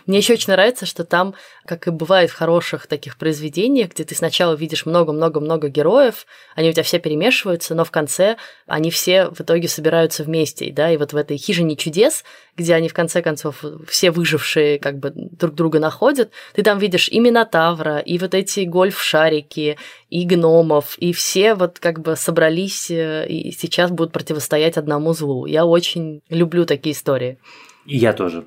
Мне 0.08 0.20
еще 0.20 0.34
очень 0.34 0.54
нравится, 0.54 0.86
что 0.86 1.04
там, 1.04 1.36
как 1.66 1.88
и 1.88 1.92
бывает 1.92 2.32
в 2.32 2.36
хороших 2.36 2.88
таких 2.88 3.18
произведениях, 3.18 3.92
где 3.92 4.06
ты 4.06 4.16
сначала 4.16 4.54
видишь 4.54 4.86
много-много-много 4.86 5.68
героев, 5.68 6.26
они 6.56 6.70
у 6.70 6.72
тебя 6.72 6.84
все 6.84 7.00
перемешиваются, 7.00 7.76
но 7.76 7.84
в 7.84 7.92
конце 7.92 8.38
они 8.66 8.90
все 8.90 9.30
в 9.30 9.42
итоге 9.42 9.68
собираются 9.68 10.24
вместе. 10.24 10.72
Да? 10.72 10.90
И 10.90 10.98
вот 10.98 11.12
в 11.12 11.18
этой 11.18 11.36
хижине 11.36 11.76
чудес, 11.76 12.24
где 12.56 12.74
они 12.74 12.88
в 12.88 12.94
конце 12.94 13.22
концов 13.22 13.64
все 13.88 14.12
выжившие 14.12 14.80
как 14.80 14.98
бы 14.98 15.12
друг 15.14 15.56
друга 15.56 15.80
находят, 15.80 16.32
ты 16.54 16.64
там 16.64 16.80
видишь 16.80 17.10
и 17.10 17.20
Минотавра, 17.20 17.98
и 17.98 18.18
вот 18.18 18.34
эти 18.34 18.62
гольф-шарики, 18.62 19.78
и 20.10 20.26
гномов, 20.26 20.98
и 21.00 21.12
все 21.12 21.54
вот 21.54 21.80
как 21.80 22.00
бы 22.00 22.16
собрались 22.16 22.90
э, 22.90 23.28
и 23.28 23.52
сейчас 23.52 23.92
будут 23.92 24.14
противостоять 24.14 24.78
одному 24.78 25.12
злу. 25.14 25.46
Я 25.46 25.66
очень 25.66 26.22
люблю 26.30 26.66
такие 26.66 26.94
истории. 26.94 27.38
И 27.86 27.98
я 27.98 28.14
тоже. 28.14 28.46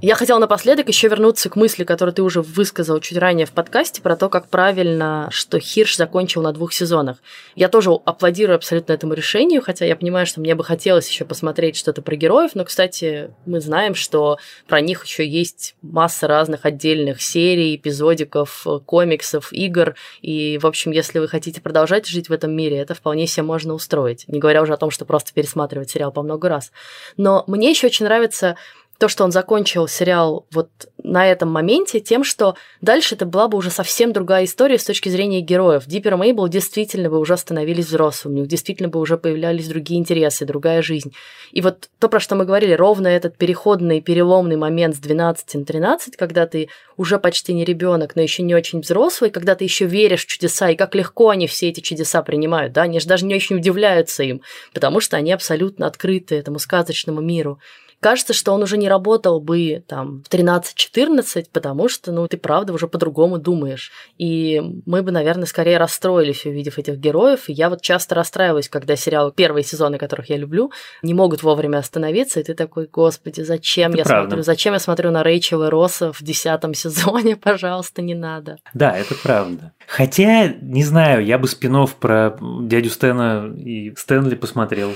Я 0.00 0.14
хотела 0.14 0.38
напоследок 0.38 0.86
еще 0.86 1.08
вернуться 1.08 1.50
к 1.50 1.56
мысли, 1.56 1.82
которую 1.82 2.14
ты 2.14 2.22
уже 2.22 2.40
высказал 2.40 3.00
чуть 3.00 3.18
ранее 3.18 3.46
в 3.46 3.50
подкасте, 3.50 4.00
про 4.00 4.14
то, 4.14 4.28
как 4.28 4.46
правильно, 4.46 5.26
что 5.32 5.58
Хирш 5.58 5.96
закончил 5.96 6.40
на 6.40 6.52
двух 6.52 6.72
сезонах. 6.72 7.16
Я 7.56 7.68
тоже 7.68 7.90
аплодирую 7.90 8.54
абсолютно 8.54 8.92
этому 8.92 9.14
решению, 9.14 9.60
хотя 9.60 9.86
я 9.86 9.96
понимаю, 9.96 10.24
что 10.24 10.40
мне 10.40 10.54
бы 10.54 10.62
хотелось 10.62 11.08
еще 11.08 11.24
посмотреть 11.24 11.74
что-то 11.74 12.00
про 12.00 12.14
героев, 12.14 12.52
но, 12.54 12.64
кстати, 12.64 13.32
мы 13.44 13.60
знаем, 13.60 13.96
что 13.96 14.38
про 14.68 14.80
них 14.80 15.04
еще 15.04 15.26
есть 15.26 15.74
масса 15.82 16.28
разных 16.28 16.64
отдельных 16.64 17.20
серий, 17.20 17.74
эпизодиков, 17.74 18.64
комиксов, 18.86 19.52
игр, 19.52 19.96
и, 20.22 20.58
в 20.62 20.66
общем, 20.68 20.92
если 20.92 21.18
вы 21.18 21.26
хотите 21.26 21.60
продолжать 21.60 22.06
жить 22.06 22.28
в 22.28 22.32
этом 22.32 22.52
мире, 22.52 22.78
это 22.78 22.94
вполне 22.94 23.26
себе 23.26 23.42
можно 23.42 23.74
устроить, 23.74 24.26
не 24.28 24.38
говоря 24.38 24.62
уже 24.62 24.74
о 24.74 24.76
том, 24.76 24.92
что 24.92 25.04
просто 25.04 25.34
пересматривать 25.34 25.90
сериал 25.90 26.12
по 26.12 26.22
много 26.22 26.48
раз. 26.48 26.70
Но 27.16 27.42
мне 27.48 27.70
еще 27.70 27.88
очень 27.88 28.04
нравится 28.04 28.54
то, 28.98 29.08
что 29.08 29.24
он 29.24 29.30
закончил 29.30 29.86
сериал 29.86 30.46
вот 30.50 30.68
на 31.02 31.26
этом 31.26 31.50
моменте, 31.50 32.00
тем, 32.00 32.24
что 32.24 32.56
дальше 32.80 33.14
это 33.14 33.26
была 33.26 33.46
бы 33.46 33.56
уже 33.56 33.70
совсем 33.70 34.12
другая 34.12 34.44
история 34.44 34.76
с 34.76 34.84
точки 34.84 35.08
зрения 35.08 35.40
героев. 35.40 35.84
Диппер 35.86 36.14
и 36.14 36.16
Мейбл 36.16 36.48
действительно 36.48 37.08
бы 37.08 37.18
уже 37.18 37.36
становились 37.36 37.86
взрослыми, 37.86 38.34
у 38.34 38.38
них 38.40 38.48
действительно 38.48 38.88
бы 38.88 38.98
уже 38.98 39.16
появлялись 39.16 39.68
другие 39.68 40.00
интересы, 40.00 40.44
другая 40.44 40.82
жизнь. 40.82 41.12
И 41.52 41.60
вот 41.60 41.88
то, 42.00 42.08
про 42.08 42.18
что 42.18 42.34
мы 42.34 42.44
говорили, 42.44 42.72
ровно 42.72 43.06
этот 43.06 43.36
переходный, 43.36 44.00
переломный 44.00 44.56
момент 44.56 44.96
с 44.96 44.98
12 44.98 45.54
на 45.54 45.64
13, 45.64 46.16
когда 46.16 46.46
ты 46.46 46.68
уже 46.96 47.20
почти 47.20 47.54
не 47.54 47.64
ребенок, 47.64 48.16
но 48.16 48.22
еще 48.22 48.42
не 48.42 48.56
очень 48.56 48.80
взрослый, 48.80 49.30
когда 49.30 49.54
ты 49.54 49.62
еще 49.62 49.86
веришь 49.86 50.24
в 50.24 50.28
чудеса, 50.28 50.70
и 50.70 50.76
как 50.76 50.96
легко 50.96 51.28
они 51.28 51.46
все 51.46 51.68
эти 51.68 51.80
чудеса 51.80 52.22
принимают, 52.22 52.72
да, 52.72 52.82
они 52.82 52.98
же 52.98 53.06
даже 53.06 53.24
не 53.26 53.34
очень 53.36 53.56
удивляются 53.56 54.24
им, 54.24 54.42
потому 54.74 55.00
что 55.00 55.16
они 55.16 55.30
абсолютно 55.30 55.86
открыты 55.86 56.34
этому 56.34 56.58
сказочному 56.58 57.20
миру 57.20 57.60
кажется, 58.00 58.32
что 58.32 58.52
он 58.52 58.62
уже 58.62 58.76
не 58.76 58.88
работал 58.88 59.40
бы 59.40 59.82
там 59.86 60.22
в 60.22 60.32
13-14, 60.32 61.46
потому 61.52 61.88
что, 61.88 62.12
ну, 62.12 62.26
ты 62.28 62.36
правда 62.36 62.72
уже 62.72 62.88
по-другому 62.88 63.38
думаешь. 63.38 63.92
И 64.18 64.60
мы 64.86 65.02
бы, 65.02 65.10
наверное, 65.10 65.46
скорее 65.46 65.78
расстроились, 65.78 66.44
увидев 66.44 66.78
этих 66.78 66.96
героев. 66.96 67.48
И 67.48 67.52
я 67.52 67.70
вот 67.70 67.80
часто 67.80 68.14
расстраиваюсь, 68.14 68.68
когда 68.68 68.96
сериалы, 68.96 69.32
первые 69.32 69.64
сезоны, 69.64 69.98
которых 69.98 70.30
я 70.30 70.36
люблю, 70.36 70.72
не 71.02 71.14
могут 71.14 71.42
вовремя 71.42 71.78
остановиться, 71.78 72.40
и 72.40 72.42
ты 72.42 72.54
такой, 72.54 72.86
господи, 72.86 73.40
зачем 73.42 73.90
это 73.90 73.98
я 73.98 74.04
правда. 74.04 74.30
смотрю? 74.30 74.42
Зачем 74.42 74.72
я 74.74 74.80
смотрю 74.80 75.10
на 75.10 75.22
Рэйчел 75.22 75.64
и 75.64 75.68
Росса 75.68 76.12
в 76.12 76.22
десятом 76.22 76.74
сезоне? 76.74 77.36
Пожалуйста, 77.42 78.02
не 78.02 78.14
надо. 78.14 78.58
Да, 78.74 78.96
это 78.96 79.14
правда. 79.22 79.72
Хотя, 79.86 80.48
не 80.48 80.84
знаю, 80.84 81.24
я 81.24 81.38
бы 81.38 81.48
спин 81.48 81.68
про 82.00 82.36
дядю 82.40 82.90
Стэна 82.90 83.54
и 83.56 83.94
Стэнли 83.96 84.34
посмотрел. 84.34 84.92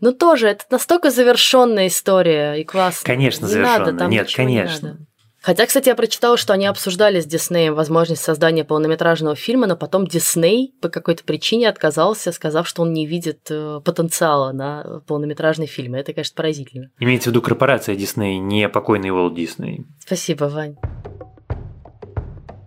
Ну 0.00 0.12
тоже, 0.12 0.48
это 0.48 0.64
настолько 0.70 1.10
завершенная 1.10 1.88
история 1.88 2.54
и 2.54 2.64
классно. 2.64 3.06
Конечно, 3.06 3.48
завершенная. 3.48 4.08
Нет, 4.08 4.32
конечно. 4.34 4.86
Не 4.86 4.92
надо. 4.92 5.06
Хотя, 5.46 5.64
кстати, 5.64 5.88
я 5.88 5.94
прочитала, 5.94 6.36
что 6.36 6.54
они 6.54 6.66
обсуждали 6.66 7.20
с 7.20 7.24
Диснеем 7.24 7.76
возможность 7.76 8.20
создания 8.20 8.64
полнометражного 8.64 9.36
фильма, 9.36 9.68
но 9.68 9.76
потом 9.76 10.08
Дисней 10.08 10.74
по 10.82 10.88
какой-то 10.88 11.22
причине 11.22 11.68
отказался, 11.68 12.32
сказав, 12.32 12.66
что 12.66 12.82
он 12.82 12.92
не 12.92 13.06
видит 13.06 13.46
э, 13.48 13.80
потенциала 13.84 14.50
на 14.50 15.02
полнометражный 15.06 15.66
фильм. 15.66 15.94
Это, 15.94 16.12
конечно, 16.12 16.34
поразительно. 16.34 16.90
Имеется 16.98 17.28
в 17.28 17.32
виду 17.32 17.42
корпорация 17.42 17.94
Дисней, 17.94 18.38
не 18.38 18.68
покойный 18.68 19.10
Уолт 19.10 19.36
Дисней. 19.36 19.86
Спасибо, 20.00 20.46
Вань. 20.46 20.74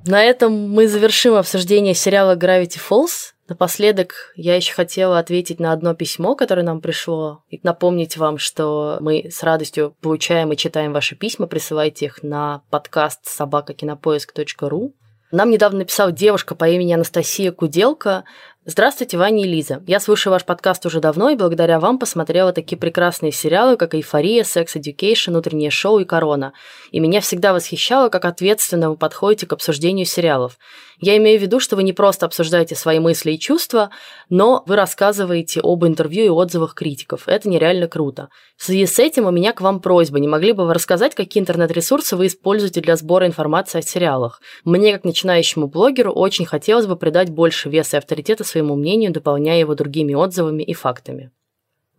На 0.06 0.24
этом 0.24 0.70
мы 0.70 0.88
завершим 0.88 1.36
обсуждение 1.36 1.94
сериала 1.94 2.36
Gravity 2.36 2.80
Falls. 2.80 3.34
Напоследок 3.48 4.32
я 4.36 4.56
еще 4.56 4.74
хотела 4.74 5.20
ответить 5.20 5.60
на 5.60 5.74
одно 5.74 5.94
письмо, 5.96 6.36
которое 6.36 6.62
нам 6.64 6.82
пришло, 6.82 7.44
и 7.50 7.60
напомнить 7.64 8.16
вам, 8.16 8.38
что 8.38 8.98
мы 9.02 9.30
с 9.30 9.42
радостью 9.44 9.96
получаем 10.02 10.52
и 10.52 10.58
читаем 10.58 10.94
ваши 10.94 11.16
письма, 11.16 11.48
присылайте 11.48 12.06
их 12.06 12.22
на 12.22 12.62
подкаст 12.70 13.26
собакакинопоиск.ру. 13.26 14.94
Нам 15.32 15.50
недавно 15.50 15.80
написала 15.80 16.12
девушка 16.12 16.56
по 16.56 16.68
имени 16.68 16.94
Анастасия 16.94 17.52
Куделка, 17.52 18.24
Здравствуйте, 18.72 19.18
Ваня 19.18 19.46
и 19.46 19.48
Лиза. 19.48 19.82
Я 19.88 20.00
слушаю 20.00 20.32
ваш 20.32 20.46
подкаст 20.46 20.86
уже 20.86 21.00
давно 21.00 21.32
и 21.32 21.36
благодаря 21.36 21.80
вам 21.80 21.98
посмотрела 21.98 22.54
такие 22.54 22.78
прекрасные 22.78 23.32
сериалы, 23.32 23.78
как 23.78 23.96
«Эйфория», 23.96 24.44
«Секс 24.44 24.76
Education», 24.76 25.36
«Утреннее 25.36 25.72
шоу» 25.72 25.98
и 25.98 26.06
«Корона». 26.06 26.54
И 26.92 27.00
меня 27.00 27.20
всегда 27.20 27.54
восхищало, 27.54 28.10
как 28.10 28.26
ответственно 28.26 28.92
вы 28.92 28.96
подходите 28.96 29.48
к 29.48 29.54
обсуждению 29.54 30.06
сериалов. 30.06 30.60
Я 31.02 31.16
имею 31.18 31.40
в 31.40 31.42
виду, 31.42 31.60
что 31.60 31.78
вы 31.78 31.84
не 31.84 31.94
просто 31.94 32.26
обсуждаете 32.26 32.76
свои 32.76 33.00
мысли 33.00 33.32
и 33.32 33.40
чувства, 33.40 33.90
но 34.30 34.64
вы 34.68 34.76
рассказываете 34.76 35.62
об 35.64 35.86
интервью 35.86 36.26
и 36.26 36.30
отзывах 36.30 36.74
критиков. 36.74 37.24
Это 37.28 37.50
нереально 37.50 37.88
круто. 37.88 38.30
В 38.58 38.66
связи 38.66 38.86
с 38.86 39.00
этим 39.00 39.26
у 39.26 39.32
меня 39.32 39.54
к 39.54 39.62
вам 39.62 39.80
просьба. 39.80 40.20
Не 40.20 40.28
могли 40.28 40.52
бы 40.52 40.68
вы 40.68 40.74
рассказать, 40.74 41.16
какие 41.16 41.42
интернет-ресурсы 41.42 42.18
вы 42.18 42.28
используете 42.28 42.82
для 42.82 42.98
сбора 42.98 43.26
информации 43.26 43.80
о 43.80 43.82
сериалах? 43.82 44.42
Мне, 44.66 44.92
как 44.92 45.06
начинающему 45.06 45.68
блогеру, 45.68 46.12
очень 46.12 46.46
хотелось 46.46 46.86
бы 46.86 46.98
придать 46.98 47.30
больше 47.30 47.70
веса 47.70 47.96
и 47.96 48.00
авторитета 48.00 48.44
своему 48.60 48.76
мнению, 48.76 49.12
дополняя 49.12 49.60
его 49.60 49.74
другими 49.74 50.14
отзывами 50.14 50.64
и 50.64 50.74
фактами. 50.74 51.32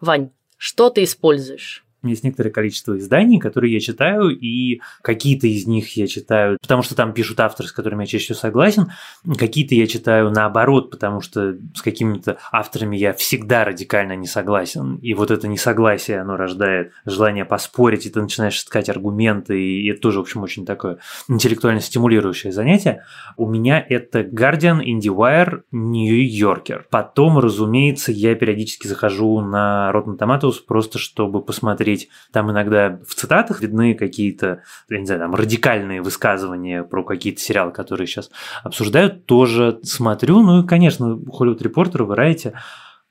Вань, 0.01 0.31
что 0.59 0.91
ты 0.91 1.05
используешь? 1.05 1.87
Есть 2.03 2.25
некоторое 2.25 2.51
количество 2.51 2.97
изданий, 2.97 3.39
которые 3.39 3.75
я 3.75 3.81
читаю, 3.81 4.31
и 4.31 4.81
какие-то 5.03 5.47
из 5.47 5.67
них 5.67 5.97
я 5.97 6.07
читаю, 6.07 6.57
потому 6.61 6.83
что 6.83 6.95
там 6.95 7.13
пишут 7.13 7.41
авторы, 7.41 7.69
с 7.69 7.73
которыми 7.73 8.05
я 8.05 8.07
чаще 8.07 8.25
всего 8.25 8.39
согласен, 8.39 8.93
какие-то 9.39 9.75
я 9.75 9.87
читаю 9.87 10.31
наоборот, 10.31 10.91
потому 10.91 11.21
что 11.21 11.57
с 11.75 11.83
какими-то 11.83 12.39
авторами 12.53 12.97
я 12.97 13.13
всегда 13.13 13.65
радикально 13.65 14.17
не 14.17 14.27
согласен, 14.27 14.97
и 14.97 15.13
вот 15.13 15.31
это 15.31 15.47
несогласие, 15.47 16.21
оно 16.21 16.37
рождает 16.37 16.93
желание 17.05 17.45
поспорить, 17.45 18.07
и 18.07 18.11
ты 18.11 18.23
начинаешь 18.23 18.57
искать 18.57 18.89
аргументы, 18.89 19.61
и 19.61 19.91
это 19.91 20.01
тоже, 20.01 20.19
в 20.19 20.23
общем, 20.23 20.43
очень 20.43 20.65
такое 20.65 20.99
интеллектуально 21.29 21.81
стимулирующее 21.81 22.53
занятие. 22.53 23.05
У 23.37 23.47
меня 23.47 23.85
это 23.87 24.21
Guardian, 24.21 24.81
IndieWire, 24.83 25.63
New 25.71 26.17
Yorker. 26.17 26.85
Потом, 26.91 27.39
разумеется, 27.39 28.13
я 28.13 28.35
периодически 28.35 28.87
захожу 28.87 29.41
на 29.41 29.91
Rotten 29.95 30.17
Tomatoes 30.19 30.57
просто 30.67 30.99
чтобы 30.99 31.43
посмотреть 31.43 31.90
посмотреть. 31.91 32.09
Там 32.33 32.51
иногда 32.51 33.01
в 33.07 33.15
цитатах 33.15 33.61
видны 33.61 33.95
какие-то, 33.95 34.63
я 34.89 34.99
не 34.99 35.07
знаю, 35.07 35.21
там 35.21 35.35
радикальные 35.35 36.03
высказывания 36.03 36.83
про 36.83 37.05
какие-то 37.05 37.41
сериалы, 37.41 37.73
которые 37.73 38.07
сейчас 38.07 38.31
обсуждают. 38.63 39.27
Тоже 39.27 39.81
смотрю. 39.83 40.43
Ну 40.43 40.63
и, 40.63 40.67
конечно, 40.67 41.19
Hollywood 41.27 41.63
Reporter, 41.63 42.07
Variety. 42.07 42.53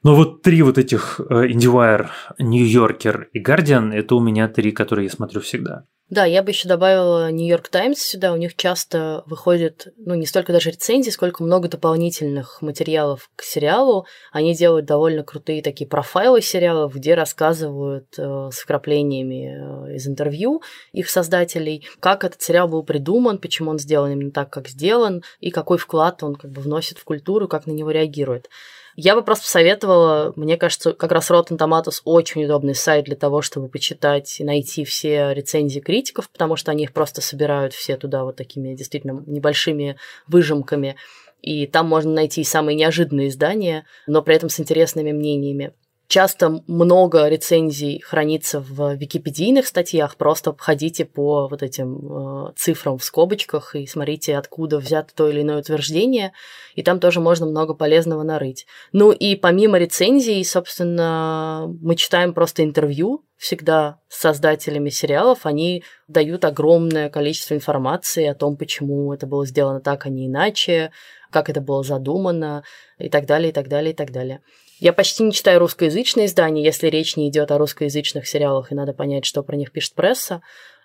Но 0.04 0.16
вот 0.16 0.42
три 0.42 0.62
вот 0.62 0.78
этих 0.78 1.20
э, 1.30 1.48
IndieWire, 1.48 2.08
New 2.40 2.66
Yorker 2.66 3.26
и 3.34 3.44
Guardian– 3.44 3.94
это 3.94 4.16
у 4.16 4.22
меня 4.22 4.48
три, 4.48 4.72
которые 4.72 5.06
я 5.06 5.12
смотрю 5.12 5.42
всегда. 5.42 5.84
Да, 6.10 6.26
я 6.26 6.42
бы 6.42 6.50
еще 6.50 6.68
добавила 6.68 7.30
Нью-Йорк 7.30 7.68
Таймс 7.68 8.00
сюда. 8.00 8.34
У 8.34 8.36
них 8.36 8.56
часто 8.56 9.24
выходит, 9.28 9.94
ну, 9.96 10.16
не 10.16 10.26
столько 10.26 10.52
даже 10.52 10.72
рецензий, 10.72 11.12
сколько 11.12 11.44
много 11.44 11.68
дополнительных 11.68 12.64
материалов 12.64 13.30
к 13.36 13.44
сериалу. 13.44 14.08
Они 14.32 14.56
делают 14.56 14.88
довольно 14.88 15.24
крутые 15.24 15.62
такие 15.62 15.88
профайлы 15.88 16.42
сериалов, 16.42 16.96
где 16.96 17.14
рассказывают 17.14 18.08
э, 18.18 18.50
с 18.52 18.58
вкраплениями 18.58 19.90
э, 19.92 19.96
из 19.98 20.08
интервью 20.08 20.64
их 20.94 21.12
создателей, 21.12 21.88
как 22.00 22.24
этот 22.24 22.42
сериал 22.42 22.68
был 22.68 22.82
придуман, 22.82 23.38
почему 23.38 23.70
он 23.70 23.78
сделан 23.78 24.12
именно 24.12 24.32
так, 24.32 24.50
как 24.50 24.68
сделан, 24.68 25.22
и 25.40 25.52
какой 25.52 25.78
вклад 25.78 26.24
он 26.24 26.36
как 26.36 26.50
бы 26.50 26.62
вносит 26.62 26.98
в 26.98 27.04
культуру, 27.04 27.48
как 27.48 27.68
на 27.68 27.72
него 27.72 27.92
реагирует. 27.92 28.50
Я 28.96 29.16
бы 29.16 29.24
просто 29.24 29.46
посоветовала, 29.46 30.34
мне 30.36 30.58
кажется, 30.58 30.94
как 30.94 31.12
раз 31.12 31.32
Rotten 31.32 31.58
Tomatoes 31.58 32.02
очень 32.06 32.46
удобный 32.46 32.76
сайт 32.76 33.06
для 33.06 33.16
того, 33.16 33.42
чтобы 33.42 33.68
почитать 33.68 34.40
и 34.40 34.44
найти 34.44 34.84
все 34.84 35.34
рецензии 35.34 35.80
критиков, 35.80 36.30
потому 36.30 36.56
что 36.56 36.72
они 36.72 36.84
их 36.84 36.94
просто 36.94 37.22
собирают 37.22 37.74
все 37.74 37.98
туда 37.98 38.24
вот 38.24 38.36
такими 38.36 38.76
действительно 38.76 39.24
небольшими 39.26 39.98
выжимками. 40.28 40.96
И 41.42 41.68
там 41.68 41.88
можно 41.88 42.12
найти 42.12 42.44
самые 42.44 42.76
неожиданные 42.76 43.30
издания, 43.30 43.86
но 44.08 44.22
при 44.22 44.36
этом 44.36 44.50
с 44.50 44.60
интересными 44.60 45.12
мнениями. 45.12 45.74
Часто 46.10 46.64
много 46.66 47.28
рецензий 47.28 48.02
хранится 48.02 48.60
в 48.60 48.96
википедийных 48.96 49.68
статьях, 49.68 50.16
просто 50.16 50.56
ходите 50.58 51.06
по 51.06 51.48
вот 51.48 51.62
этим 51.62 52.48
э, 52.48 52.54
цифрам 52.56 52.98
в 52.98 53.04
скобочках 53.04 53.76
и 53.76 53.86
смотрите, 53.86 54.36
откуда 54.36 54.80
взято 54.80 55.14
то 55.14 55.30
или 55.30 55.44
иное 55.44 55.60
утверждение, 55.60 56.34
и 56.74 56.82
там 56.82 57.00
тоже 57.00 57.20
можно 57.20 57.46
много 57.46 57.76
полезного 57.76 58.24
нарыть. 58.24 58.66
Ну 58.92 59.12
и 59.12 59.36
помимо 59.36 59.78
рецензий, 59.78 60.44
собственно, 60.44 61.68
мы 61.80 61.96
читаем 61.96 62.34
просто 62.34 62.64
интервью 62.64 63.24
всегда 63.38 64.00
с 64.08 64.20
создателями 64.20 64.90
сериалов, 64.90 65.46
они 65.46 65.84
дают 66.08 66.44
огромное 66.44 67.12
количество 67.12 67.54
информации 67.54 68.26
о 68.26 68.34
том, 68.34 68.58
почему 68.58 69.14
это 69.14 69.28
было 69.28 69.46
сделано 69.46 69.80
так, 69.80 70.08
а 70.08 70.10
не 70.10 70.26
иначе, 70.26 70.92
как 71.30 71.52
это 71.52 71.62
было 71.62 71.84
задумано, 71.84 72.64
и 72.98 73.10
так 73.10 73.28
далее, 73.28 73.52
и 73.52 73.54
так 73.54 73.68
далее, 73.68 73.94
и 73.94 73.96
так 73.96 74.12
далее. 74.12 74.42
Я 74.80 74.94
почти 74.94 75.24
не 75.24 75.34
читаю 75.34 75.60
русскоязычные 75.60 76.28
издания, 76.28 76.64
если 76.64 76.88
речь 76.88 77.18
не 77.18 77.28
идет 77.28 77.52
о 77.52 77.58
русскоязычных 77.58 78.26
сериалах, 78.26 78.72
и 78.72 78.76
надо 78.76 78.94
понять, 78.94 79.26
что 79.26 79.44
про 79.44 79.58
них 79.58 79.74
пишет 79.74 79.94
пресса. 79.94 80.42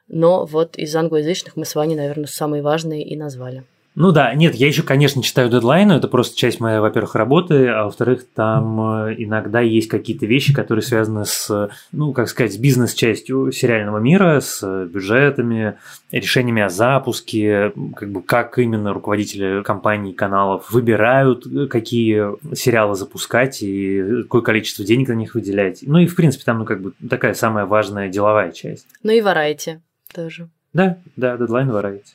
Но 0.08 0.44
вот 0.46 0.76
из 0.76 0.94
англоязычных 0.96 1.54
мы 1.54 1.64
с 1.64 1.76
вами, 1.76 1.94
наверное, 1.94 2.26
самые 2.26 2.62
важные 2.62 3.04
и 3.04 3.16
назвали. 3.16 3.64
Ну 3.96 4.10
да, 4.10 4.34
нет, 4.34 4.56
я 4.56 4.66
еще, 4.66 4.82
конечно, 4.82 5.22
читаю 5.22 5.48
дедлайны, 5.48 5.92
это 5.92 6.08
просто 6.08 6.36
часть 6.36 6.58
моей, 6.58 6.80
во-первых, 6.80 7.14
работы, 7.14 7.68
а 7.68 7.84
во-вторых, 7.84 8.26
там 8.34 9.06
э, 9.06 9.14
иногда 9.18 9.60
есть 9.60 9.88
какие-то 9.88 10.26
вещи, 10.26 10.52
которые 10.52 10.82
связаны 10.82 11.24
с, 11.24 11.70
ну, 11.92 12.12
как 12.12 12.28
сказать, 12.28 12.52
с 12.52 12.56
бизнес-частью 12.56 13.52
сериального 13.52 13.98
мира, 13.98 14.40
с 14.40 14.86
бюджетами, 14.86 15.78
решениями 16.10 16.62
о 16.62 16.70
запуске, 16.70 17.72
как 17.94 18.10
бы 18.10 18.20
как 18.20 18.58
именно 18.58 18.92
руководители 18.92 19.62
компаний, 19.62 20.12
каналов 20.12 20.72
выбирают, 20.72 21.46
какие 21.70 22.54
сериалы 22.56 22.96
запускать 22.96 23.62
и 23.62 24.22
какое 24.22 24.42
количество 24.42 24.84
денег 24.84 25.08
на 25.08 25.12
них 25.12 25.36
выделять. 25.36 25.84
Ну 25.86 25.98
и, 25.98 26.06
в 26.06 26.16
принципе, 26.16 26.42
там, 26.44 26.58
ну, 26.58 26.64
как 26.64 26.82
бы 26.82 26.94
такая 27.08 27.34
самая 27.34 27.64
важная 27.64 28.08
деловая 28.08 28.50
часть. 28.50 28.88
Ну 29.04 29.12
и 29.12 29.20
варайте 29.20 29.82
тоже. 30.12 30.48
Да, 30.72 30.98
да, 31.14 31.36
дедлайн 31.36 31.70
варайте. 31.70 32.14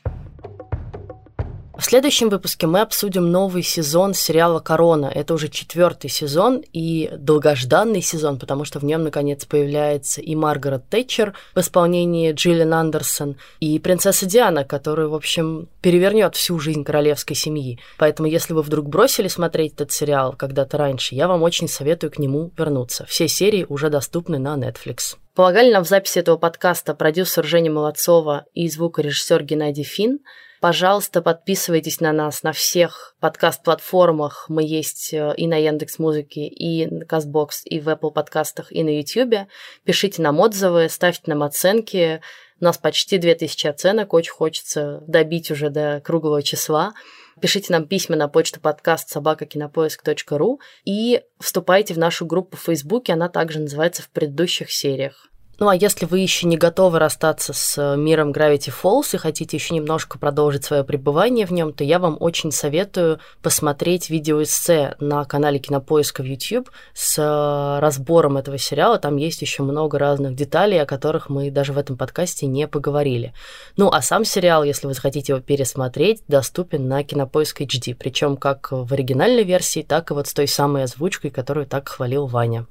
В 1.80 1.86
следующем 1.86 2.28
выпуске 2.28 2.68
мы 2.68 2.82
обсудим 2.82 3.32
новый 3.32 3.64
сезон 3.64 4.14
сериала 4.14 4.60
«Корона». 4.60 5.10
Это 5.16 5.34
уже 5.34 5.48
четвертый 5.48 6.10
сезон 6.10 6.62
и 6.74 7.10
долгожданный 7.18 8.02
сезон, 8.02 8.38
потому 8.38 8.66
что 8.66 8.80
в 8.80 8.84
нем 8.84 9.04
наконец 9.04 9.46
появляется 9.46 10.20
и 10.20 10.36
Маргарет 10.36 10.90
Тэтчер 10.90 11.36
в 11.56 11.60
исполнении 11.62 12.34
Джиллиан 12.34 12.74
Андерсон, 12.74 13.38
и 13.62 13.80
принцесса 13.80 14.26
Диана, 14.26 14.66
которая, 14.66 15.08
в 15.08 15.16
общем, 15.16 15.70
перевернет 15.82 16.36
всю 16.36 16.60
жизнь 16.60 16.84
королевской 16.84 17.38
семьи. 17.38 17.80
Поэтому, 17.98 18.28
если 18.28 18.52
вы 18.52 18.62
вдруг 18.62 18.90
бросили 18.90 19.30
смотреть 19.30 19.76
этот 19.76 19.94
сериал 19.94 20.34
когда-то 20.34 20.78
раньше, 20.78 21.16
я 21.16 21.30
вам 21.30 21.44
очень 21.44 21.70
советую 21.70 22.12
к 22.12 22.20
нему 22.20 22.52
вернуться. 22.58 23.06
Все 23.06 23.30
серии 23.30 23.66
уже 23.70 23.90
доступны 23.90 24.38
на 24.38 24.58
Netflix. 24.58 25.16
Помогали 25.34 25.72
нам 25.72 25.86
в 25.86 25.88
записи 25.88 26.20
этого 26.20 26.36
подкаста 26.36 26.94
продюсер 26.94 27.46
Женя 27.46 27.72
Молодцова 27.72 28.44
и 28.54 28.68
звукорежиссер 28.68 29.44
Геннадий 29.44 29.86
Фин. 29.86 30.20
Пожалуйста, 30.60 31.22
подписывайтесь 31.22 32.02
на 32.02 32.12
нас 32.12 32.44
на 32.44 32.52
всех 32.52 33.16
подкаст-платформах. 33.22 34.48
Мы 34.50 34.64
есть 34.64 35.14
э, 35.14 35.34
и 35.38 35.48
на 35.48 35.56
Яндекс 35.56 36.00
Музыке, 36.00 36.48
и 36.48 36.86
на 36.86 37.04
Castbox, 37.04 37.64
и 37.64 37.80
в 37.80 37.88
Apple 37.88 38.12
подкастах, 38.12 38.70
и 38.70 38.84
на 38.84 38.90
YouTube. 38.90 39.48
Пишите 39.86 40.22
нам 40.22 40.38
отзывы, 40.42 40.90
ставьте 40.90 41.24
нам 41.28 41.44
оценки. 41.44 42.20
У 42.60 42.66
нас 42.66 42.78
почти 42.78 43.18
2000 43.18 43.68
оценок, 43.68 44.14
очень 44.14 44.34
хочется 44.34 45.02
добить 45.08 45.50
уже 45.50 45.70
до 45.70 46.02
круглого 46.04 46.44
числа. 46.44 46.94
Пишите 47.40 47.72
нам 47.72 47.88
письма 47.88 48.18
на 48.18 48.28
почту 48.28 48.60
подкаст 48.60 49.08
собакакинопоиск.ру 49.10 50.60
и 50.84 51.22
вступайте 51.40 51.94
в 51.94 51.98
нашу 51.98 52.26
группу 52.26 52.58
в 52.58 52.62
Фейсбуке, 52.64 53.14
она 53.14 53.30
также 53.30 53.60
называется 53.60 54.04
в 54.04 54.10
предыдущих 54.10 54.72
сериях. 54.72 55.30
Ну 55.60 55.68
а 55.68 55.76
если 55.76 56.06
вы 56.06 56.20
еще 56.20 56.48
не 56.48 56.56
готовы 56.56 57.00
расстаться 57.00 57.52
с 57.52 57.78
э, 57.78 57.98
миром 57.98 58.32
Gravity 58.32 58.72
Falls 58.72 59.14
и 59.14 59.18
хотите 59.18 59.58
еще 59.58 59.76
немножко 59.76 60.18
продолжить 60.18 60.64
свое 60.64 60.86
пребывание 60.86 61.46
в 61.46 61.52
нем, 61.52 61.74
то 61.74 61.84
я 61.84 62.00
вам 62.00 62.16
очень 62.18 62.54
советую 62.54 63.20
посмотреть 63.42 64.10
видеоэссе 64.10 64.96
на 65.02 65.26
канале 65.26 65.60
Кинопоиска 65.60 66.24
в 66.24 66.26
YouTube 66.26 66.70
с 66.94 67.18
э, 67.18 67.80
разбором 67.82 68.38
этого 68.38 68.58
сериала. 68.58 69.00
Там 69.00 69.18
есть 69.18 69.42
еще 69.42 69.64
много 69.64 70.00
разных 70.00 70.34
деталей, 70.34 70.82
о 70.82 70.86
которых 70.86 71.28
мы 71.28 71.52
даже 71.52 71.74
в 71.74 71.78
этом 71.78 71.98
подкасте 71.98 72.46
не 72.46 72.66
поговорили. 72.66 73.34
Ну 73.76 73.90
а 73.92 74.02
сам 74.02 74.24
сериал, 74.24 74.64
если 74.64 74.88
вы 74.88 74.94
захотите 74.94 75.34
его 75.34 75.42
пересмотреть, 75.42 76.24
доступен 76.30 76.88
на 76.88 77.04
Кинопоиск 77.04 77.60
HD, 77.60 77.96
причем 78.00 78.38
как 78.38 78.70
в 78.72 78.94
оригинальной 78.94 79.44
версии, 79.44 79.82
так 79.82 80.10
и 80.12 80.14
вот 80.14 80.28
с 80.28 80.34
той 80.34 80.48
самой 80.48 80.84
озвучкой, 80.84 81.32
которую 81.32 81.66
так 81.66 81.90
хвалил 81.90 82.28
Ваня. 82.28 82.66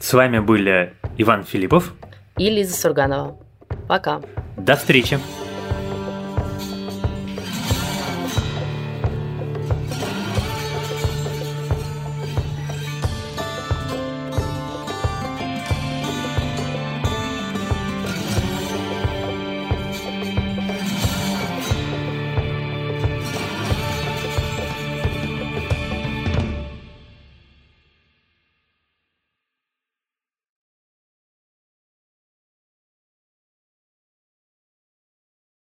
С 0.00 0.12
вами 0.12 0.40
были 0.40 0.94
Иван 1.16 1.44
Филиппов 1.44 1.94
и 2.38 2.50
Лиза 2.50 2.74
Сурганова. 2.74 3.36
Пока. 3.88 4.20
До 4.56 4.76
встречи. 4.76 5.18